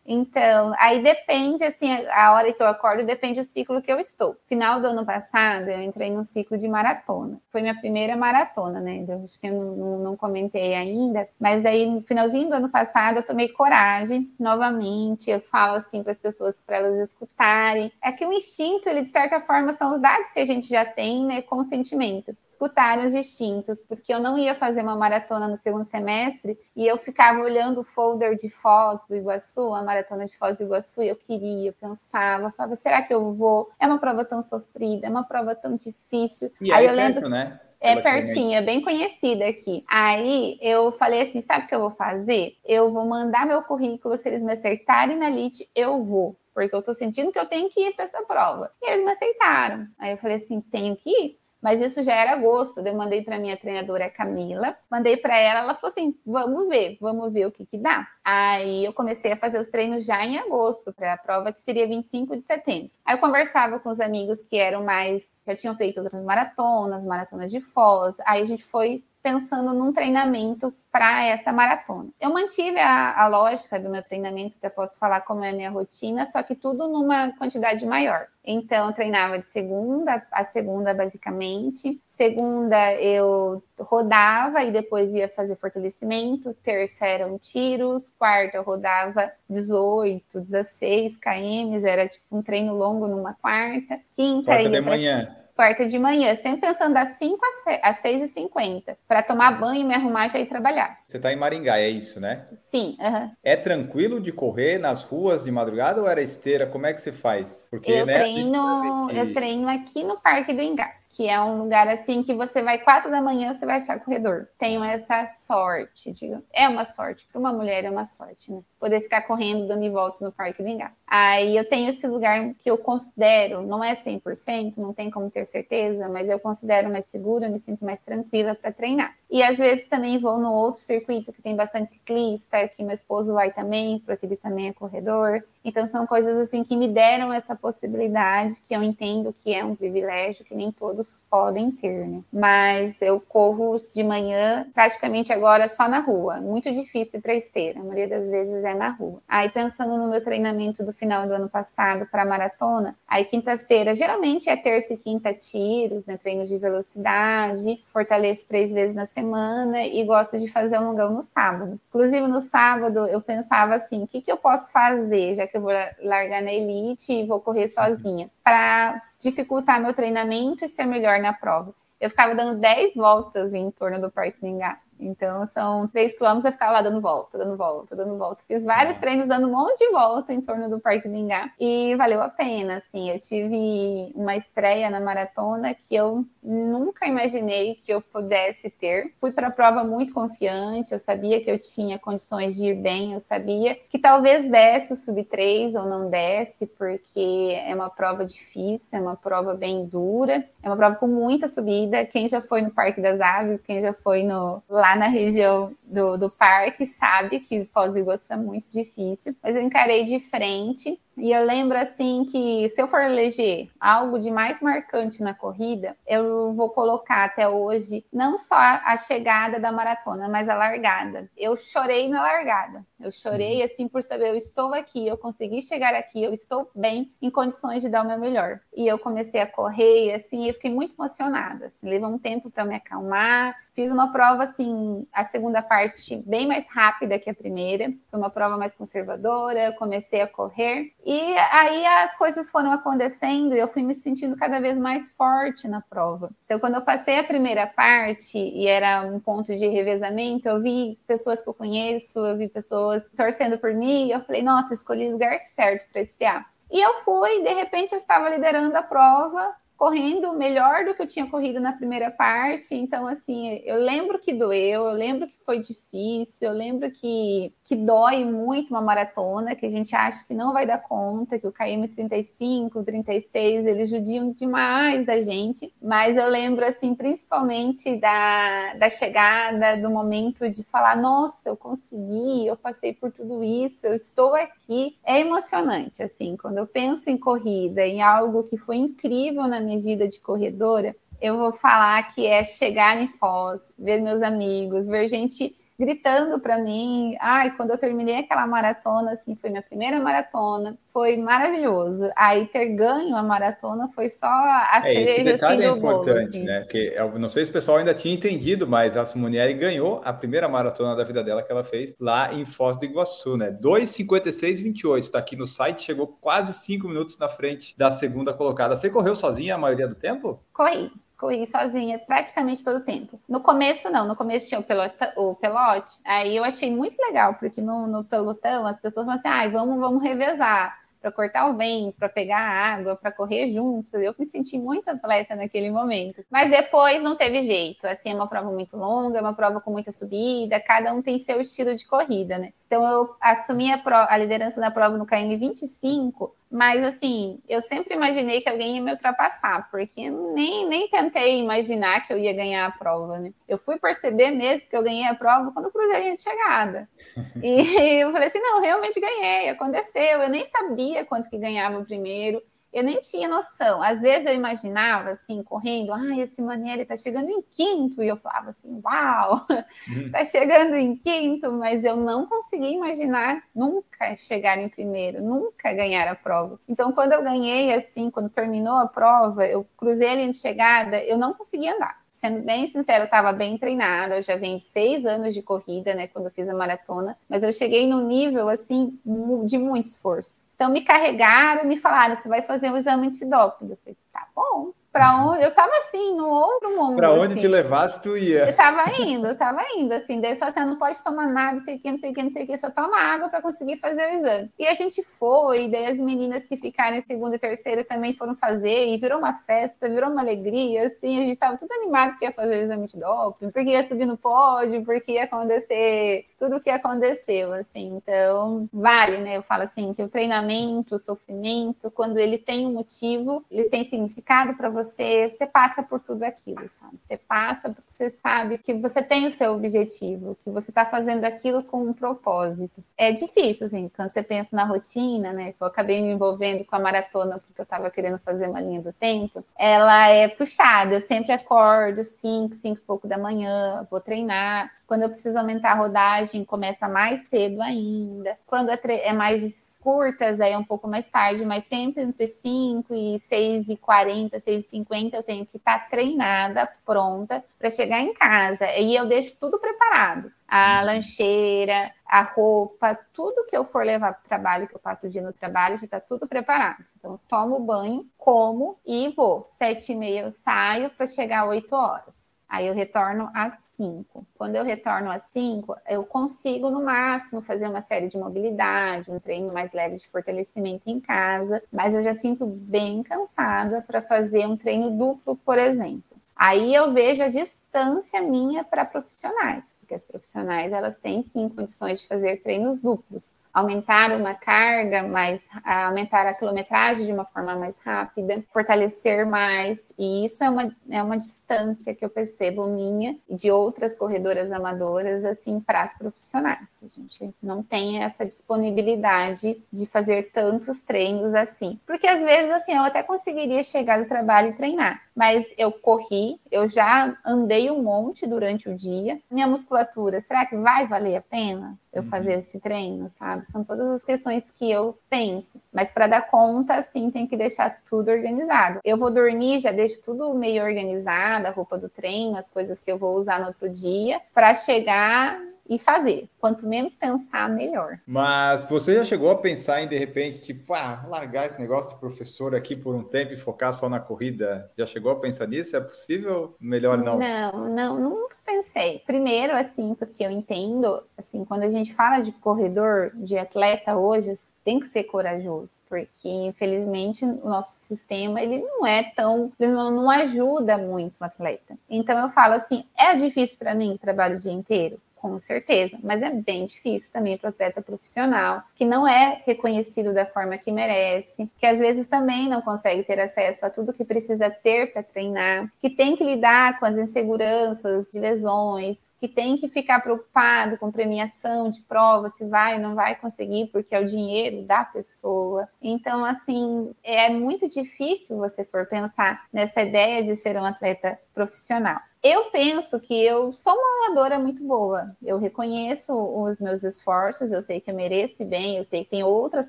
Então, 0.04 0.72
aí 0.78 1.02
depende, 1.02 1.64
assim, 1.64 1.90
a 2.10 2.32
hora 2.32 2.52
que 2.52 2.62
eu 2.62 2.66
acordo 2.66 3.04
depende 3.04 3.40
do 3.40 3.46
ciclo 3.46 3.80
que 3.80 3.92
eu 3.92 3.98
estou. 3.98 4.36
Final 4.46 4.80
do 4.80 4.88
ano 4.88 5.04
passado, 5.04 5.68
eu 5.68 5.80
entrei 5.80 6.10
num 6.10 6.24
ciclo 6.24 6.58
de 6.58 6.68
maratona. 6.68 7.40
Foi 7.50 7.60
minha 7.60 7.78
primeira 7.78 8.16
maratona, 8.16 8.80
né? 8.80 9.04
Eu 9.08 9.22
acho 9.24 9.40
que 9.40 9.46
eu 9.46 9.54
não, 9.54 9.98
não 9.98 10.16
comentei 10.16 10.74
ainda, 10.74 11.28
mas 11.40 11.62
daí 11.62 11.86
no 11.86 12.02
finalzinho 12.02 12.48
do 12.48 12.54
ano 12.54 12.68
passado 12.68 13.18
eu 13.18 13.22
tomei 13.22 13.48
coragem 13.48 14.30
novamente. 14.38 15.30
Eu 15.30 15.40
falo 15.40 15.76
assim 15.76 16.02
para 16.02 16.12
as 16.12 16.18
pessoas 16.18 16.32
pessoas 16.32 16.60
para 16.60 16.76
elas 16.76 16.98
escutarem. 16.98 17.92
É 18.02 18.10
que 18.10 18.26
o 18.26 18.32
instinto, 18.32 18.88
ele 18.88 19.02
de 19.02 19.08
certa 19.08 19.40
forma 19.40 19.72
são 19.72 19.94
os 19.94 20.00
dados 20.00 20.30
que 20.30 20.40
a 20.40 20.44
gente 20.44 20.68
já 20.68 20.84
tem, 20.84 21.24
né, 21.24 21.42
com 21.42 21.56
o 21.56 21.64
sentimento. 21.64 22.36
Escutar 22.62 23.00
os 23.00 23.12
instintos, 23.12 23.80
porque 23.80 24.14
eu 24.14 24.20
não 24.20 24.38
ia 24.38 24.54
fazer 24.54 24.82
uma 24.82 24.94
maratona 24.94 25.48
no 25.48 25.56
segundo 25.56 25.84
semestre 25.84 26.56
e 26.76 26.86
eu 26.86 26.96
ficava 26.96 27.40
olhando 27.40 27.80
o 27.80 27.84
folder 27.84 28.36
de 28.36 28.48
Foz 28.48 29.00
do 29.08 29.16
Iguaçu, 29.16 29.74
a 29.74 29.82
maratona 29.82 30.26
de 30.26 30.38
Foz 30.38 30.58
do 30.58 30.64
Iguaçu, 30.64 31.02
e 31.02 31.08
eu 31.08 31.16
queria, 31.16 31.70
eu 31.70 31.72
pensava, 31.72 32.52
falava, 32.52 32.76
será 32.76 33.02
que 33.02 33.12
eu 33.12 33.32
vou? 33.32 33.68
É 33.80 33.86
uma 33.88 33.98
prova 33.98 34.24
tão 34.24 34.44
sofrida, 34.44 35.08
é 35.08 35.10
uma 35.10 35.24
prova 35.24 35.56
tão 35.56 35.74
difícil. 35.74 36.52
E 36.60 36.72
aí, 36.72 36.78
aí 36.78 36.86
eu 36.86 36.94
lembro, 36.94 37.28
né? 37.28 37.60
É 37.80 38.00
pertinho, 38.00 38.56
é 38.56 38.62
bem 38.62 38.80
conhecida 38.80 39.44
aqui. 39.44 39.84
Aí 39.88 40.56
eu 40.62 40.92
falei 40.92 41.22
assim: 41.22 41.40
sabe 41.40 41.64
o 41.64 41.68
que 41.68 41.74
eu 41.74 41.80
vou 41.80 41.90
fazer? 41.90 42.54
Eu 42.64 42.92
vou 42.92 43.04
mandar 43.04 43.44
meu 43.44 43.60
currículo, 43.64 44.16
se 44.16 44.28
eles 44.28 44.40
me 44.40 44.52
acertarem 44.52 45.16
na 45.16 45.28
LIT, 45.28 45.68
eu 45.74 46.00
vou 46.00 46.36
porque 46.54 46.74
eu 46.74 46.82
tô 46.82 46.92
sentindo 46.92 47.32
que 47.32 47.38
eu 47.38 47.46
tenho 47.46 47.70
que 47.70 47.80
ir 47.80 47.94
para 47.94 48.04
essa 48.04 48.22
prova. 48.22 48.70
E 48.82 48.90
eles 48.90 49.04
me 49.04 49.10
aceitaram. 49.10 49.88
Aí 49.98 50.12
eu 50.12 50.18
falei 50.18 50.36
assim: 50.36 50.60
tenho 50.60 50.94
que 50.94 51.10
ir? 51.10 51.41
Mas 51.62 51.80
isso 51.80 52.02
já 52.02 52.14
era 52.14 52.32
agosto. 52.32 52.80
Eu 52.80 52.94
mandei 52.94 53.22
para 53.22 53.38
minha 53.38 53.56
treinadora 53.56 54.10
Camila, 54.10 54.76
mandei 54.90 55.16
para 55.16 55.36
ela, 55.38 55.60
ela 55.60 55.74
falou 55.74 55.92
assim: 55.92 56.14
"Vamos 56.26 56.68
ver, 56.68 56.98
vamos 57.00 57.32
ver 57.32 57.46
o 57.46 57.52
que 57.52 57.64
que 57.64 57.78
dá". 57.78 58.06
Aí 58.24 58.84
eu 58.84 58.92
comecei 58.92 59.32
a 59.32 59.36
fazer 59.36 59.58
os 59.60 59.68
treinos 59.68 60.04
já 60.04 60.24
em 60.24 60.38
agosto 60.38 60.92
para 60.92 61.14
a 61.14 61.18
prova 61.18 61.52
que 61.52 61.60
seria 61.60 61.86
25 61.86 62.36
de 62.36 62.42
setembro. 62.42 62.90
Aí 63.04 63.14
eu 63.14 63.20
conversava 63.20 63.78
com 63.80 63.90
os 63.90 64.00
amigos 64.00 64.42
que 64.42 64.56
eram 64.56 64.84
mais 64.84 65.28
já 65.46 65.54
tinham 65.56 65.74
feito 65.76 66.00
outras 66.00 66.22
maratonas, 66.24 67.04
maratonas 67.04 67.50
de 67.50 67.60
Foz. 67.60 68.16
Aí 68.26 68.42
a 68.42 68.46
gente 68.46 68.64
foi 68.64 69.04
pensando 69.22 69.72
num 69.72 69.92
treinamento 69.92 70.74
para 70.90 71.24
essa 71.24 71.52
maratona. 71.52 72.10
Eu 72.20 72.30
mantive 72.32 72.78
a, 72.78 73.22
a, 73.22 73.28
lógica 73.28 73.78
do 73.78 73.88
meu 73.88 74.02
treinamento, 74.02 74.56
eu 74.60 74.70
posso 74.70 74.98
falar 74.98 75.22
como 75.22 75.44
é 75.44 75.50
a 75.50 75.52
minha 75.52 75.70
rotina, 75.70 76.26
só 76.26 76.42
que 76.42 76.54
tudo 76.54 76.88
numa 76.88 77.32
quantidade 77.38 77.86
maior. 77.86 78.26
Então, 78.44 78.88
eu 78.88 78.92
treinava 78.92 79.38
de 79.38 79.46
segunda 79.46 80.26
a 80.30 80.42
segunda, 80.42 80.92
basicamente. 80.92 82.02
Segunda, 82.06 82.94
eu 82.96 83.62
rodava 83.78 84.64
e 84.64 84.72
depois 84.72 85.14
ia 85.14 85.28
fazer 85.28 85.56
fortalecimento. 85.56 86.52
Terça 86.62 87.06
eram 87.06 87.38
tiros. 87.38 88.12
Quarta, 88.18 88.56
eu 88.56 88.64
rodava 88.64 89.32
18, 89.48 90.40
16 90.40 91.16
km. 91.18 91.86
Era 91.86 92.08
tipo 92.08 92.24
um 92.32 92.42
treino 92.42 92.74
longo 92.74 93.06
numa 93.06 93.32
quarta. 93.34 94.00
Quinta, 94.12 94.46
quarta 94.46 94.68
de 94.68 94.80
manhã 94.80 95.41
quarta 95.54 95.86
de 95.86 95.98
manhã, 95.98 96.34
sempre 96.34 96.68
pensando 96.68 96.94
das 96.94 97.18
5 97.18 97.38
às 97.82 97.98
6 97.98 98.22
e 98.22 98.28
50 98.28 98.96
para 99.06 99.22
tomar 99.22 99.60
banho, 99.60 99.86
me 99.86 99.94
arrumar 99.94 100.26
e 100.26 100.28
já 100.30 100.38
ir 100.38 100.46
trabalhar. 100.46 100.98
Você 101.06 101.18
está 101.18 101.32
em 101.32 101.36
Maringá, 101.36 101.78
é 101.78 101.88
isso, 101.88 102.20
né? 102.20 102.46
Sim. 102.56 102.96
É 103.42 103.56
tranquilo 103.56 104.20
de 104.20 104.32
correr 104.32 104.78
nas 104.78 105.02
ruas 105.02 105.44
de 105.44 105.50
madrugada 105.50 106.00
ou 106.00 106.08
era 106.08 106.22
esteira? 106.22 106.66
Como 106.66 106.86
é 106.86 106.92
que 106.92 107.00
você 107.00 107.12
faz? 107.12 107.68
Porque, 107.70 107.92
eu, 107.92 108.06
né, 108.06 108.18
treino, 108.18 109.10
eu 109.10 109.32
treino 109.32 109.68
aqui 109.68 110.02
no 110.02 110.18
Parque 110.20 110.52
do 110.52 110.62
Engar 110.62 111.01
que 111.12 111.28
é 111.28 111.38
um 111.38 111.58
lugar 111.58 111.86
assim 111.88 112.22
que 112.22 112.34
você 112.34 112.62
vai 112.62 112.78
quatro 112.78 113.10
da 113.10 113.20
manhã, 113.20 113.52
você 113.52 113.66
vai 113.66 113.76
achar 113.76 114.00
corredor. 114.00 114.48
Tenho 114.58 114.82
essa 114.82 115.26
sorte, 115.26 116.10
digo, 116.10 116.42
é 116.50 116.66
uma 116.66 116.86
sorte, 116.86 117.28
para 117.30 117.38
uma 117.38 117.52
mulher 117.52 117.84
é 117.84 117.90
uma 117.90 118.06
sorte, 118.06 118.50
né? 118.50 118.62
Poder 118.80 119.02
ficar 119.02 119.22
correndo, 119.22 119.68
dando 119.68 119.92
voltas 119.92 120.22
no 120.22 120.32
Parque 120.32 120.62
do 120.62 120.68
Engar. 120.68 120.94
Aí 121.06 121.54
eu 121.54 121.68
tenho 121.68 121.90
esse 121.90 122.06
lugar 122.08 122.54
que 122.54 122.70
eu 122.70 122.78
considero, 122.78 123.62
não 123.62 123.84
é 123.84 123.94
100%, 123.94 124.78
não 124.78 124.94
tem 124.94 125.10
como 125.10 125.30
ter 125.30 125.44
certeza, 125.44 126.08
mas 126.08 126.30
eu 126.30 126.40
considero 126.40 126.90
mais 126.90 127.04
seguro, 127.06 127.50
me 127.50 127.58
sinto 127.58 127.84
mais 127.84 128.00
tranquila 128.00 128.54
para 128.54 128.72
treinar. 128.72 129.14
E 129.32 129.42
às 129.42 129.56
vezes 129.56 129.88
também 129.88 130.18
vou 130.18 130.36
no 130.36 130.52
outro 130.52 130.82
circuito 130.82 131.32
que 131.32 131.40
tem 131.40 131.56
bastante 131.56 131.94
ciclista, 131.94 132.68
que 132.68 132.84
meu 132.84 132.94
esposo 132.94 133.32
vai 133.32 133.50
também, 133.50 133.98
porque 134.04 134.26
ele 134.26 134.36
também 134.36 134.68
é 134.68 134.74
corredor. 134.74 135.42
Então 135.64 135.86
são 135.86 136.06
coisas 136.06 136.36
assim 136.36 136.62
que 136.62 136.76
me 136.76 136.86
deram 136.86 137.32
essa 137.32 137.56
possibilidade, 137.56 138.60
que 138.68 138.74
eu 138.74 138.82
entendo 138.82 139.34
que 139.42 139.54
é 139.54 139.64
um 139.64 139.74
privilégio 139.74 140.44
que 140.44 140.54
nem 140.54 140.70
todos 140.70 141.22
podem 141.30 141.70
ter, 141.70 142.06
né? 142.06 142.20
Mas 142.30 143.00
eu 143.00 143.18
corro 143.20 143.80
de 143.94 144.04
manhã 144.04 144.66
praticamente 144.74 145.32
agora 145.32 145.66
só 145.66 145.88
na 145.88 146.00
rua. 146.00 146.36
Muito 146.38 146.70
difícil 146.70 147.22
para 147.22 147.34
esteira, 147.34 147.80
a 147.80 147.82
maioria 147.82 148.08
das 148.08 148.28
vezes 148.28 148.62
é 148.64 148.74
na 148.74 148.90
rua. 148.90 149.22
Aí 149.26 149.48
pensando 149.48 149.96
no 149.96 150.10
meu 150.10 150.22
treinamento 150.22 150.84
do 150.84 150.92
final 150.92 151.26
do 151.26 151.32
ano 151.32 151.48
passado 151.48 152.06
para 152.10 152.26
maratona, 152.26 152.94
aí 153.08 153.24
quinta-feira 153.24 153.94
geralmente 153.94 154.50
é 154.50 154.56
terça 154.56 154.92
e 154.92 154.98
quinta 154.98 155.32
tiros, 155.32 156.04
né? 156.04 156.18
Treinos 156.18 156.50
de 156.50 156.58
velocidade, 156.58 157.82
fortaleço 157.90 158.46
três 158.46 158.70
vezes 158.74 158.94
na 158.94 159.06
semana 159.06 159.21
semana 159.22 159.84
e 159.84 160.04
gosto 160.04 160.38
de 160.38 160.48
fazer 160.48 160.78
um 160.78 160.88
longão 160.88 161.12
no 161.12 161.22
sábado. 161.22 161.80
Inclusive, 161.88 162.26
no 162.26 162.40
sábado, 162.40 163.06
eu 163.06 163.20
pensava 163.20 163.76
assim: 163.76 164.02
o 164.02 164.06
que, 164.06 164.20
que 164.20 164.30
eu 164.30 164.36
posso 164.36 164.72
fazer, 164.72 165.36
já 165.36 165.46
que 165.46 165.56
eu 165.56 165.60
vou 165.60 165.72
largar 166.02 166.42
na 166.42 166.52
elite 166.52 167.12
e 167.12 167.26
vou 167.26 167.40
correr 167.40 167.68
sozinha, 167.68 168.28
para 168.42 169.00
dificultar 169.20 169.80
meu 169.80 169.94
treinamento 169.94 170.64
e 170.64 170.68
ser 170.68 170.84
melhor 170.84 171.20
na 171.20 171.32
prova? 171.32 171.72
Eu 172.00 172.10
ficava 172.10 172.34
dando 172.34 172.58
10 172.58 172.96
voltas 172.96 173.54
em 173.54 173.70
torno 173.70 174.00
do 174.00 174.10
Parque 174.10 174.38
Ningá. 174.42 174.80
Então, 175.06 175.46
são 175.46 175.88
três 175.88 176.16
quilômetros, 176.16 176.44
eu 176.44 176.52
ficava 176.52 176.72
lá 176.72 176.82
dando 176.82 177.00
volta, 177.00 177.38
dando 177.38 177.56
volta, 177.56 177.96
dando 177.96 178.16
volta. 178.16 178.44
Fiz 178.46 178.64
vários 178.64 178.96
treinos 178.96 179.28
dando 179.28 179.48
um 179.48 179.52
monte 179.52 179.78
de 179.78 179.90
volta 179.90 180.32
em 180.32 180.40
torno 180.40 180.68
do 180.68 180.80
Parque 180.80 181.08
do 181.08 181.14
Ingá. 181.14 181.50
E 181.58 181.94
valeu 181.96 182.22
a 182.22 182.28
pena, 182.28 182.76
assim. 182.76 183.10
Eu 183.10 183.20
tive 183.20 184.12
uma 184.14 184.36
estreia 184.36 184.88
na 184.90 185.00
maratona 185.00 185.74
que 185.74 185.94
eu 185.94 186.24
nunca 186.42 187.06
imaginei 187.06 187.74
que 187.74 187.92
eu 187.92 188.00
pudesse 188.00 188.70
ter. 188.70 189.12
Fui 189.18 189.32
para 189.32 189.48
a 189.48 189.50
prova 189.50 189.84
muito 189.84 190.12
confiante, 190.12 190.92
eu 190.92 190.98
sabia 190.98 191.42
que 191.42 191.50
eu 191.50 191.58
tinha 191.58 191.98
condições 191.98 192.56
de 192.56 192.70
ir 192.70 192.74
bem, 192.74 193.14
eu 193.14 193.20
sabia 193.20 193.74
que 193.74 193.98
talvez 193.98 194.48
desse 194.48 194.92
o 194.92 194.96
sub 194.96 195.22
3 195.24 195.74
ou 195.74 195.86
não 195.86 196.08
desse, 196.08 196.66
porque 196.66 197.60
é 197.64 197.74
uma 197.74 197.90
prova 197.90 198.24
difícil, 198.24 198.98
é 198.98 199.00
uma 199.00 199.16
prova 199.16 199.54
bem 199.54 199.86
dura, 199.86 200.44
é 200.62 200.68
uma 200.68 200.76
prova 200.76 200.96
com 200.96 201.06
muita 201.06 201.48
subida. 201.48 202.04
Quem 202.04 202.28
já 202.28 202.40
foi 202.40 202.62
no 202.62 202.70
Parque 202.70 203.00
das 203.00 203.20
Aves, 203.20 203.62
quem 203.62 203.80
já 203.80 203.92
foi 203.92 204.22
no 204.22 204.62
lá 204.68 204.91
na 204.96 205.08
região 205.08 205.74
do, 205.84 206.16
do 206.16 206.30
parque 206.30 206.86
sabe 206.86 207.40
que 207.40 207.64
Foz 207.72 207.92
do 207.92 207.98
Iguaçu 207.98 208.32
é 208.32 208.36
muito 208.36 208.70
difícil, 208.72 209.34
mas 209.42 209.54
eu 209.54 209.62
encarei 209.62 210.04
de 210.04 210.20
frente 210.28 210.98
e 211.16 211.32
eu 211.32 211.44
lembro 211.44 211.76
assim 211.78 212.24
que 212.24 212.68
se 212.68 212.80
eu 212.80 212.88
for 212.88 213.02
eleger 213.02 213.68
algo 213.78 214.18
de 214.18 214.30
mais 214.30 214.60
marcante 214.60 215.22
na 215.22 215.34
corrida, 215.34 215.96
eu 216.06 216.52
vou 216.52 216.70
colocar 216.70 217.24
até 217.24 217.48
hoje 217.48 218.04
não 218.12 218.38
só 218.38 218.56
a 218.56 218.96
chegada 218.96 219.60
da 219.60 219.70
maratona, 219.70 220.28
mas 220.28 220.48
a 220.48 220.54
largada. 220.54 221.30
Eu 221.36 221.56
chorei 221.56 222.08
na 222.08 222.22
largada. 222.22 222.84
Eu 222.98 223.10
chorei 223.10 223.58
uhum. 223.58 223.66
assim 223.66 223.88
por 223.88 224.02
saber 224.02 224.30
eu 224.30 224.36
estou 224.36 224.72
aqui, 224.72 225.06
eu 225.06 225.18
consegui 225.18 225.60
chegar 225.60 225.94
aqui, 225.94 226.22
eu 226.22 226.32
estou 226.32 226.70
bem 226.74 227.12
em 227.20 227.30
condições 227.30 227.82
de 227.82 227.88
dar 227.88 228.04
o 228.04 228.08
meu 228.08 228.18
melhor. 228.18 228.60
E 228.74 228.86
eu 228.86 228.98
comecei 228.98 229.40
a 229.40 229.46
correr 229.46 230.06
e 230.06 230.12
assim, 230.12 230.46
eu 230.46 230.54
fiquei 230.54 230.70
muito 230.70 230.94
emocionada. 230.94 231.66
Assim, 231.66 231.88
levou 231.88 232.08
um 232.08 232.18
tempo 232.18 232.50
para 232.50 232.64
me 232.64 232.76
acalmar. 232.76 233.56
Fiz 233.74 233.90
uma 233.90 234.12
prova 234.12 234.44
assim, 234.44 235.06
a 235.12 235.24
segunda 235.24 235.62
parte 235.62 236.22
bem 236.26 236.46
mais 236.46 236.68
rápida 236.68 237.18
que 237.18 237.30
a 237.30 237.34
primeira. 237.34 237.92
Foi 238.10 238.18
uma 238.18 238.30
prova 238.30 238.56
mais 238.56 238.74
conservadora, 238.74 239.72
comecei 239.72 240.20
a 240.20 240.26
correr 240.26 240.92
e 241.04 241.34
aí 241.50 241.84
as 241.84 242.16
coisas 242.16 242.50
foram 242.50 242.70
acontecendo 242.70 243.54
e 243.54 243.58
eu 243.58 243.66
fui 243.66 243.82
me 243.82 243.94
sentindo 243.94 244.36
cada 244.36 244.60
vez 244.60 244.76
mais 244.76 245.10
forte 245.10 245.66
na 245.66 245.80
prova. 245.80 246.30
Então, 246.44 246.60
quando 246.60 246.76
eu 246.76 246.82
passei 246.82 247.18
a 247.18 247.24
primeira 247.24 247.66
parte 247.66 248.38
e 248.38 248.68
era 248.68 249.02
um 249.02 249.18
ponto 249.18 249.56
de 249.56 249.66
revezamento, 249.66 250.48
eu 250.48 250.60
vi 250.60 250.98
pessoas 251.06 251.42
que 251.42 251.48
eu 251.48 251.54
conheço, 251.54 252.18
eu 252.20 252.36
vi 252.36 252.48
pessoas 252.48 253.02
torcendo 253.16 253.58
por 253.58 253.74
mim, 253.74 254.06
e 254.06 254.12
eu 254.12 254.20
falei, 254.20 254.42
nossa, 254.42 254.72
eu 254.72 254.76
escolhi 254.76 255.08
o 255.08 255.12
lugar 255.12 255.38
certo 255.40 255.90
para 255.92 256.02
estrear. 256.02 256.50
E 256.70 256.80
eu 256.80 257.00
fui, 257.00 257.42
de 257.42 257.52
repente 257.52 257.92
eu 257.92 257.98
estava 257.98 258.30
liderando 258.30 258.76
a 258.76 258.82
prova, 258.82 259.54
correndo 259.82 260.32
melhor 260.34 260.84
do 260.84 260.94
que 260.94 261.02
eu 261.02 261.08
tinha 261.08 261.26
corrido 261.26 261.58
na 261.58 261.72
primeira 261.72 262.08
parte. 262.08 262.72
Então, 262.72 263.08
assim, 263.08 263.60
eu 263.64 263.80
lembro 263.80 264.20
que 264.20 264.32
doeu, 264.32 264.86
eu 264.86 264.92
lembro 264.92 265.26
que 265.26 265.34
foi 265.44 265.58
difícil, 265.58 266.50
eu 266.50 266.54
lembro 266.54 266.88
que, 266.92 267.52
que 267.64 267.74
dói 267.74 268.24
muito 268.24 268.70
uma 268.70 268.80
maratona, 268.80 269.56
que 269.56 269.66
a 269.66 269.68
gente 269.68 269.92
acha 269.96 270.24
que 270.24 270.34
não 270.34 270.52
vai 270.52 270.64
dar 270.64 270.78
conta, 270.78 271.36
que 271.36 271.48
o 271.48 271.50
KM 271.50 271.88
35, 271.88 272.80
36, 272.84 273.66
eles 273.66 273.90
judiam 273.90 274.30
demais 274.30 275.04
da 275.04 275.20
gente. 275.20 275.74
Mas 275.82 276.16
eu 276.16 276.28
lembro, 276.28 276.64
assim, 276.64 276.94
principalmente 276.94 277.96
da, 277.96 278.74
da 278.74 278.88
chegada, 278.88 279.76
do 279.78 279.90
momento 279.90 280.48
de 280.48 280.62
falar: 280.62 280.96
nossa, 280.96 281.48
eu 281.48 281.56
consegui, 281.56 282.46
eu 282.46 282.56
passei 282.56 282.92
por 282.92 283.10
tudo 283.10 283.42
isso, 283.42 283.84
eu 283.84 283.94
estou 283.94 284.32
aqui. 284.32 284.96
É 285.04 285.18
emocionante, 285.18 286.04
assim, 286.04 286.36
quando 286.36 286.58
eu 286.58 286.68
penso 286.68 287.10
em 287.10 287.18
corrida, 287.18 287.84
em 287.84 288.00
algo 288.00 288.44
que 288.44 288.56
foi 288.56 288.76
incrível 288.76 289.48
na 289.48 289.60
minha 289.60 289.71
vida 289.80 290.08
de 290.08 290.20
corredora, 290.20 290.94
eu 291.20 291.38
vou 291.38 291.52
falar 291.52 292.14
que 292.14 292.26
é 292.26 292.42
chegar 292.42 293.00
em 293.00 293.06
Foz, 293.06 293.74
ver 293.78 294.00
meus 294.00 294.22
amigos, 294.22 294.86
ver 294.86 295.08
gente 295.08 295.54
gritando 295.78 296.38
para 296.40 296.58
mim. 296.58 297.16
Ai, 297.20 297.54
quando 297.56 297.70
eu 297.70 297.78
terminei 297.78 298.16
aquela 298.18 298.46
maratona, 298.46 299.12
assim, 299.12 299.34
foi 299.34 299.50
minha 299.50 299.62
primeira 299.62 300.00
maratona, 300.00 300.78
foi 300.92 301.16
maravilhoso. 301.16 302.10
Aí 302.16 302.46
ter 302.46 302.66
ganho 302.74 303.16
a 303.16 303.22
maratona 303.22 303.88
foi 303.94 304.08
só 304.08 304.26
a 304.26 304.78
é, 304.78 304.82
cereja 304.82 305.10
esse 305.10 305.24
detalhe 305.24 305.64
assim, 305.64 305.74
é 305.74 305.76
importante, 305.76 306.14
bolo, 306.14 306.28
assim. 306.28 306.44
né? 306.44 306.60
Porque 306.60 306.92
eu 306.94 307.18
não 307.18 307.28
sei 307.28 307.44
se 307.44 307.50
o 307.50 307.54
pessoal 307.54 307.78
ainda 307.78 307.94
tinha 307.94 308.14
entendido, 308.14 308.66
mas 308.66 308.96
a 308.96 309.04
Simonieri 309.04 309.54
ganhou 309.54 310.00
a 310.04 310.12
primeira 310.12 310.48
maratona 310.48 310.94
da 310.94 311.04
vida 311.04 311.22
dela 311.24 311.42
que 311.42 311.50
ela 311.50 311.64
fez 311.64 311.94
lá 311.98 312.32
em 312.32 312.44
Foz 312.44 312.76
do 312.76 312.84
Iguaçu, 312.84 313.36
né? 313.36 313.50
2:56:28. 313.50 315.02
Está 315.02 315.18
aqui 315.18 315.36
no 315.36 315.46
site, 315.46 315.82
chegou 315.82 316.06
quase 316.20 316.52
cinco 316.52 316.88
minutos 316.88 317.18
na 317.18 317.28
frente 317.28 317.76
da 317.76 317.90
segunda 317.90 318.32
colocada. 318.32 318.76
Você 318.76 318.90
correu 318.90 319.16
sozinha 319.16 319.54
a 319.54 319.58
maioria 319.58 319.88
do 319.88 319.94
tempo? 319.94 320.42
Corri 320.52 320.92
corri 321.22 321.46
sozinha 321.46 322.00
praticamente 322.00 322.64
todo 322.64 322.78
o 322.78 322.84
tempo. 322.84 323.20
No 323.28 323.40
começo, 323.40 323.88
não, 323.88 324.08
no 324.08 324.16
começo 324.16 324.48
tinha 324.48 324.58
o, 324.58 324.64
pelota, 324.64 325.12
o 325.16 325.36
pelote, 325.36 326.00
aí 326.04 326.36
eu 326.36 326.42
achei 326.42 326.68
muito 326.68 326.96
legal, 327.00 327.34
porque 327.34 327.62
no, 327.62 327.86
no 327.86 328.02
pelotão 328.02 328.66
as 328.66 328.80
pessoas 328.80 329.06
falam 329.06 329.20
assim, 329.20 329.28
ah, 329.28 329.48
vamos, 329.48 329.78
vamos 329.78 330.02
revezar 330.02 330.82
para 331.00 331.12
cortar 331.12 331.48
o 331.48 331.56
vento, 331.56 331.96
para 331.96 332.08
pegar 332.08 332.38
água, 332.38 332.96
para 332.96 333.10
correr 333.10 333.52
junto. 333.52 333.96
Eu 333.96 334.14
me 334.16 334.24
senti 334.24 334.56
muito 334.56 334.88
atleta 334.88 335.34
naquele 335.34 335.68
momento. 335.68 336.24
Mas 336.30 336.48
depois 336.48 337.02
não 337.02 337.16
teve 337.16 337.42
jeito. 337.42 337.84
Assim, 337.84 338.10
é 338.10 338.14
uma 338.14 338.28
prova 338.28 338.52
muito 338.52 338.76
longa, 338.76 339.18
é 339.18 339.20
uma 339.20 339.34
prova 339.34 339.60
com 339.60 339.72
muita 339.72 339.90
subida, 339.90 340.60
cada 340.60 340.94
um 340.94 341.02
tem 341.02 341.18
seu 341.18 341.40
estilo 341.40 341.74
de 341.74 341.84
corrida, 341.84 342.38
né? 342.38 342.52
Então 342.68 342.86
eu 342.86 343.16
assumi 343.20 343.72
a, 343.72 343.82
a 344.08 344.16
liderança 344.16 344.60
da 344.60 344.70
prova 344.70 344.96
no 344.96 345.04
KM 345.04 345.36
25 345.36 346.32
mas, 346.52 346.84
assim, 346.84 347.40
eu 347.48 347.62
sempre 347.62 347.94
imaginei 347.94 348.42
que 348.42 348.48
alguém 348.50 348.76
ia 348.76 348.82
me 348.82 348.92
ultrapassar, 348.92 349.70
porque 349.70 350.10
nem, 350.10 350.68
nem 350.68 350.86
tentei 350.86 351.38
imaginar 351.38 352.06
que 352.06 352.12
eu 352.12 352.18
ia 352.18 352.34
ganhar 352.34 352.66
a 352.66 352.70
prova, 352.70 353.18
né? 353.18 353.32
Eu 353.48 353.56
fui 353.56 353.78
perceber 353.78 354.30
mesmo 354.32 354.68
que 354.68 354.76
eu 354.76 354.82
ganhei 354.82 355.06
a 355.06 355.14
prova 355.14 355.50
quando 355.50 355.72
cruzei 355.72 355.96
a 355.96 356.00
linha 356.00 356.14
de 356.14 356.22
chegada. 356.22 356.88
E 357.42 358.02
eu 358.02 358.12
falei 358.12 358.28
assim, 358.28 358.38
não, 358.38 358.60
realmente 358.60 359.00
ganhei, 359.00 359.48
aconteceu. 359.48 360.20
Eu 360.20 360.28
nem 360.28 360.44
sabia 360.44 361.04
quanto 361.04 361.30
que 361.30 361.38
ganhava 361.38 361.78
o 361.78 361.84
primeiro 361.84 362.42
eu 362.72 362.82
nem 362.82 362.98
tinha 363.00 363.28
noção. 363.28 363.82
Às 363.82 364.00
vezes 364.00 364.26
eu 364.26 364.34
imaginava, 364.34 365.10
assim, 365.10 365.42
correndo, 365.42 365.92
ah, 365.92 366.16
esse 366.18 366.40
Manieri 366.40 366.84
tá 366.84 366.96
chegando 366.96 367.28
em 367.28 367.42
quinto, 367.42 368.02
e 368.02 368.08
eu 368.08 368.16
falava 368.16 368.50
assim, 368.50 368.80
uau, 368.84 369.46
uhum. 369.50 370.10
tá 370.10 370.24
chegando 370.24 370.74
em 370.74 370.96
quinto, 370.96 371.52
mas 371.52 371.84
eu 371.84 371.96
não 371.96 372.26
conseguia 372.26 372.70
imaginar 372.70 373.42
nunca 373.54 374.16
chegar 374.16 374.58
em 374.58 374.68
primeiro, 374.68 375.22
nunca 375.22 375.72
ganhar 375.72 376.08
a 376.08 376.14
prova. 376.14 376.58
Então, 376.68 376.92
quando 376.92 377.12
eu 377.12 377.22
ganhei, 377.22 377.74
assim, 377.74 378.10
quando 378.10 378.30
terminou 378.30 378.76
a 378.76 378.88
prova, 378.88 379.46
eu 379.46 379.66
cruzei 379.76 380.08
a 380.08 380.14
linha 380.14 380.30
de 380.30 380.38
chegada, 380.38 381.02
eu 381.04 381.18
não 381.18 381.34
conseguia 381.34 381.74
andar 381.74 382.02
sendo 382.22 382.40
bem 382.40 382.68
sincero, 382.68 383.00
eu 383.00 383.06
estava 383.06 383.32
bem 383.32 383.58
treinada, 383.58 384.16
eu 384.16 384.22
já 384.22 384.36
venho 384.36 384.60
seis 384.60 385.04
anos 385.04 385.34
de 385.34 385.42
corrida, 385.42 385.92
né, 385.92 386.06
quando 386.06 386.26
eu 386.26 386.30
fiz 386.30 386.48
a 386.48 386.54
maratona, 386.54 387.18
mas 387.28 387.42
eu 387.42 387.52
cheguei 387.52 387.84
num 387.84 388.06
nível, 388.06 388.48
assim, 388.48 388.96
de 389.44 389.58
muito 389.58 389.86
esforço. 389.86 390.44
Então, 390.62 390.70
me 390.70 390.82
carregaram 390.82 391.64
e 391.64 391.66
me 391.66 391.76
falaram: 391.76 392.14
você 392.14 392.28
vai 392.28 392.40
fazer 392.40 392.70
um 392.70 392.76
exame 392.76 393.08
antidoping. 393.08 393.68
Eu 393.68 393.76
falei: 393.78 393.98
tá 394.12 394.28
bom 394.32 394.72
para 394.92 395.16
onde 395.24 395.42
eu 395.42 395.48
estava 395.48 395.72
assim, 395.78 396.14
no 396.14 396.28
outro 396.28 396.76
mundo. 396.76 396.96
Para 396.96 397.12
onde 397.12 397.32
assim. 397.32 397.40
te 397.40 397.48
levasse, 397.48 398.00
tu 398.02 398.14
ia. 398.14 398.40
Eu 398.40 398.50
estava 398.50 398.84
indo, 399.00 399.26
eu 399.26 399.32
estava 399.32 399.62
indo, 399.74 399.92
assim, 399.94 400.20
daí 400.20 400.36
só 400.36 400.44
assim, 400.44 400.60
não 400.60 400.76
pode 400.76 401.02
tomar 401.02 401.26
nada, 401.26 401.56
não 401.56 401.64
sei 401.64 401.76
o 401.76 401.78
que, 401.80 401.90
não 401.90 401.98
sei 401.98 402.10
o 402.10 402.14
que, 402.14 402.22
não 402.22 402.30
sei 402.30 402.44
o 402.44 402.46
que, 402.46 402.58
só 402.58 402.68
toma 402.70 402.98
água 402.98 403.30
para 403.30 403.40
conseguir 403.40 403.78
fazer 403.78 404.10
o 404.10 404.14
exame. 404.16 404.50
E 404.58 404.66
a 404.66 404.74
gente 404.74 405.02
foi, 405.02 405.68
daí 405.68 405.86
as 405.86 405.96
meninas 405.96 406.44
que 406.44 406.58
ficaram 406.58 406.96
em 406.96 407.00
segunda 407.00 407.36
e 407.36 407.38
terceira 407.38 407.82
também 407.82 408.12
foram 408.12 408.36
fazer, 408.36 408.88
e 408.88 408.98
virou 408.98 409.18
uma 409.18 409.32
festa, 409.32 409.88
virou 409.88 410.10
uma 410.10 410.20
alegria, 410.20 410.86
assim, 410.86 411.16
a 411.16 411.20
gente 411.22 411.32
estava 411.32 411.56
tudo 411.56 411.72
animado 411.72 412.18
que 412.18 412.26
ia 412.26 412.32
fazer 412.32 412.58
o 412.58 412.62
exame 412.64 412.86
de 412.86 412.98
doping, 412.98 413.50
porque 413.50 413.70
ia 413.70 413.88
subir 413.88 414.04
no 414.04 414.18
pódio, 414.18 414.84
porque 414.84 415.12
ia 415.12 415.24
acontecer 415.24 416.26
tudo 416.38 416.56
o 416.56 416.60
que 416.60 416.68
aconteceu, 416.68 417.54
assim, 417.54 417.96
então 417.96 418.68
vale, 418.70 419.18
né? 419.18 419.38
Eu 419.38 419.42
falo 419.42 419.62
assim, 419.62 419.94
que 419.94 420.02
o 420.02 420.08
treinamento, 420.08 420.96
o 420.96 420.98
sofrimento, 420.98 421.90
quando 421.90 422.18
ele 422.18 422.36
tem 422.36 422.66
um 422.66 422.72
motivo, 422.72 423.42
ele 423.50 423.70
tem 423.70 423.84
significado 423.84 424.54
para 424.54 424.68
você 424.68 424.81
você, 424.82 425.30
você 425.30 425.46
passa 425.46 425.82
por 425.82 426.00
tudo 426.00 426.22
aquilo, 426.22 426.68
sabe? 426.70 426.98
Você 426.98 427.16
passa 427.16 427.70
porque 427.70 427.90
você 427.90 428.10
sabe 428.10 428.58
que 428.58 428.74
você 428.74 429.02
tem 429.02 429.26
o 429.26 429.32
seu 429.32 429.54
objetivo, 429.54 430.36
que 430.42 430.50
você 430.50 430.70
está 430.70 430.84
fazendo 430.84 431.24
aquilo 431.24 431.62
com 431.62 431.82
um 431.82 431.92
propósito. 431.92 432.82
É 432.96 433.12
difícil, 433.12 433.66
assim, 433.66 433.90
quando 433.94 434.10
você 434.10 434.22
pensa 434.22 434.54
na 434.54 434.64
rotina, 434.64 435.32
né? 435.32 435.54
Eu 435.60 435.66
acabei 435.66 436.00
me 436.00 436.12
envolvendo 436.12 436.64
com 436.64 436.76
a 436.76 436.80
maratona 436.80 437.38
porque 437.38 437.60
eu 437.60 437.64
estava 437.64 437.90
querendo 437.90 438.18
fazer 438.18 438.48
uma 438.48 438.60
linha 438.60 438.80
do 438.80 438.92
tempo. 438.92 439.44
Ela 439.56 440.08
é 440.08 440.28
puxada. 440.28 440.94
Eu 440.94 441.00
sempre 441.00 441.32
acordo 441.32 442.04
5, 442.04 442.54
5 442.54 442.78
e 442.78 442.82
pouco 442.82 443.06
da 443.06 443.18
manhã, 443.18 443.86
vou 443.90 444.00
treinar. 444.00 444.70
Quando 444.92 445.04
eu 445.04 445.08
preciso 445.08 445.38
aumentar 445.38 445.72
a 445.72 445.76
rodagem, 445.76 446.44
começa 446.44 446.86
mais 446.86 447.22
cedo 447.22 447.62
ainda. 447.62 448.38
Quando 448.44 448.68
é, 448.68 448.78
é 448.84 449.12
mais 449.14 449.78
curtas, 449.82 450.38
aí 450.38 450.52
é 450.52 450.58
um 450.58 450.62
pouco 450.62 450.86
mais 450.86 451.08
tarde, 451.08 451.46
mas 451.46 451.64
sempre 451.64 452.02
entre 452.02 452.26
5 452.26 452.94
e 452.94 453.18
6 453.18 453.70
e 453.70 453.76
40, 453.78 454.38
6 454.38 454.66
e 454.66 454.68
50 454.68 455.16
eu 455.16 455.22
tenho 455.22 455.46
que 455.46 455.56
estar 455.56 455.78
tá 455.78 455.86
treinada, 455.88 456.70
pronta 456.84 457.42
para 457.58 457.70
chegar 457.70 458.00
em 458.00 458.12
casa. 458.12 458.70
E 458.72 458.94
eu 458.94 459.06
deixo 459.06 459.34
tudo 459.40 459.58
preparado. 459.58 460.30
A 460.46 460.80
uhum. 460.80 460.84
lancheira, 460.84 461.90
a 462.04 462.20
roupa, 462.20 462.94
tudo 463.14 463.46
que 463.46 463.56
eu 463.56 463.64
for 463.64 463.86
levar 463.86 464.12
para 464.12 464.20
o 464.20 464.28
trabalho, 464.28 464.68
que 464.68 464.76
eu 464.76 464.78
passo 464.78 465.06
o 465.06 465.10
dia 465.10 465.22
no 465.22 465.32
trabalho, 465.32 465.78
já 465.78 465.86
está 465.86 466.00
tudo 466.00 466.26
preparado. 466.26 466.84
Então, 466.98 467.18
tomo 467.26 467.58
banho, 467.60 468.06
como 468.18 468.78
e 468.86 469.08
vou. 469.16 469.48
Sete 469.52 469.92
e 469.92 469.96
meia 469.96 470.20
eu 470.20 470.30
saio 470.30 470.90
para 470.90 471.06
chegar 471.06 471.44
às 471.44 471.48
8 471.48 471.74
horas. 471.74 472.31
Aí 472.52 472.66
eu 472.66 472.74
retorno 472.74 473.30
às 473.32 473.54
5. 473.54 474.26
Quando 474.36 474.56
eu 474.56 474.62
retorno 474.62 475.10
às 475.10 475.22
5, 475.22 475.74
eu 475.88 476.04
consigo 476.04 476.68
no 476.68 476.84
máximo 476.84 477.40
fazer 477.40 477.66
uma 477.66 477.80
série 477.80 478.08
de 478.08 478.18
mobilidade, 478.18 479.10
um 479.10 479.18
treino 479.18 479.50
mais 479.50 479.72
leve 479.72 479.96
de 479.96 480.06
fortalecimento 480.06 480.82
em 480.84 481.00
casa, 481.00 481.62
mas 481.72 481.94
eu 481.94 482.02
já 482.04 482.14
sinto 482.14 482.44
bem 482.44 483.02
cansada 483.02 483.80
para 483.80 484.02
fazer 484.02 484.46
um 484.46 484.54
treino 484.54 484.90
duplo, 484.90 485.34
por 485.34 485.58
exemplo. 485.58 486.20
Aí 486.36 486.74
eu 486.74 486.92
vejo 486.92 487.22
a 487.22 487.28
distância 487.28 488.20
minha 488.20 488.62
para 488.62 488.84
profissionais, 488.84 489.74
porque 489.80 489.94
as 489.94 490.04
profissionais 490.04 490.74
elas 490.74 490.98
têm 490.98 491.22
sim 491.22 491.48
condições 491.48 492.00
de 492.00 492.06
fazer 492.06 492.42
treinos 492.42 492.82
duplos 492.82 493.34
aumentar 493.52 494.12
uma 494.12 494.34
carga, 494.34 495.02
mais 495.02 495.42
aumentar 495.64 496.26
a 496.26 496.32
quilometragem 496.32 497.04
de 497.04 497.12
uma 497.12 497.24
forma 497.24 497.54
mais 497.54 497.78
rápida, 497.78 498.42
fortalecer 498.50 499.26
mais. 499.26 499.78
E 499.98 500.24
isso 500.24 500.42
é 500.42 500.48
uma, 500.48 500.74
é 500.88 501.02
uma 501.02 501.16
distância 501.16 501.94
que 501.94 502.04
eu 502.04 502.08
percebo 502.08 502.66
minha 502.66 503.16
e 503.28 503.36
de 503.36 503.50
outras 503.50 503.94
corredoras 503.94 504.50
amadoras, 504.50 505.24
assim, 505.24 505.60
para 505.60 505.82
as 505.82 505.96
profissionais. 505.96 506.66
A 506.82 506.88
gente 506.88 507.34
não 507.42 507.62
tem 507.62 508.02
essa 508.02 508.24
disponibilidade 508.24 509.62
de 509.70 509.86
fazer 509.86 510.30
tantos 510.32 510.80
treinos 510.80 511.34
assim. 511.34 511.78
Porque 511.86 512.06
às 512.06 512.20
vezes, 512.20 512.50
assim, 512.50 512.72
eu 512.72 512.82
até 512.82 513.02
conseguiria 513.02 513.62
chegar 513.62 513.98
do 513.98 514.08
trabalho 514.08 514.48
e 514.48 514.54
treinar, 514.54 515.02
mas 515.14 515.52
eu 515.56 515.72
corri, 515.72 516.40
eu 516.50 516.66
já 516.66 517.16
andei 517.24 517.70
um 517.70 517.82
monte 517.82 518.26
durante 518.26 518.68
o 518.68 518.74
dia. 518.74 519.20
Minha 519.30 519.46
musculatura, 519.46 520.20
será 520.20 520.46
que 520.46 520.56
vai 520.56 520.86
valer 520.86 521.16
a 521.16 521.22
pena? 521.22 521.78
eu 521.92 522.02
uhum. 522.02 522.08
fazer 522.08 522.38
esse 522.38 522.58
treino, 522.58 523.08
sabe? 523.10 523.44
São 523.50 523.62
todas 523.62 523.86
as 523.90 524.04
questões 524.04 524.44
que 524.58 524.70
eu 524.70 524.98
penso. 525.10 525.60
Mas 525.72 525.92
para 525.92 526.06
dar 526.06 526.22
conta, 526.22 526.74
assim, 526.74 527.10
tem 527.10 527.26
que 527.26 527.36
deixar 527.36 527.82
tudo 527.84 528.10
organizado. 528.10 528.80
Eu 528.82 528.96
vou 528.96 529.10
dormir, 529.10 529.60
já 529.60 529.70
deixo 529.70 530.00
tudo 530.00 530.32
meio 530.34 530.64
organizado, 530.64 531.46
a 531.46 531.50
roupa 531.50 531.76
do 531.76 531.88
treino, 531.88 532.36
as 532.36 532.48
coisas 532.48 532.80
que 532.80 532.90
eu 532.90 532.96
vou 532.96 533.16
usar 533.18 533.40
no 533.40 533.48
outro 533.48 533.68
dia, 533.68 534.20
para 534.32 534.54
chegar 534.54 535.38
e 535.68 535.78
fazer. 535.78 536.28
Quanto 536.38 536.66
menos 536.66 536.94
pensar, 536.94 537.48
melhor. 537.48 537.98
Mas 538.06 538.64
você 538.64 538.96
já 538.96 539.04
chegou 539.04 539.30
a 539.30 539.38
pensar 539.38 539.82
em, 539.82 539.88
de 539.88 539.96
repente, 539.96 540.40
tipo, 540.40 540.74
ah, 540.74 541.04
largar 541.08 541.46
esse 541.46 541.60
negócio 541.60 541.94
de 541.94 542.00
professor 542.00 542.54
aqui 542.54 542.76
por 542.76 542.94
um 542.94 543.02
tempo 543.02 543.32
e 543.32 543.36
focar 543.36 543.72
só 543.72 543.88
na 543.88 544.00
corrida? 544.00 544.70
Já 544.76 544.86
chegou 544.86 545.12
a 545.12 545.20
pensar 545.20 545.46
nisso? 545.46 545.76
É 545.76 545.80
possível? 545.80 546.56
Melhor 546.60 546.98
não? 546.98 547.18
Não, 547.18 547.68
não, 547.68 548.00
nunca 548.00 548.36
pensei. 548.44 549.02
Primeiro, 549.06 549.56
assim, 549.56 549.94
porque 549.94 550.24
eu 550.24 550.30
entendo, 550.30 551.02
assim, 551.16 551.44
quando 551.44 551.62
a 551.62 551.70
gente 551.70 551.94
fala 551.94 552.20
de 552.20 552.32
corredor, 552.32 553.12
de 553.14 553.38
atleta 553.38 553.96
hoje, 553.96 554.34
tem 554.64 554.78
que 554.78 554.86
ser 554.86 555.04
corajoso, 555.04 555.70
porque 555.88 556.28
infelizmente 556.28 557.24
o 557.24 557.48
nosso 557.48 557.74
sistema 557.74 558.40
ele 558.40 558.60
não 558.60 558.86
é 558.86 559.02
tão, 559.02 559.52
ele 559.58 559.72
não, 559.72 559.90
não 559.90 560.10
ajuda 560.10 560.78
muito 560.78 561.14
o 561.20 561.24
atleta. 561.24 561.76
Então 561.90 562.18
eu 562.20 562.30
falo 562.30 562.54
assim, 562.54 562.84
é 562.96 563.16
difícil 563.16 563.58
para 563.58 563.74
mim 563.74 563.98
trabalho 564.00 564.36
o 564.36 564.38
dia 564.38 564.52
inteiro? 564.52 565.00
Com 565.22 565.38
certeza, 565.38 565.96
mas 566.02 566.20
é 566.20 566.30
bem 566.30 566.66
difícil 566.66 567.12
também 567.12 567.38
para 567.38 567.46
o 567.46 567.50
atleta 567.50 567.80
profissional, 567.80 568.60
que 568.74 568.84
não 568.84 569.06
é 569.06 569.40
reconhecido 569.46 570.12
da 570.12 570.26
forma 570.26 570.58
que 570.58 570.72
merece, 570.72 571.48
que 571.56 571.64
às 571.64 571.78
vezes 571.78 572.08
também 572.08 572.48
não 572.48 572.60
consegue 572.60 573.04
ter 573.04 573.20
acesso 573.20 573.64
a 573.64 573.70
tudo 573.70 573.92
que 573.92 574.04
precisa 574.04 574.50
ter 574.50 574.92
para 574.92 575.04
treinar, 575.04 575.72
que 575.80 575.88
tem 575.88 576.16
que 576.16 576.24
lidar 576.24 576.80
com 576.80 576.86
as 576.86 576.98
inseguranças 576.98 578.10
de 578.10 578.18
lesões, 578.18 578.98
que 579.22 579.28
tem 579.28 579.56
que 579.56 579.68
ficar 579.68 580.00
preocupado 580.00 580.76
com 580.76 580.90
premiação 580.90 581.70
de 581.70 581.80
prova, 581.82 582.28
se 582.28 582.44
vai 582.44 582.74
ou 582.74 582.80
não 582.80 582.96
vai 582.96 583.14
conseguir, 583.14 583.68
porque 583.68 583.94
é 583.94 584.00
o 584.00 584.04
dinheiro 584.04 584.62
da 584.62 584.84
pessoa. 584.84 585.68
Então, 585.80 586.24
assim, 586.24 586.92
é 587.04 587.30
muito 587.30 587.68
difícil 587.68 588.36
você 588.38 588.64
for 588.64 588.84
pensar 588.86 589.44
nessa 589.52 589.82
ideia 589.82 590.24
de 590.24 590.34
ser 590.34 590.56
um 590.56 590.64
atleta 590.64 591.16
profissional. 591.34 592.00
Eu 592.22 592.44
penso 592.52 593.00
que 593.00 593.12
eu 593.20 593.52
sou 593.52 593.72
uma 593.74 594.06
amadora 594.06 594.38
muito 594.38 594.62
boa. 594.62 595.10
Eu 595.20 595.38
reconheço 595.38 596.14
os 596.14 596.60
meus 596.60 596.84
esforços, 596.84 597.50
eu 597.50 597.60
sei 597.60 597.80
que 597.80 597.90
eu 597.90 597.96
mereço 597.96 598.44
bem, 598.44 598.76
eu 598.76 598.84
sei 598.84 599.02
que 599.02 599.10
tem 599.10 599.24
outras 599.24 599.68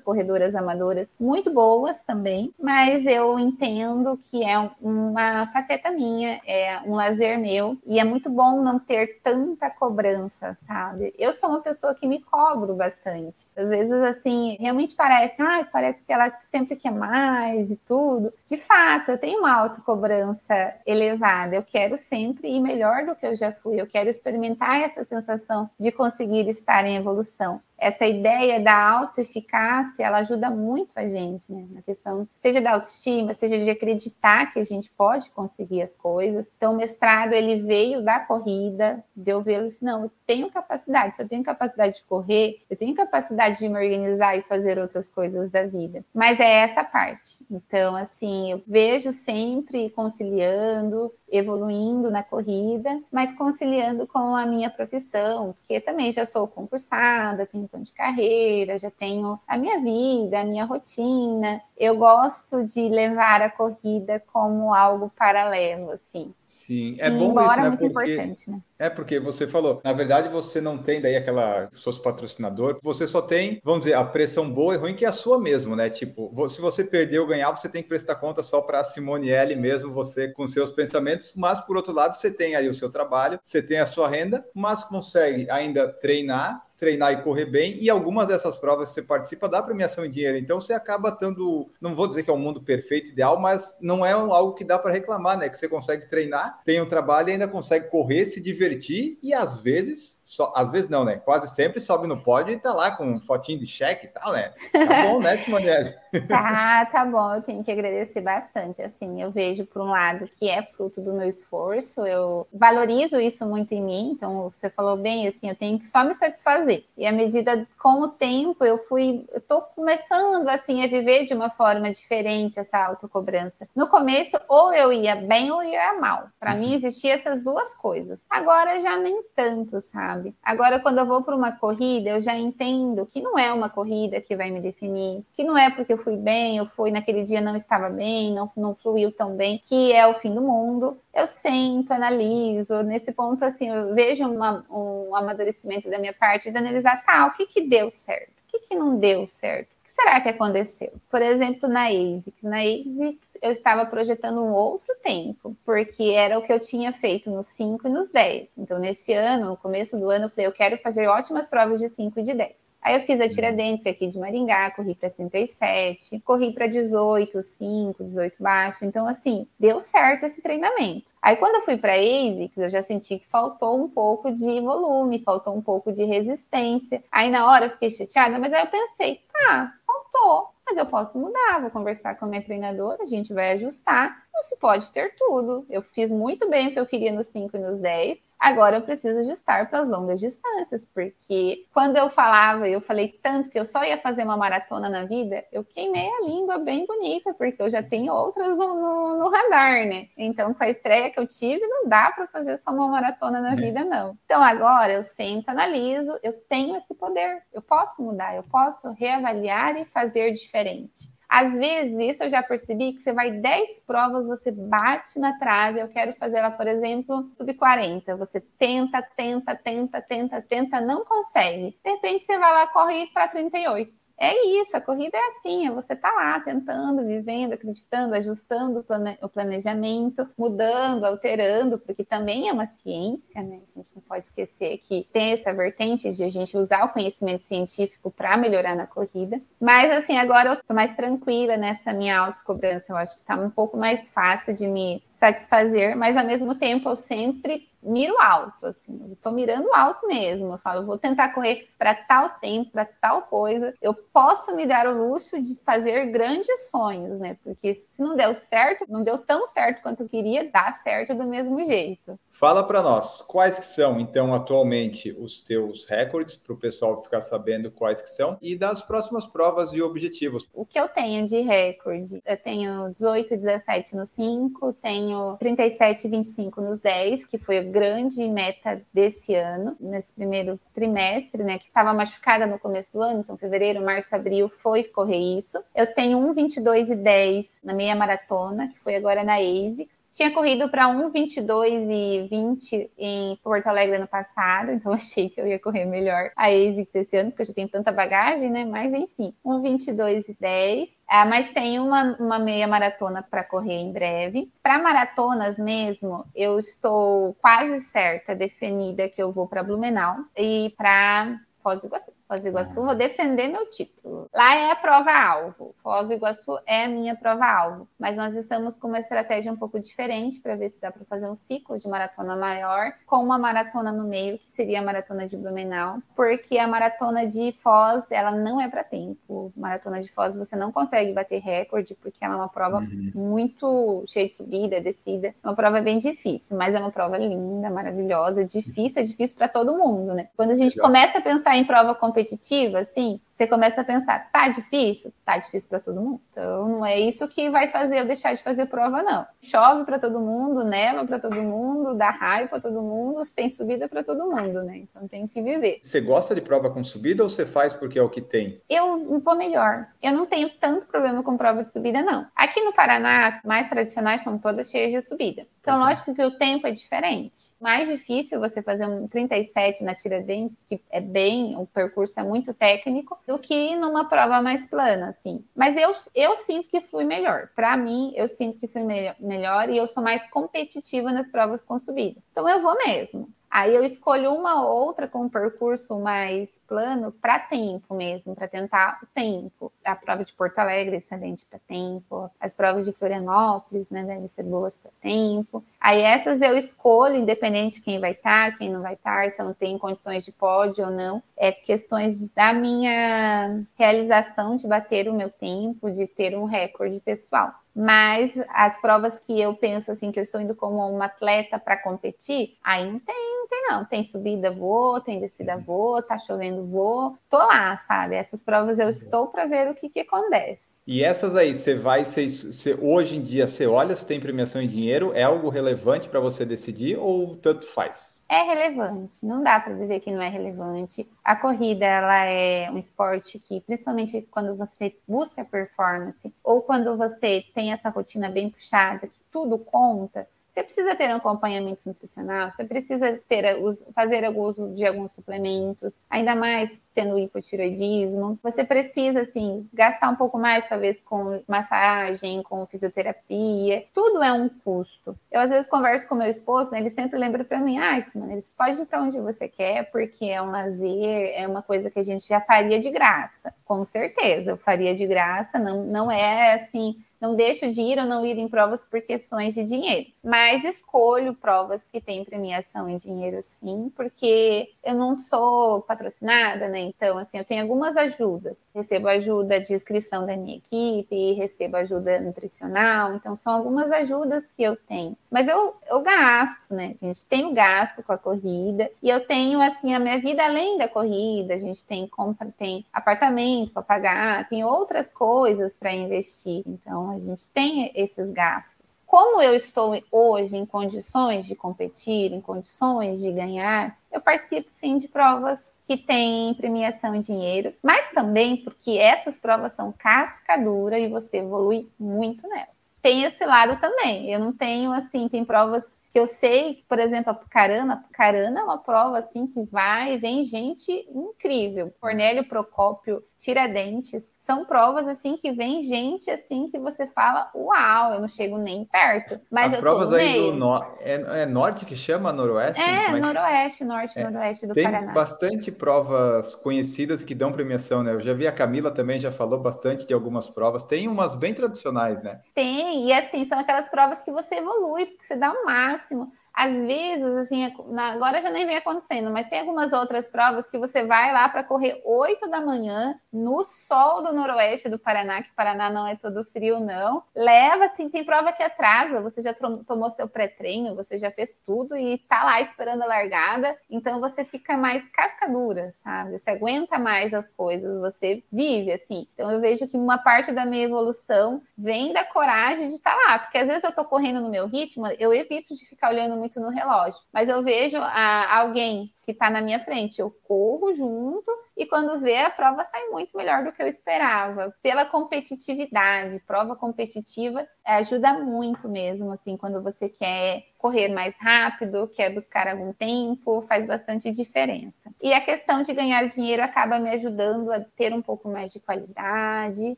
corredoras 0.00 0.54
amadoras 0.54 1.08
muito 1.18 1.52
boas 1.52 2.00
também, 2.02 2.54
mas 2.56 3.04
eu 3.06 3.40
entendo 3.40 4.16
que 4.30 4.44
é 4.44 4.56
uma 4.80 5.48
faceta 5.48 5.90
minha, 5.90 6.40
é 6.46 6.80
um 6.86 6.94
lazer 6.94 7.40
meu, 7.40 7.76
e 7.84 7.98
é 7.98 8.04
muito 8.04 8.30
bom 8.30 8.62
não 8.62 8.78
ter 8.78 9.20
tanta 9.24 9.68
cobrança, 9.68 10.54
sabe? 10.64 11.12
Eu 11.18 11.32
sou 11.32 11.50
uma 11.50 11.60
pessoa 11.60 11.92
que 11.92 12.06
me 12.06 12.22
cobro 12.22 12.72
bastante. 12.74 13.48
Às 13.56 13.68
vezes, 13.68 14.00
assim, 14.00 14.56
realmente 14.60 14.94
parece, 14.94 15.42
ah, 15.42 15.66
parece 15.72 16.04
que 16.04 16.12
ela 16.12 16.32
sempre 16.52 16.76
quer 16.76 16.92
mais 16.92 17.68
e 17.68 17.76
tudo. 17.76 18.32
De 18.46 18.56
fato, 18.58 19.10
eu 19.10 19.18
tenho 19.18 19.40
uma 19.40 19.52
autocobrança 19.52 20.74
elevada, 20.86 21.53
eu 21.54 21.62
quero 21.62 21.96
sempre 21.96 22.48
ir 22.48 22.60
melhor 22.60 23.06
do 23.06 23.14
que 23.14 23.26
eu 23.26 23.34
já 23.34 23.52
fui. 23.52 23.80
Eu 23.80 23.86
quero 23.86 24.08
experimentar 24.08 24.80
essa 24.80 25.04
sensação 25.04 25.70
de 25.78 25.90
conseguir 25.92 26.48
estar 26.48 26.84
em 26.84 26.96
evolução 26.96 27.60
essa 27.84 28.06
ideia 28.06 28.58
da 28.58 28.74
autoeficácia, 28.74 30.04
ela 30.04 30.18
ajuda 30.18 30.48
muito 30.50 30.92
a 30.96 31.06
gente, 31.06 31.52
né? 31.52 31.66
Na 31.70 31.82
questão, 31.82 32.26
seja 32.38 32.58
da 32.60 32.72
autoestima, 32.72 33.34
seja 33.34 33.58
de 33.58 33.68
acreditar 33.68 34.52
que 34.52 34.58
a 34.58 34.64
gente 34.64 34.90
pode 34.90 35.30
conseguir 35.30 35.82
as 35.82 35.92
coisas. 35.92 36.46
Então, 36.56 36.72
o 36.72 36.76
mestrado, 36.76 37.34
ele 37.34 37.60
veio 37.60 38.02
da 38.02 38.20
corrida, 38.20 39.04
de 39.14 39.30
eu 39.30 39.42
ver 39.42 39.60
assim, 39.60 39.84
não, 39.84 40.04
eu 40.04 40.10
tenho 40.26 40.50
capacidade, 40.50 41.14
se 41.14 41.22
eu 41.22 41.28
tenho 41.28 41.44
capacidade 41.44 41.96
de 41.96 42.02
correr, 42.04 42.62
eu 42.70 42.76
tenho 42.76 42.94
capacidade 42.94 43.58
de 43.58 43.68
me 43.68 43.78
organizar 43.78 44.34
e 44.36 44.42
fazer 44.42 44.78
outras 44.78 45.06
coisas 45.06 45.50
da 45.50 45.66
vida. 45.66 46.02
Mas 46.14 46.40
é 46.40 46.60
essa 46.60 46.82
parte. 46.82 47.36
Então, 47.50 47.94
assim, 47.94 48.52
eu 48.52 48.62
vejo 48.66 49.12
sempre 49.12 49.90
conciliando, 49.90 51.12
evoluindo 51.30 52.10
na 52.10 52.22
corrida, 52.22 53.02
mas 53.12 53.34
conciliando 53.34 54.06
com 54.06 54.34
a 54.34 54.46
minha 54.46 54.70
profissão, 54.70 55.52
porque 55.52 55.80
também 55.80 56.12
já 56.12 56.24
sou 56.24 56.46
concursada, 56.46 57.44
tenho 57.44 57.68
plano 57.74 57.84
de 57.84 57.92
carreira, 57.92 58.78
já 58.78 58.90
tenho 58.90 59.38
a 59.46 59.58
minha 59.58 59.80
vida, 59.80 60.40
a 60.40 60.44
minha 60.44 60.64
rotina. 60.64 61.60
Eu 61.76 61.96
gosto 61.96 62.64
de 62.64 62.88
levar 62.88 63.42
a 63.42 63.50
corrida 63.50 64.22
como 64.32 64.72
algo 64.72 65.10
paralelo, 65.16 65.90
assim. 65.90 66.32
Sim, 66.44 66.96
é 67.00 67.08
e 67.08 67.10
bom 67.10 67.30
embora 67.30 67.46
isso, 67.46 67.60
né? 67.60 67.68
muito 67.68 67.92
porque... 67.92 68.12
importante, 68.12 68.50
né? 68.50 68.60
É 68.78 68.90
porque 68.90 69.20
você 69.20 69.46
falou, 69.46 69.80
na 69.84 69.92
verdade 69.92 70.28
você 70.28 70.60
não 70.60 70.76
tem 70.76 71.00
daí 71.00 71.16
aquela 71.16 71.70
seus 71.72 71.98
patrocinador, 71.98 72.78
você 72.82 73.06
só 73.06 73.22
tem, 73.22 73.60
vamos 73.64 73.84
dizer, 73.84 73.94
a 73.94 74.04
pressão 74.04 74.50
boa 74.50 74.74
e 74.74 74.76
ruim 74.76 74.94
que 74.94 75.04
é 75.04 75.08
a 75.08 75.12
sua 75.12 75.38
mesmo, 75.38 75.74
né? 75.76 75.88
Tipo, 75.88 76.32
se 76.48 76.60
você 76.60 76.84
perder 76.84 77.20
ou 77.20 77.26
ganhar, 77.26 77.50
você 77.50 77.68
tem 77.68 77.82
que 77.82 77.88
prestar 77.88 78.16
conta 78.16 78.42
só 78.42 78.60
para 78.60 78.80
a 78.80 78.84
Simone 78.84 79.30
L 79.30 79.56
mesmo, 79.56 79.92
você 79.92 80.28
com 80.28 80.46
seus 80.46 80.70
pensamentos, 80.70 81.32
mas 81.34 81.60
por 81.60 81.76
outro 81.76 81.92
lado, 81.92 82.14
você 82.14 82.30
tem 82.30 82.56
aí 82.56 82.68
o 82.68 82.74
seu 82.74 82.90
trabalho, 82.90 83.40
você 83.42 83.62
tem 83.62 83.78
a 83.78 83.86
sua 83.86 84.08
renda, 84.08 84.44
mas 84.54 84.84
consegue 84.84 85.48
ainda 85.50 85.88
treinar 85.88 86.64
treinar 86.84 87.12
e 87.14 87.22
correr 87.22 87.46
bem, 87.46 87.78
e 87.80 87.88
algumas 87.88 88.26
dessas 88.26 88.56
provas 88.56 88.90
que 88.90 88.94
você 88.94 89.02
participa 89.02 89.48
dá 89.48 89.62
premiação 89.62 90.04
em 90.04 90.10
dinheiro. 90.10 90.36
Então 90.36 90.60
você 90.60 90.74
acaba 90.74 91.10
tendo, 91.10 91.70
não 91.80 91.94
vou 91.94 92.06
dizer 92.06 92.22
que 92.22 92.30
é 92.30 92.32
um 92.32 92.38
mundo 92.38 92.60
perfeito, 92.60 93.10
ideal, 93.10 93.40
mas 93.40 93.78
não 93.80 94.04
é 94.04 94.12
algo 94.12 94.52
que 94.52 94.64
dá 94.64 94.78
para 94.78 94.92
reclamar, 94.92 95.38
né? 95.38 95.48
Que 95.48 95.56
você 95.56 95.66
consegue 95.66 96.06
treinar, 96.06 96.60
tem 96.66 96.82
um 96.82 96.88
trabalho 96.88 97.30
e 97.30 97.32
ainda 97.32 97.48
consegue 97.48 97.88
correr, 97.88 98.26
se 98.26 98.38
divertir 98.38 99.18
e 99.22 99.32
às 99.32 99.56
vezes, 99.62 100.20
só, 100.24 100.52
às 100.56 100.70
vezes 100.70 100.88
não, 100.88 101.04
né? 101.04 101.16
Quase 101.18 101.54
sempre 101.54 101.80
sobe 101.80 102.08
no 102.08 102.20
pódio 102.20 102.52
e 102.52 102.58
tá 102.58 102.72
lá 102.72 102.90
com 102.90 103.04
um 103.04 103.20
fotinho 103.20 103.60
de 103.60 103.66
cheque 103.66 104.06
e 104.06 104.08
tal, 104.08 104.32
né? 104.32 104.52
Tá 104.72 105.06
bom, 105.06 105.20
né, 105.20 105.36
Simonelli? 105.36 105.92
Tá, 106.28 106.86
tá 106.86 107.04
bom, 107.04 107.34
eu 107.34 107.42
tenho 107.42 107.64
que 107.64 107.72
agradecer 107.72 108.20
bastante. 108.20 108.80
Assim, 108.80 109.20
eu 109.20 109.32
vejo 109.32 109.66
por 109.66 109.82
um 109.82 109.90
lado 109.90 110.28
que 110.38 110.48
é 110.48 110.62
fruto 110.62 111.00
do 111.00 111.12
meu 111.12 111.28
esforço, 111.28 112.06
eu 112.06 112.46
valorizo 112.52 113.18
isso 113.20 113.44
muito 113.46 113.72
em 113.72 113.82
mim, 113.82 114.10
então 114.12 114.48
você 114.48 114.70
falou 114.70 114.96
bem, 114.96 115.26
assim, 115.26 115.48
eu 115.48 115.56
tenho 115.56 115.78
que 115.78 115.86
só 115.86 116.04
me 116.04 116.14
satisfazer 116.14 116.64
fazer. 116.64 116.86
E 116.96 117.06
à 117.06 117.12
medida 117.12 117.66
com 117.78 118.02
o 118.02 118.08
tempo 118.08 118.64
eu 118.64 118.78
fui, 118.86 119.26
eu 119.32 119.40
tô 119.40 119.60
começando 119.60 120.48
assim 120.48 120.82
a 120.82 120.86
viver 120.86 121.24
de 121.24 121.34
uma 121.34 121.50
forma 121.50 121.90
diferente 121.90 122.58
essa 122.58 122.78
autocobrança. 122.78 123.68
No 123.74 123.88
começo 123.88 124.38
ou 124.48 124.72
eu 124.72 124.92
ia 124.92 125.14
bem 125.16 125.50
ou 125.50 125.62
eu 125.62 125.70
ia 125.70 126.00
mal. 126.00 126.28
Para 126.40 126.54
mim 126.54 126.70
uhum. 126.70 126.74
existia 126.74 127.14
essas 127.14 127.42
duas 127.42 127.74
coisas. 127.74 128.20
Agora 128.28 128.80
já 128.80 128.96
nem 128.96 129.22
tanto, 129.34 129.80
sabe? 129.92 130.13
Agora 130.42 130.78
quando 130.78 130.98
eu 130.98 131.06
vou 131.06 131.22
para 131.22 131.36
uma 131.36 131.52
corrida, 131.52 132.10
eu 132.10 132.20
já 132.20 132.36
entendo 132.36 133.06
que 133.06 133.20
não 133.20 133.38
é 133.38 133.52
uma 133.52 133.68
corrida 133.68 134.20
que 134.20 134.36
vai 134.36 134.50
me 134.50 134.60
definir, 134.60 135.24
que 135.34 135.44
não 135.44 135.56
é 135.56 135.70
porque 135.70 135.92
eu 135.92 135.98
fui 135.98 136.16
bem, 136.16 136.56
eu 136.56 136.66
fui 136.66 136.90
naquele 136.90 137.22
dia 137.22 137.40
não 137.40 137.56
estava 137.56 137.90
bem, 137.90 138.32
não 138.32 138.50
não 138.56 138.74
fluiu 138.74 139.12
tão 139.12 139.36
bem, 139.36 139.60
que 139.62 139.92
é 139.92 140.06
o 140.06 140.14
fim 140.14 140.34
do 140.34 140.40
mundo. 140.40 140.96
Eu 141.12 141.26
sento, 141.26 141.92
analiso, 141.92 142.82
nesse 142.82 143.12
ponto 143.12 143.44
assim, 143.44 143.68
eu 143.68 143.94
vejo 143.94 144.24
uma, 144.26 144.64
um 144.70 145.14
amadurecimento 145.14 145.88
da 145.90 145.98
minha 145.98 146.12
parte 146.12 146.50
de 146.50 146.58
analisar, 146.58 147.04
tá, 147.04 147.26
o 147.26 147.32
que 147.32 147.46
que 147.46 147.62
deu 147.62 147.90
certo? 147.90 148.30
O 148.30 148.58
que 148.58 148.58
que 148.68 148.74
não 148.74 148.98
deu 148.98 149.26
certo? 149.26 149.68
O 149.68 149.84
que 149.84 149.92
será 149.92 150.20
que 150.20 150.28
aconteceu? 150.28 150.92
Por 151.10 151.22
exemplo, 151.22 151.68
na 151.68 151.88
ASICS. 151.88 152.42
Na 152.42 152.58
ASICS, 152.58 153.33
eu 153.44 153.52
estava 153.52 153.84
projetando 153.84 154.42
um 154.42 154.52
outro 154.52 154.96
tempo, 155.02 155.54
porque 155.66 156.14
era 156.16 156.38
o 156.38 156.42
que 156.42 156.50
eu 156.50 156.58
tinha 156.58 156.94
feito 156.94 157.30
nos 157.30 157.46
5 157.48 157.86
e 157.86 157.90
nos 157.90 158.08
10. 158.08 158.52
Então, 158.56 158.78
nesse 158.78 159.12
ano, 159.12 159.50
no 159.50 159.56
começo 159.58 159.98
do 159.98 160.08
ano, 160.08 160.24
eu 160.24 160.30
falei, 160.30 160.46
eu 160.46 160.52
quero 160.52 160.78
fazer 160.78 161.06
ótimas 161.06 161.46
provas 161.46 161.78
de 161.78 161.90
5 161.90 162.20
e 162.20 162.22
de 162.22 162.32
10. 162.32 162.74
Aí 162.80 162.94
eu 162.94 163.02
fiz 163.02 163.20
a 163.20 163.28
Tiradentes 163.28 163.84
aqui 163.84 164.06
de 164.06 164.18
Maringá, 164.18 164.70
corri 164.70 164.94
para 164.94 165.10
37, 165.10 166.20
corri 166.20 166.54
para 166.54 166.66
18, 166.66 167.42
5, 167.42 168.02
18 168.02 168.42
baixo. 168.42 168.82
Então, 168.86 169.06
assim, 169.06 169.46
deu 169.60 169.78
certo 169.78 170.24
esse 170.24 170.40
treinamento. 170.40 171.12
Aí, 171.20 171.36
quando 171.36 171.56
eu 171.56 171.62
fui 171.66 171.76
para 171.76 171.96
ASICS, 171.96 172.56
eu 172.56 172.70
já 172.70 172.82
senti 172.82 173.18
que 173.18 173.28
faltou 173.28 173.76
um 173.76 173.90
pouco 173.90 174.32
de 174.32 174.58
volume, 174.62 175.22
faltou 175.22 175.54
um 175.54 175.60
pouco 175.60 175.92
de 175.92 176.04
resistência. 176.04 177.04
Aí, 177.12 177.28
na 177.28 177.46
hora, 177.46 177.66
eu 177.66 177.70
fiquei 177.70 177.90
chateada, 177.90 178.38
mas 178.38 178.50
aí 178.54 178.62
eu 178.62 178.70
pensei, 178.70 179.20
tá, 179.30 179.74
faltou 179.86 180.53
mas 180.66 180.78
eu 180.78 180.86
posso 180.86 181.18
mudar, 181.18 181.60
vou 181.60 181.70
conversar 181.70 182.14
com 182.16 182.24
a 182.24 182.28
minha 182.28 182.42
treinadora, 182.42 183.02
a 183.02 183.06
gente 183.06 183.32
vai 183.34 183.52
ajustar. 183.52 184.24
Não 184.32 184.42
se 184.42 184.56
pode 184.56 184.90
ter 184.92 185.14
tudo. 185.16 185.66
Eu 185.68 185.82
fiz 185.82 186.10
muito 186.10 186.48
bem 186.48 186.68
o 186.68 186.72
que 186.72 186.80
eu 186.80 186.86
queria 186.86 187.12
nos 187.12 187.26
5 187.28 187.56
e 187.56 187.60
nos 187.60 187.78
10, 187.80 188.22
Agora 188.44 188.76
eu 188.76 188.82
preciso 188.82 189.20
ajustar 189.20 189.70
para 189.70 189.80
as 189.80 189.88
longas 189.88 190.20
distâncias, 190.20 190.86
porque 190.92 191.66
quando 191.72 191.96
eu 191.96 192.10
falava, 192.10 192.68
eu 192.68 192.78
falei 192.78 193.08
tanto 193.08 193.48
que 193.48 193.58
eu 193.58 193.64
só 193.64 193.82
ia 193.82 193.96
fazer 193.96 194.22
uma 194.22 194.36
maratona 194.36 194.90
na 194.90 195.06
vida, 195.06 195.42
eu 195.50 195.64
queimei 195.64 196.06
a 196.06 196.26
língua 196.26 196.58
bem 196.58 196.84
bonita, 196.84 197.32
porque 197.32 197.62
eu 197.62 197.70
já 197.70 197.82
tenho 197.82 198.12
outras 198.12 198.54
no, 198.54 198.74
no, 198.74 199.18
no 199.18 199.30
radar, 199.30 199.86
né? 199.86 200.08
Então, 200.14 200.52
com 200.52 200.62
a 200.62 200.68
estreia 200.68 201.08
que 201.08 201.18
eu 201.18 201.26
tive, 201.26 201.66
não 201.66 201.88
dá 201.88 202.12
para 202.12 202.26
fazer 202.26 202.58
só 202.58 202.70
uma 202.70 202.86
maratona 202.86 203.40
na 203.40 203.54
é. 203.54 203.56
vida, 203.56 203.82
não. 203.82 204.14
Então, 204.26 204.42
agora 204.42 204.92
eu 204.92 205.02
sento, 205.02 205.48
analiso, 205.48 206.18
eu 206.22 206.34
tenho 206.46 206.76
esse 206.76 206.92
poder, 206.92 207.44
eu 207.50 207.62
posso 207.62 208.02
mudar, 208.02 208.36
eu 208.36 208.42
posso 208.42 208.92
reavaliar 208.92 209.74
e 209.80 209.86
fazer 209.86 210.32
diferente. 210.32 211.13
Às 211.28 211.52
vezes, 211.54 211.96
isso 211.98 212.22
eu 212.22 212.30
já 212.30 212.42
percebi 212.42 212.92
que 212.92 213.00
você 213.00 213.12
vai 213.12 213.30
10 213.30 213.80
provas, 213.80 214.26
você 214.26 214.50
bate 214.50 215.18
na 215.18 215.38
trave. 215.38 215.80
Eu 215.80 215.88
quero 215.88 216.12
fazer 216.14 216.38
ela, 216.38 216.50
por 216.50 216.66
exemplo, 216.66 217.30
sub 217.36 217.54
40. 217.54 218.16
Você 218.16 218.40
tenta, 218.40 219.02
tenta, 219.02 219.54
tenta, 219.56 220.00
tenta, 220.02 220.42
tenta, 220.42 220.80
não 220.80 221.04
consegue. 221.04 221.78
De 221.84 221.90
repente, 221.90 222.24
você 222.24 222.38
vai 222.38 222.52
lá, 222.52 222.66
corre 222.68 223.06
para 223.08 223.28
38. 223.28 224.03
É 224.16 224.46
isso, 224.60 224.76
a 224.76 224.80
corrida 224.80 225.16
é 225.16 225.26
assim, 225.28 225.66
é 225.66 225.70
você 225.70 225.96
tá 225.96 226.10
lá 226.12 226.38
tentando, 226.38 227.04
vivendo, 227.04 227.52
acreditando, 227.52 228.14
ajustando 228.14 228.84
o 229.20 229.28
planejamento, 229.28 230.28
mudando, 230.38 231.04
alterando, 231.04 231.78
porque 231.80 232.04
também 232.04 232.48
é 232.48 232.52
uma 232.52 232.64
ciência, 232.64 233.42
né? 233.42 233.60
A 233.68 233.72
gente 233.72 233.94
não 233.94 234.02
pode 234.02 234.24
esquecer 234.24 234.78
que 234.78 235.08
tem 235.12 235.32
essa 235.32 235.52
vertente 235.52 236.12
de 236.12 236.22
a 236.22 236.28
gente 236.28 236.56
usar 236.56 236.84
o 236.84 236.92
conhecimento 236.92 237.42
científico 237.42 238.10
para 238.10 238.36
melhorar 238.36 238.76
na 238.76 238.86
corrida. 238.86 239.40
Mas 239.60 239.90
assim, 239.90 240.16
agora 240.16 240.50
eu 240.50 240.62
tô 240.62 240.72
mais 240.72 240.94
tranquila 240.94 241.56
nessa 241.56 241.92
minha 241.92 242.16
autocobrança, 242.18 242.92
eu 242.92 242.96
acho 242.96 243.16
que 243.16 243.24
tá 243.24 243.34
um 243.36 243.50
pouco 243.50 243.76
mais 243.76 244.10
fácil 244.12 244.54
de 244.54 244.66
me 244.68 245.02
satisfazer, 245.10 245.96
mas 245.96 246.16
ao 246.16 246.24
mesmo 246.24 246.54
tempo 246.54 246.88
eu 246.88 246.96
sempre 246.96 247.68
miro 247.84 248.18
alto, 248.20 248.66
assim, 248.66 249.16
tô 249.22 249.30
mirando 249.30 249.72
alto 249.74 250.06
mesmo. 250.06 250.52
Eu 250.54 250.58
falo, 250.58 250.86
vou 250.86 250.98
tentar 250.98 251.30
correr 251.34 251.68
para 251.78 251.94
tal 251.94 252.30
tempo, 252.40 252.70
para 252.72 252.84
tal 252.84 253.22
coisa. 253.22 253.74
Eu 253.80 253.94
posso 253.94 254.54
me 254.56 254.66
dar 254.66 254.86
o 254.88 255.08
luxo 255.08 255.40
de 255.40 255.54
fazer 255.62 256.06
grandes 256.10 256.70
sonhos, 256.70 257.18
né? 257.20 257.36
Porque 257.44 257.74
se 257.74 258.02
não 258.02 258.16
deu 258.16 258.34
certo, 258.34 258.84
não 258.88 259.02
deu 259.04 259.18
tão 259.18 259.46
certo 259.48 259.82
quanto 259.82 260.02
eu 260.02 260.08
queria, 260.08 260.50
dá 260.50 260.72
certo 260.72 261.14
do 261.14 261.26
mesmo 261.26 261.64
jeito. 261.64 262.18
Fala 262.36 262.64
para 262.64 262.82
nós, 262.82 263.22
quais 263.22 263.60
que 263.60 263.64
são, 263.64 264.00
então, 264.00 264.34
atualmente 264.34 265.12
os 265.16 265.38
teus 265.38 265.86
recordes, 265.86 266.34
para 266.34 266.52
o 266.52 266.56
pessoal 266.56 267.00
ficar 267.00 267.22
sabendo 267.22 267.70
quais 267.70 268.02
que 268.02 268.08
são, 268.08 268.36
e 268.42 268.56
das 268.56 268.82
próximas 268.82 269.24
provas 269.24 269.72
e 269.72 269.80
objetivos. 269.80 270.44
O 270.52 270.66
que 270.66 270.78
eu 270.78 270.88
tenho 270.88 271.24
de 271.28 271.40
recorde? 271.42 272.20
Eu 272.26 272.36
tenho 272.36 272.90
18, 272.90 273.36
17 273.36 273.94
no 273.94 274.04
5, 274.04 274.72
tenho 274.82 275.36
37, 275.38 276.08
25 276.08 276.60
nos 276.60 276.80
10, 276.80 277.24
que 277.24 277.38
foi 277.38 277.58
a 277.58 277.62
grande 277.62 278.28
meta 278.28 278.82
desse 278.92 279.32
ano, 279.36 279.76
nesse 279.78 280.12
primeiro 280.12 280.58
trimestre, 280.74 281.44
né? 281.44 281.56
Que 281.56 281.66
estava 281.66 281.94
machucada 281.94 282.48
no 282.48 282.58
começo 282.58 282.92
do 282.92 283.00
ano, 283.00 283.20
então 283.20 283.38
fevereiro, 283.38 283.80
março, 283.80 284.12
abril 284.12 284.48
foi 284.48 284.82
correr 284.82 285.38
isso. 285.38 285.62
Eu 285.72 285.86
tenho 285.86 286.18
1, 286.18 286.34
22 286.34 286.90
e 286.90 286.96
10 286.96 287.46
na 287.62 287.72
meia 287.72 287.94
maratona, 287.94 288.66
que 288.66 288.80
foi 288.80 288.96
agora 288.96 289.22
na 289.22 289.36
ASICS. 289.36 290.02
Tinha 290.14 290.32
corrido 290.32 290.68
para 290.68 290.86
1,22 290.86 291.90
e 291.90 292.28
20 292.28 292.90
em 292.96 293.36
Porto 293.42 293.66
Alegre 293.66 293.96
ano 293.96 294.06
passado, 294.06 294.70
então 294.70 294.92
achei 294.94 295.28
que 295.28 295.40
eu 295.40 295.46
ia 295.46 295.58
correr 295.58 295.86
melhor 295.86 296.30
a 296.36 296.46
ASICS 296.46 296.94
esse 296.94 297.16
ano, 297.16 297.30
porque 297.30 297.42
eu 297.42 297.46
já 297.46 297.52
tenho 297.52 297.68
tanta 297.68 297.90
bagagem, 297.90 298.48
né? 298.48 298.64
Mas 298.64 298.92
enfim, 298.92 299.34
1,22 299.44 300.28
e 300.28 300.36
10. 300.38 300.88
Ah, 301.08 301.26
mas 301.26 301.50
tem 301.50 301.80
uma, 301.80 302.16
uma 302.20 302.38
meia 302.38 302.68
maratona 302.68 303.24
para 303.28 303.42
correr 303.42 303.74
em 303.74 303.92
breve. 303.92 304.52
Para 304.62 304.78
maratonas 304.78 305.58
mesmo, 305.58 306.24
eu 306.32 306.60
estou 306.60 307.34
quase 307.42 307.80
certa, 307.80 308.36
definida 308.36 309.08
que 309.08 309.20
eu 309.20 309.32
vou 309.32 309.48
para 309.48 309.64
Blumenau 309.64 310.18
e 310.36 310.72
para 310.76 311.40
Foz 311.60 311.80
do 311.80 311.88
Iguaçu. 311.88 312.12
Foz 312.26 312.42
do 312.42 312.48
Iguaçu, 312.48 312.82
vou 312.82 312.94
defender 312.94 313.48
meu 313.48 313.68
título. 313.70 314.28
Lá 314.34 314.54
é 314.54 314.70
a 314.70 314.76
prova-alvo. 314.76 315.74
Foz 315.82 316.06
do 316.06 316.14
Iguaçu 316.14 316.58
é 316.66 316.84
a 316.84 316.88
minha 316.88 317.14
prova-alvo. 317.14 317.86
Mas 317.98 318.16
nós 318.16 318.34
estamos 318.34 318.76
com 318.76 318.88
uma 318.88 318.98
estratégia 318.98 319.52
um 319.52 319.56
pouco 319.56 319.78
diferente 319.78 320.40
para 320.40 320.56
ver 320.56 320.70
se 320.70 320.80
dá 320.80 320.90
para 320.90 321.04
fazer 321.04 321.28
um 321.28 321.36
ciclo 321.36 321.78
de 321.78 321.86
maratona 321.86 322.34
maior, 322.34 322.92
com 323.06 323.16
uma 323.16 323.38
maratona 323.38 323.92
no 323.92 324.04
meio, 324.04 324.38
que 324.38 324.48
seria 324.48 324.80
a 324.80 324.82
maratona 324.82 325.26
de 325.26 325.36
Blumenau, 325.36 325.98
porque 326.16 326.58
a 326.58 326.66
maratona 326.66 327.26
de 327.26 327.52
Foz, 327.52 328.04
ela 328.10 328.30
não 328.30 328.60
é 328.60 328.68
para 328.68 328.82
tempo. 328.82 329.52
Maratona 329.56 330.00
de 330.00 330.10
Foz 330.10 330.36
você 330.36 330.56
não 330.56 330.72
consegue 330.72 331.12
bater 331.12 331.40
recorde, 331.40 331.94
porque 331.94 332.24
ela 332.24 332.34
é 332.34 332.36
uma 332.38 332.48
prova 332.48 332.78
uhum. 332.78 333.12
muito 333.14 334.02
cheia 334.06 334.28
de 334.28 334.34
subida, 334.34 334.80
descida. 334.80 335.28
É 335.28 335.46
uma 335.46 335.54
prova 335.54 335.80
bem 335.80 335.98
difícil, 335.98 336.56
mas 336.56 336.74
é 336.74 336.78
uma 336.78 336.90
prova 336.90 337.18
linda, 337.18 337.68
maravilhosa, 337.68 338.44
difícil, 338.44 339.02
é 339.02 339.04
difícil 339.04 339.36
para 339.36 339.48
todo 339.48 339.76
mundo, 339.76 340.14
né? 340.14 340.28
Quando 340.36 340.52
a 340.52 340.56
gente 340.56 340.76
Legal. 340.76 340.86
começa 340.86 341.18
a 341.18 341.22
pensar 341.22 341.56
em 341.56 341.64
prova 341.64 341.94
competitiva, 342.14 342.78
assim, 342.78 343.20
você 343.34 343.48
começa 343.48 343.80
a 343.80 343.84
pensar, 343.84 344.30
tá 344.30 344.48
difícil? 344.48 345.12
Tá 345.24 345.36
difícil 345.36 345.68
para 345.68 345.80
todo 345.80 346.00
mundo. 346.00 346.20
Então, 346.30 346.68
não 346.68 346.86
é 346.86 347.00
isso 347.00 347.26
que 347.26 347.50
vai 347.50 347.66
fazer 347.66 347.98
eu 347.98 348.06
deixar 348.06 348.32
de 348.32 348.40
fazer 348.40 348.66
prova, 348.66 349.02
não. 349.02 349.26
Chove 349.42 349.84
para 349.84 349.98
todo 349.98 350.20
mundo, 350.20 350.62
neva 350.62 351.04
para 351.04 351.18
todo 351.18 351.42
mundo, 351.42 351.96
dá 351.96 352.10
raio 352.10 352.48
para 352.48 352.60
todo 352.60 352.80
mundo, 352.80 353.20
tem 353.34 353.48
subida 353.48 353.88
para 353.88 354.04
todo 354.04 354.30
mundo, 354.30 354.62
né? 354.62 354.78
Então, 354.78 355.08
tem 355.08 355.26
que 355.26 355.42
viver. 355.42 355.80
Você 355.82 356.00
gosta 356.00 356.32
de 356.32 356.40
prova 356.40 356.70
com 356.70 356.84
subida 356.84 357.24
ou 357.24 357.28
você 357.28 357.44
faz 357.44 357.74
porque 357.74 357.98
é 357.98 358.02
o 358.02 358.08
que 358.08 358.20
tem? 358.20 358.60
Eu 358.68 359.18
vou 359.18 359.34
melhor. 359.34 359.88
Eu 360.00 360.12
não 360.12 360.26
tenho 360.26 360.48
tanto 360.48 360.86
problema 360.86 361.20
com 361.24 361.36
prova 361.36 361.64
de 361.64 361.72
subida, 361.72 362.02
não. 362.02 362.28
Aqui 362.36 362.60
no 362.60 362.72
Paraná, 362.72 363.26
as 363.26 363.42
mais 363.42 363.68
tradicionais 363.68 364.22
são 364.22 364.38
todas 364.38 364.70
cheias 364.70 364.92
de 364.92 365.02
subida. 365.08 365.44
Então, 365.60 365.76
Exato. 365.76 365.88
lógico 365.88 366.14
que 366.14 366.22
o 366.22 366.38
tempo 366.38 366.66
é 366.66 366.70
diferente. 366.70 367.54
Mais 367.58 367.88
difícil 367.88 368.38
você 368.38 368.62
fazer 368.62 368.86
um 368.86 369.08
37 369.08 369.82
na 369.82 369.94
Tiradentes, 369.94 370.58
que 370.68 370.80
é 370.90 371.00
bem, 371.00 371.56
o 371.56 371.66
percurso 371.66 372.12
é 372.20 372.22
muito 372.22 372.52
técnico, 372.52 373.18
do 373.26 373.38
que 373.38 373.74
numa 373.76 374.08
prova 374.08 374.42
mais 374.42 374.66
plana, 374.66 375.08
assim. 375.08 375.44
Mas 375.54 375.76
eu, 375.76 375.94
eu 376.14 376.36
sinto 376.36 376.68
que 376.68 376.80
fui 376.80 377.04
melhor. 377.04 377.48
Para 377.54 377.76
mim, 377.76 378.12
eu 378.16 378.28
sinto 378.28 378.58
que 378.58 378.68
fui 378.68 378.82
melhor, 378.82 379.16
melhor 379.18 379.68
e 379.70 379.76
eu 379.76 379.86
sou 379.86 380.02
mais 380.02 380.28
competitiva 380.30 381.12
nas 381.12 381.28
provas 381.28 381.62
com 381.62 381.78
subida. 381.78 382.20
Então, 382.32 382.48
eu 382.48 382.60
vou 382.60 382.76
mesmo. 382.86 383.28
Aí 383.54 383.72
eu 383.72 383.84
escolho 383.84 384.34
uma 384.34 384.66
outra 384.66 385.06
com 385.06 385.22
um 385.22 385.28
percurso 385.28 385.96
mais 386.00 386.60
plano 386.66 387.12
para 387.12 387.38
tempo 387.38 387.94
mesmo, 387.94 388.34
para 388.34 388.48
tentar 388.48 388.98
o 389.00 389.06
tempo. 389.14 389.72
A 389.84 389.94
prova 389.94 390.24
de 390.24 390.32
Porto 390.32 390.58
Alegre, 390.58 390.96
excelente 390.96 391.46
para 391.46 391.60
tempo. 391.60 392.28
As 392.40 392.52
provas 392.52 392.84
de 392.84 392.90
Florianópolis, 392.90 393.88
né, 393.90 394.02
devem 394.02 394.26
ser 394.26 394.42
boas 394.42 394.76
para 394.76 394.90
tempo. 395.00 395.64
Aí 395.84 396.00
essas 396.00 396.40
eu 396.40 396.56
escolho, 396.56 397.14
independente 397.14 397.76
de 397.76 397.82
quem 397.82 398.00
vai 398.00 398.12
estar, 398.12 398.52
tá, 398.52 398.56
quem 398.56 398.70
não 398.70 398.80
vai 398.80 398.94
estar, 398.94 399.24
tá, 399.24 399.28
se 399.28 399.42
eu 399.42 399.44
não 399.44 399.52
tenho 399.52 399.78
condições 399.78 400.24
de 400.24 400.32
pódio 400.32 400.86
ou 400.86 400.90
não. 400.90 401.22
É 401.36 401.52
questões 401.52 402.26
da 402.30 402.54
minha 402.54 403.62
realização 403.76 404.56
de 404.56 404.66
bater 404.66 405.10
o 405.10 405.12
meu 405.12 405.28
tempo, 405.28 405.90
de 405.90 406.06
ter 406.06 406.38
um 406.38 406.46
recorde 406.46 407.00
pessoal. 407.00 407.52
Mas 407.74 408.32
as 408.48 408.80
provas 408.80 409.18
que 409.18 409.38
eu 409.38 409.52
penso 409.54 409.90
assim 409.90 410.10
que 410.10 410.18
eu 410.18 410.22
estou 410.22 410.40
indo 410.40 410.54
como 410.54 410.76
uma 410.88 411.04
atleta 411.04 411.58
para 411.58 411.76
competir, 411.76 412.56
aí 412.62 412.86
não 412.86 412.98
tem, 412.98 413.16
não 413.40 413.48
tem 413.48 413.62
não. 413.68 413.84
Tem 413.84 414.04
subida, 414.04 414.50
vou, 414.50 415.00
tem 415.00 415.20
descida, 415.20 415.56
vou, 415.58 416.00
tá 416.02 416.16
chovendo, 416.16 416.64
vou. 416.64 417.18
Tô 417.28 417.36
lá, 417.38 417.76
sabe? 417.76 418.14
Essas 418.14 418.42
provas 418.42 418.78
eu 418.78 418.88
estou 418.88 419.26
para 419.26 419.44
ver 419.46 419.68
o 419.70 419.74
que, 419.74 419.88
que 419.88 420.00
acontece. 420.00 420.80
E 420.86 421.02
essas 421.02 421.34
aí, 421.34 421.54
você 421.54 421.74
vai, 421.74 422.04
você, 422.04 422.28
você, 422.28 422.78
hoje 422.80 423.16
em 423.16 423.22
dia, 423.22 423.48
você 423.48 423.66
olha 423.66 423.96
se 423.96 424.06
tem 424.06 424.20
premiação 424.20 424.60
em 424.60 424.68
dinheiro, 424.68 425.12
é 425.14 425.22
algo 425.22 425.48
relevante 425.48 425.73
para 426.08 426.20
você 426.20 426.44
decidir 426.44 426.98
ou 426.98 427.36
tanto 427.36 427.66
faz? 427.66 428.22
É 428.28 428.42
relevante, 428.42 429.24
não 429.24 429.42
dá 429.42 429.60
para 429.60 429.74
dizer 429.74 430.00
que 430.00 430.10
não 430.10 430.22
é 430.22 430.28
relevante. 430.28 431.08
A 431.22 431.36
corrida, 431.36 431.84
ela 431.84 432.24
é 432.24 432.70
um 432.70 432.78
esporte 432.78 433.38
que, 433.38 433.60
principalmente 433.60 434.26
quando 434.30 434.56
você 434.56 434.96
busca 435.06 435.44
performance 435.44 436.32
ou 436.42 436.62
quando 436.62 436.96
você 436.96 437.44
tem 437.54 437.72
essa 437.72 437.90
rotina 437.90 438.28
bem 438.28 438.50
puxada, 438.50 439.06
que 439.06 439.20
tudo 439.30 439.58
conta, 439.58 440.26
você 440.54 440.62
precisa 440.62 440.94
ter 440.94 441.10
um 441.10 441.16
acompanhamento 441.16 441.82
nutricional, 441.84 442.52
você 442.52 442.64
precisa 442.64 443.20
ter, 443.28 443.56
fazer 443.92 444.28
uso 444.28 444.72
de 444.72 444.86
alguns 444.86 445.12
suplementos, 445.12 445.92
ainda 446.08 446.36
mais 446.36 446.80
tendo 446.94 447.18
hipotiroidismo. 447.18 448.38
Você 448.40 448.62
precisa, 448.62 449.22
assim, 449.22 449.68
gastar 449.74 450.10
um 450.10 450.14
pouco 450.14 450.38
mais, 450.38 450.64
talvez, 450.68 451.02
com 451.02 451.42
massagem, 451.48 452.40
com 452.44 452.64
fisioterapia. 452.66 453.84
Tudo 453.92 454.22
é 454.22 454.32
um 454.32 454.48
custo. 454.48 455.18
Eu, 455.28 455.40
às 455.40 455.50
vezes, 455.50 455.66
converso 455.66 456.06
com 456.06 456.14
meu 456.14 456.28
esposo, 456.28 456.70
né, 456.70 456.78
ele 456.78 456.90
sempre 456.90 457.18
lembra 457.18 457.42
para 457.42 457.58
mim, 457.58 457.78
ah, 457.78 458.00
Simone, 458.02 458.34
eles 458.34 458.52
pode 458.56 458.80
ir 458.80 458.86
para 458.86 459.02
onde 459.02 459.18
você 459.18 459.48
quer, 459.48 459.90
porque 459.90 460.26
é 460.26 460.40
um 460.40 460.52
lazer, 460.52 461.32
é 461.34 461.48
uma 461.48 461.62
coisa 461.62 461.90
que 461.90 461.98
a 461.98 462.04
gente 462.04 462.28
já 462.28 462.40
faria 462.40 462.78
de 462.78 462.90
graça. 462.90 463.52
Com 463.64 463.84
certeza, 463.84 464.52
eu 464.52 464.56
faria 464.56 464.94
de 464.94 465.04
graça, 465.04 465.58
não, 465.58 465.82
não 465.84 466.08
é, 466.12 466.54
assim 466.54 467.02
não 467.20 467.34
deixo 467.34 467.70
de 467.72 467.80
ir 467.80 467.98
ou 467.98 468.06
não 468.06 468.24
ir 468.24 468.38
em 468.38 468.48
provas 468.48 468.84
por 468.84 469.00
questões 469.02 469.54
de 469.54 469.64
dinheiro, 469.64 470.10
mas 470.22 470.64
escolho 470.64 471.34
provas 471.34 471.88
que 471.88 472.00
têm 472.00 472.24
premiação 472.24 472.88
em 472.88 472.96
dinheiro 472.96 473.38
sim, 473.42 473.92
porque 473.94 474.70
eu 474.82 474.94
não 474.94 475.18
sou 475.18 475.82
patrocinada, 475.82 476.68
né? 476.68 476.80
Então, 476.80 477.18
assim, 477.18 477.38
eu 477.38 477.44
tenho 477.44 477.62
algumas 477.62 477.96
ajudas. 477.96 478.58
Recebo 478.74 479.08
ajuda 479.08 479.60
de 479.60 479.74
inscrição 479.74 480.26
da 480.26 480.36
minha 480.36 480.56
equipe, 480.56 481.32
recebo 481.34 481.76
ajuda 481.76 482.20
nutricional, 482.20 483.14
então 483.14 483.36
são 483.36 483.54
algumas 483.54 483.90
ajudas 483.90 484.48
que 484.56 484.62
eu 484.62 484.76
tenho. 484.76 485.16
Mas 485.30 485.48
eu, 485.48 485.74
eu 485.88 486.00
gasto, 486.02 486.72
né? 486.74 486.94
A 487.00 487.06
gente 487.06 487.24
tem 487.24 487.44
o 487.44 487.52
gasto 487.52 488.02
com 488.02 488.12
a 488.12 488.18
corrida 488.18 488.90
e 489.02 489.10
eu 489.10 489.26
tenho, 489.26 489.60
assim, 489.60 489.94
a 489.94 489.98
minha 489.98 490.20
vida 490.20 490.44
além 490.44 490.78
da 490.78 490.88
corrida. 490.88 491.54
A 491.54 491.58
gente 491.58 491.84
tem 491.84 492.06
compra, 492.06 492.48
tem 492.56 492.84
apartamento 492.92 493.72
para 493.72 493.82
pagar, 493.82 494.48
tem 494.48 494.64
outras 494.64 495.10
coisas 495.12 495.76
para 495.76 495.92
investir. 495.92 496.62
Então, 496.66 497.03
a 497.10 497.18
gente 497.18 497.46
tem 497.46 497.90
esses 497.94 498.30
gastos. 498.30 498.96
Como 499.06 499.40
eu 499.40 499.54
estou 499.54 499.96
hoje 500.10 500.56
em 500.56 500.66
condições 500.66 501.46
de 501.46 501.54
competir, 501.54 502.32
em 502.32 502.40
condições 502.40 503.20
de 503.20 503.30
ganhar, 503.30 503.96
eu 504.10 504.20
participo 504.20 504.68
sim 504.72 504.98
de 504.98 505.06
provas 505.08 505.80
que 505.86 505.96
têm 505.96 506.54
premiação 506.54 507.14
em 507.14 507.20
dinheiro, 507.20 507.72
mas 507.82 508.10
também 508.10 508.56
porque 508.56 508.92
essas 508.92 509.38
provas 509.38 509.72
são 509.74 509.92
casca 509.92 510.56
dura 510.56 510.98
e 510.98 511.08
você 511.08 511.38
evolui 511.38 511.88
muito 511.98 512.48
nelas. 512.48 512.74
Tem 513.02 513.22
esse 513.22 513.44
lado 513.44 513.78
também. 513.78 514.32
Eu 514.32 514.40
não 514.40 514.52
tenho 514.52 514.90
assim, 514.90 515.28
tem 515.28 515.44
provas 515.44 515.96
que 516.14 516.20
eu 516.20 516.28
sei 516.28 516.74
que, 516.74 516.84
por 516.84 517.00
exemplo, 517.00 517.32
a 517.32 517.34
Pucarana, 517.34 517.94
a 517.94 517.96
Pucarana 517.96 518.60
é 518.60 518.62
uma 518.62 518.78
prova 518.78 519.18
assim 519.18 519.48
que 519.48 519.64
vai, 519.64 520.16
vem 520.16 520.44
gente 520.44 520.92
incrível. 521.12 521.92
Cornélio 522.00 522.46
Procópio 522.46 523.20
Tiradentes, 523.36 524.22
são 524.38 524.64
provas 524.66 525.08
assim 525.08 525.38
que 525.38 525.52
vem 525.52 525.82
gente 525.84 526.30
assim 526.30 526.68
que 526.70 526.78
você 526.78 527.06
fala, 527.06 527.50
uau, 527.54 528.12
eu 528.12 528.20
não 528.20 528.28
chego 528.28 528.58
nem 528.58 528.84
perto. 528.84 529.40
Mas 529.50 529.74
As 529.74 529.80
provas 529.80 530.12
aí 530.12 530.32
meio. 530.32 530.52
do 530.52 530.58
no... 530.58 530.76
é, 531.00 531.42
é, 531.42 531.46
norte 531.46 531.86
que 531.86 531.96
chama 531.96 532.32
noroeste? 532.32 532.80
É, 532.80 533.06
é 533.06 533.20
noroeste, 533.20 533.84
norte, 533.84 534.18
é. 534.18 534.24
noroeste 534.28 534.66
do 534.66 534.74
Tem 534.74 534.84
Paraná. 534.84 535.06
Tem 535.06 535.14
bastante 535.14 535.72
provas 535.72 536.54
conhecidas 536.54 537.24
que 537.24 537.34
dão 537.34 537.52
premiação, 537.52 538.02
né? 538.02 538.12
Eu 538.12 538.20
já 538.20 538.34
vi 538.34 538.46
a 538.46 538.52
Camila 538.52 538.90
também 538.90 539.18
já 539.18 539.32
falou 539.32 539.58
bastante 539.58 540.06
de 540.06 540.12
algumas 540.12 540.48
provas. 540.48 540.84
Tem 540.84 541.08
umas 541.08 541.34
bem 541.34 541.54
tradicionais, 541.54 542.22
né? 542.22 542.40
Tem, 542.54 543.08
e 543.08 543.12
assim, 543.14 543.46
são 543.46 543.58
aquelas 543.58 543.88
provas 543.88 544.20
que 544.20 544.30
você 544.30 544.56
evolui, 544.56 545.06
porque 545.06 545.24
você 545.24 545.36
dá 545.36 545.52
o 545.52 545.64
máximo. 545.64 546.03
massimo. 546.04 546.32
Às 546.54 546.72
vezes, 546.72 547.36
assim, 547.36 547.64
é 547.64 547.72
agora 547.98 548.40
já 548.40 548.48
nem 548.48 548.64
vem 548.64 548.76
acontecendo, 548.76 549.28
mas 549.28 549.48
tem 549.48 549.58
algumas 549.58 549.92
outras 549.92 550.28
provas 550.28 550.68
que 550.68 550.78
você 550.78 551.02
vai 551.02 551.32
lá 551.32 551.48
para 551.48 551.64
correr 551.64 552.00
8 552.04 552.48
da 552.48 552.60
manhã, 552.60 553.18
no 553.32 553.64
sol 553.64 554.22
do 554.22 554.32
noroeste 554.32 554.88
do 554.88 554.96
Paraná, 554.96 555.42
que 555.42 555.52
Paraná 555.52 555.90
não 555.90 556.06
é 556.06 556.14
todo 556.14 556.44
frio, 556.44 556.78
não. 556.78 557.24
Leva, 557.34 557.86
assim, 557.86 558.08
tem 558.08 558.24
prova 558.24 558.52
que 558.52 558.62
atrasa, 558.62 559.20
você 559.20 559.42
já 559.42 559.52
tomou 559.52 560.08
seu 560.10 560.28
pré-treino, 560.28 560.94
você 560.94 561.18
já 561.18 561.32
fez 561.32 561.52
tudo 561.66 561.96
e 561.96 562.18
tá 562.18 562.44
lá 562.44 562.60
esperando 562.60 563.02
a 563.02 563.06
largada, 563.06 563.76
então 563.90 564.20
você 564.20 564.44
fica 564.44 564.76
mais 564.76 565.02
cascadura, 565.08 565.92
sabe? 566.04 566.38
Você 566.38 566.50
aguenta 566.50 567.00
mais 567.00 567.34
as 567.34 567.48
coisas, 567.48 568.00
você 568.00 568.44
vive, 568.52 568.92
assim. 568.92 569.26
Então 569.34 569.50
eu 569.50 569.60
vejo 569.60 569.88
que 569.88 569.96
uma 569.96 570.18
parte 570.18 570.52
da 570.52 570.64
minha 570.64 570.84
evolução 570.84 571.60
vem 571.76 572.12
da 572.12 572.24
coragem 572.24 572.90
de 572.90 572.94
estar 572.94 573.16
tá 573.16 573.16
lá, 573.16 573.38
porque 573.40 573.58
às 573.58 573.66
vezes 573.66 573.82
eu 573.82 573.92
tô 573.92 574.04
correndo 574.04 574.40
no 574.40 574.50
meu 574.50 574.68
ritmo, 574.68 575.08
eu 575.18 575.34
evito 575.34 575.74
de 575.74 575.84
ficar 575.86 576.10
olhando 576.10 576.43
muito 576.44 576.60
no 576.60 576.70
relógio. 576.70 577.20
Mas 577.32 577.48
eu 577.48 577.62
vejo 577.62 577.98
a, 577.98 578.58
alguém 578.60 579.13
que 579.24 579.32
está 579.32 579.50
na 579.50 579.62
minha 579.62 579.80
frente, 579.80 580.20
eu 580.20 580.30
corro 580.44 580.94
junto 580.94 581.50
e 581.76 581.86
quando 581.86 582.20
vê 582.20 582.38
a 582.38 582.50
prova 582.50 582.84
sai 582.84 583.08
muito 583.08 583.36
melhor 583.36 583.64
do 583.64 583.72
que 583.72 583.82
eu 583.82 583.88
esperava. 583.88 584.74
Pela 584.82 585.04
competitividade, 585.06 586.40
prova 586.46 586.76
competitiva 586.76 587.66
ajuda 587.84 588.34
muito 588.34 588.88
mesmo, 588.88 589.32
assim, 589.32 589.56
quando 589.56 589.82
você 589.82 590.08
quer 590.08 590.64
correr 590.78 591.08
mais 591.08 591.34
rápido, 591.38 592.08
quer 592.08 592.28
buscar 592.28 592.68
algum 592.68 592.92
tempo, 592.92 593.64
faz 593.66 593.86
bastante 593.86 594.30
diferença. 594.30 595.10
E 595.22 595.32
a 595.32 595.40
questão 595.40 595.80
de 595.80 595.94
ganhar 595.94 596.26
dinheiro 596.26 596.62
acaba 596.62 596.98
me 596.98 597.08
ajudando 597.08 597.72
a 597.72 597.80
ter 597.80 598.12
um 598.12 598.20
pouco 598.20 598.50
mais 598.50 598.70
de 598.70 598.80
qualidade. 598.80 599.96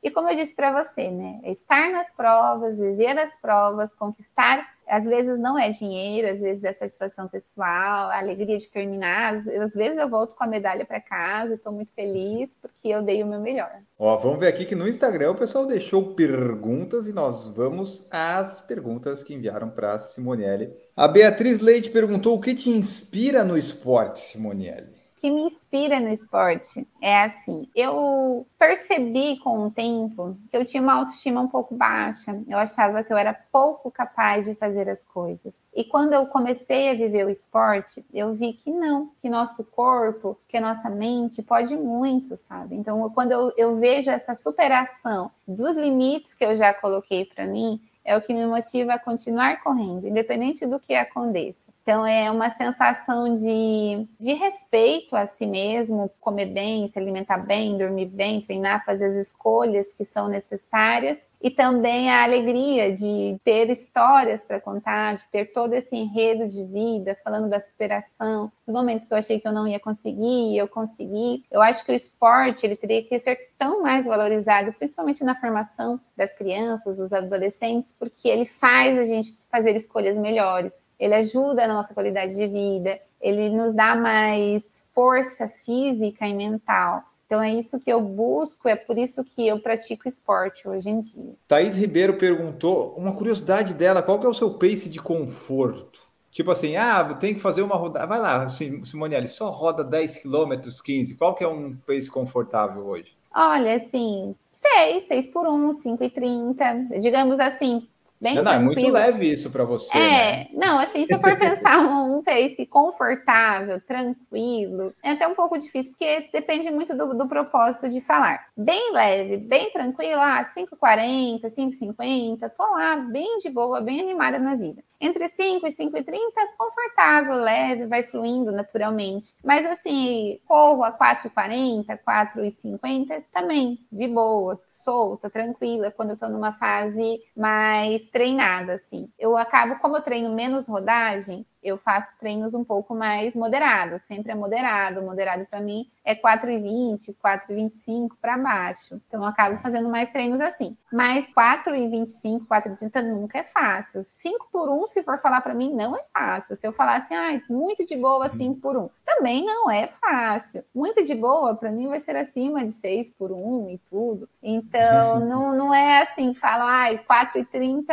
E 0.00 0.10
como 0.10 0.30
eu 0.30 0.36
disse 0.36 0.54
para 0.54 0.70
você, 0.70 1.10
né, 1.10 1.40
estar 1.44 1.90
nas 1.90 2.12
provas, 2.12 2.78
viver 2.78 3.18
as 3.18 3.34
provas, 3.40 3.92
conquistar 3.92 4.68
às 4.88 5.04
vezes 5.04 5.38
não 5.38 5.58
é 5.58 5.70
dinheiro, 5.70 6.28
às 6.28 6.40
vezes 6.40 6.64
é 6.64 6.72
satisfação 6.72 7.28
pessoal, 7.28 8.08
a 8.08 8.18
alegria 8.18 8.56
de 8.56 8.70
terminar. 8.70 9.07
Às 9.08 9.74
vezes 9.74 9.98
eu 9.98 10.08
volto 10.08 10.34
com 10.34 10.44
a 10.44 10.46
medalha 10.46 10.84
para 10.84 11.00
casa 11.00 11.52
e 11.52 11.54
estou 11.54 11.72
muito 11.72 11.92
feliz 11.92 12.56
porque 12.60 12.88
eu 12.88 13.02
dei 13.02 13.22
o 13.22 13.26
meu 13.26 13.40
melhor. 13.40 13.70
Ó, 13.98 14.16
vamos 14.16 14.38
ver 14.38 14.48
aqui 14.48 14.64
que 14.64 14.74
no 14.74 14.88
Instagram 14.88 15.30
o 15.30 15.34
pessoal 15.34 15.66
deixou 15.66 16.14
perguntas 16.14 17.08
e 17.08 17.12
nós 17.12 17.48
vamos 17.48 18.06
às 18.10 18.60
perguntas 18.60 19.22
que 19.22 19.34
enviaram 19.34 19.70
para 19.70 19.98
Simonielle. 19.98 20.74
A 20.96 21.08
Beatriz 21.08 21.60
Leite 21.60 21.90
perguntou 21.90 22.36
o 22.36 22.40
que 22.40 22.54
te 22.54 22.70
inspira 22.70 23.44
no 23.44 23.56
esporte, 23.56 24.20
Simonielle? 24.20 24.97
Que 25.18 25.30
me 25.30 25.42
inspira 25.42 26.00
no 26.00 26.08
esporte 26.08 26.86
é 27.00 27.22
assim: 27.22 27.68
eu 27.74 28.46
percebi 28.58 29.38
com 29.38 29.66
o 29.66 29.70
tempo 29.70 30.36
que 30.50 30.56
eu 30.56 30.64
tinha 30.64 30.82
uma 30.82 30.94
autoestima 30.94 31.40
um 31.40 31.48
pouco 31.48 31.74
baixa, 31.74 32.40
eu 32.48 32.58
achava 32.58 33.02
que 33.02 33.12
eu 33.12 33.16
era 33.16 33.34
pouco 33.52 33.90
capaz 33.90 34.46
de 34.46 34.54
fazer 34.54 34.88
as 34.88 35.04
coisas. 35.04 35.58
E 35.74 35.84
quando 35.84 36.12
eu 36.12 36.26
comecei 36.26 36.90
a 36.90 36.94
viver 36.94 37.26
o 37.26 37.30
esporte, 37.30 38.04
eu 38.12 38.34
vi 38.34 38.52
que 38.52 38.70
não, 38.70 39.10
que 39.20 39.28
nosso 39.28 39.64
corpo, 39.64 40.38
que 40.48 40.60
nossa 40.60 40.88
mente 40.88 41.42
pode 41.42 41.76
muito, 41.76 42.36
sabe? 42.48 42.76
Então, 42.76 43.08
quando 43.10 43.32
eu, 43.32 43.52
eu 43.56 43.76
vejo 43.76 44.10
essa 44.10 44.34
superação 44.34 45.30
dos 45.46 45.76
limites 45.76 46.34
que 46.34 46.44
eu 46.44 46.56
já 46.56 46.72
coloquei 46.74 47.24
para 47.24 47.46
mim, 47.46 47.80
é 48.08 48.16
o 48.16 48.22
que 48.22 48.32
me 48.32 48.46
motiva 48.46 48.94
a 48.94 48.98
continuar 48.98 49.62
correndo, 49.62 50.08
independente 50.08 50.64
do 50.66 50.80
que 50.80 50.94
aconteça. 50.94 51.70
Então, 51.82 52.06
é 52.06 52.30
uma 52.30 52.48
sensação 52.48 53.34
de, 53.34 54.08
de 54.18 54.32
respeito 54.32 55.14
a 55.14 55.26
si 55.26 55.46
mesmo, 55.46 56.10
comer 56.18 56.46
bem, 56.46 56.88
se 56.88 56.98
alimentar 56.98 57.36
bem, 57.36 57.76
dormir 57.76 58.06
bem, 58.06 58.40
treinar, 58.40 58.82
fazer 58.86 59.06
as 59.06 59.14
escolhas 59.14 59.92
que 59.92 60.06
são 60.06 60.26
necessárias 60.26 61.18
e 61.40 61.50
também 61.50 62.10
a 62.10 62.24
alegria 62.24 62.92
de 62.92 63.38
ter 63.44 63.70
histórias 63.70 64.44
para 64.44 64.60
contar, 64.60 65.14
de 65.14 65.28
ter 65.28 65.52
todo 65.52 65.72
esse 65.72 65.94
enredo 65.94 66.48
de 66.48 66.64
vida, 66.64 67.16
falando 67.22 67.48
da 67.48 67.60
superação, 67.60 68.50
os 68.66 68.72
momentos 68.72 69.06
que 69.06 69.12
eu 69.12 69.18
achei 69.18 69.38
que 69.38 69.46
eu 69.46 69.52
não 69.52 69.66
ia 69.66 69.78
conseguir, 69.78 70.56
eu 70.56 70.66
consegui. 70.66 71.44
Eu 71.50 71.62
acho 71.62 71.84
que 71.84 71.92
o 71.92 71.94
esporte 71.94 72.66
ele 72.66 72.76
teria 72.76 73.02
que 73.04 73.18
ser 73.20 73.50
tão 73.56 73.82
mais 73.82 74.04
valorizado, 74.04 74.72
principalmente 74.72 75.22
na 75.22 75.34
formação 75.34 76.00
das 76.16 76.32
crianças, 76.34 76.96
dos 76.96 77.12
adolescentes, 77.12 77.94
porque 77.98 78.28
ele 78.28 78.44
faz 78.44 78.98
a 78.98 79.04
gente 79.04 79.30
fazer 79.50 79.76
escolhas 79.76 80.16
melhores. 80.16 80.78
Ele 80.98 81.14
ajuda 81.14 81.64
a 81.64 81.68
nossa 81.68 81.94
qualidade 81.94 82.34
de 82.34 82.46
vida, 82.48 83.00
ele 83.20 83.48
nos 83.50 83.72
dá 83.74 83.94
mais 83.94 84.84
força 84.92 85.48
física 85.48 86.26
e 86.26 86.34
mental. 86.34 87.04
Então 87.28 87.42
é 87.42 87.52
isso 87.52 87.78
que 87.78 87.92
eu 87.92 88.00
busco, 88.00 88.66
é 88.70 88.74
por 88.74 88.96
isso 88.96 89.22
que 89.22 89.46
eu 89.46 89.60
pratico 89.60 90.08
esporte 90.08 90.66
hoje 90.66 90.88
em 90.88 90.98
dia. 90.98 91.34
Thaís 91.46 91.76
Ribeiro 91.76 92.16
perguntou 92.16 92.94
uma 92.96 93.12
curiosidade 93.12 93.74
dela: 93.74 94.02
qual 94.02 94.18
que 94.18 94.24
é 94.24 94.28
o 94.30 94.34
seu 94.34 94.54
pace 94.54 94.88
de 94.88 94.98
conforto? 94.98 96.00
Tipo 96.30 96.50
assim, 96.50 96.76
ah, 96.76 97.04
tem 97.14 97.34
que 97.34 97.40
fazer 97.40 97.60
uma 97.60 97.76
rodada. 97.76 98.06
Vai 98.06 98.18
lá, 98.18 98.48
Simonielli, 98.48 99.28
só 99.28 99.50
roda 99.50 99.84
10 99.84 100.22
km, 100.22 100.54
15. 100.82 101.16
Qual 101.16 101.34
que 101.34 101.44
é 101.44 101.48
um 101.48 101.76
pace 101.86 102.10
confortável 102.10 102.86
hoje? 102.86 103.14
Olha, 103.34 103.76
assim, 103.76 104.34
6, 104.50 105.04
6 105.04 105.26
por 105.26 105.46
1, 105.46 105.74
5 105.74 106.04
e 106.04 106.10
30. 106.10 106.98
Digamos 106.98 107.38
assim, 107.38 107.86
Bem 108.20 108.34
não, 108.34 108.42
não, 108.42 108.52
é 108.52 108.58
muito 108.58 108.90
leve 108.90 109.30
isso 109.30 109.48
para 109.50 109.64
você. 109.64 109.96
É, 109.96 110.00
né? 110.00 110.48
não, 110.52 110.78
assim, 110.78 111.06
se 111.06 111.14
eu 111.14 111.20
for 111.20 111.36
pensar 111.38 111.78
um, 111.78 112.20
pace 112.22 112.66
confortável, 112.66 113.80
tranquilo, 113.80 114.92
é 115.02 115.12
até 115.12 115.26
um 115.26 115.34
pouco 115.34 115.56
difícil, 115.56 115.92
porque 115.92 116.28
depende 116.32 116.70
muito 116.70 116.96
do, 116.96 117.14
do 117.14 117.28
propósito 117.28 117.88
de 117.88 118.00
falar. 118.00 118.48
Bem 118.56 118.92
leve, 118.92 119.36
bem 119.36 119.70
tranquilo, 119.70 120.20
ah, 120.20 120.44
5,40, 120.44 121.42
5,50, 121.42 122.50
tô 122.50 122.64
lá, 122.64 122.96
bem 122.96 123.38
de 123.38 123.48
boa, 123.48 123.80
bem 123.80 124.00
animada 124.00 124.38
na 124.38 124.56
vida. 124.56 124.82
Entre 125.00 125.28
5 125.28 125.64
e 125.64 125.70
5 125.70 125.96
e 125.96 126.02
30, 126.02 126.32
confortável, 126.58 127.36
leve, 127.36 127.86
vai 127.86 128.02
fluindo 128.02 128.50
naturalmente. 128.50 129.32
Mas 129.44 129.64
assim, 129.64 130.40
corro 130.44 130.82
a 130.82 130.90
4,40, 130.90 131.96
4,50 132.04 133.22
também, 133.32 133.78
de 133.92 134.08
boa, 134.08 134.60
solta, 134.88 135.28
tranquila, 135.28 135.90
quando 135.90 136.10
eu 136.10 136.16
tô 136.16 136.28
numa 136.30 136.54
fase 136.54 137.20
mais 137.36 138.08
treinada, 138.08 138.72
assim. 138.72 139.12
Eu 139.18 139.36
acabo, 139.36 139.78
como 139.80 139.96
eu 139.98 140.00
treino 140.02 140.34
menos 140.34 140.66
rodagem, 140.66 141.44
eu 141.62 141.76
faço 141.76 142.16
treinos 142.18 142.54
um 142.54 142.64
pouco 142.64 142.94
mais 142.94 143.34
moderados, 143.36 144.00
sempre 144.02 144.32
é 144.32 144.34
moderado. 144.34 145.02
Moderado 145.02 145.44
para 145.44 145.60
mim 145.60 145.90
é 146.08 146.14
4,20, 146.14 147.14
4,25 147.22 148.12
para 148.18 148.38
baixo. 148.38 148.98
Então 149.06 149.20
eu 149.20 149.26
acabo 149.26 149.58
fazendo 149.58 149.90
mais 149.90 150.10
treinos 150.10 150.40
assim. 150.40 150.74
Mas 150.90 151.26
4,25, 151.36 152.46
4,30 152.46 153.02
nunca 153.02 153.40
é 153.40 153.42
fácil. 153.42 154.02
5 154.06 154.48
por 154.50 154.70
1, 154.70 154.86
se 154.86 155.02
for 155.02 155.18
falar 155.20 155.42
para 155.42 155.52
mim, 155.52 155.74
não 155.74 155.94
é 155.94 156.02
fácil. 156.10 156.56
Se 156.56 156.66
eu 156.66 156.72
falar 156.72 156.96
assim, 156.96 157.14
ah, 157.14 157.38
muito 157.50 157.84
de 157.84 157.94
boa 157.94 158.26
5 158.30 158.58
por 158.58 158.74
1, 158.74 158.88
também 159.04 159.44
não 159.44 159.70
é 159.70 159.86
fácil. 159.88 160.64
Muito 160.74 161.04
de 161.04 161.14
boa, 161.14 161.54
para 161.54 161.70
mim 161.70 161.88
vai 161.88 162.00
ser 162.00 162.16
acima 162.16 162.64
de 162.64 162.72
6 162.72 163.10
por 163.10 163.30
1 163.30 163.68
e 163.68 163.78
tudo. 163.90 164.26
Então 164.42 165.20
não, 165.20 165.54
não 165.54 165.74
é 165.74 166.00
assim, 166.00 166.32
fala, 166.32 166.86
ah, 166.86 166.94
4,30 167.04 167.84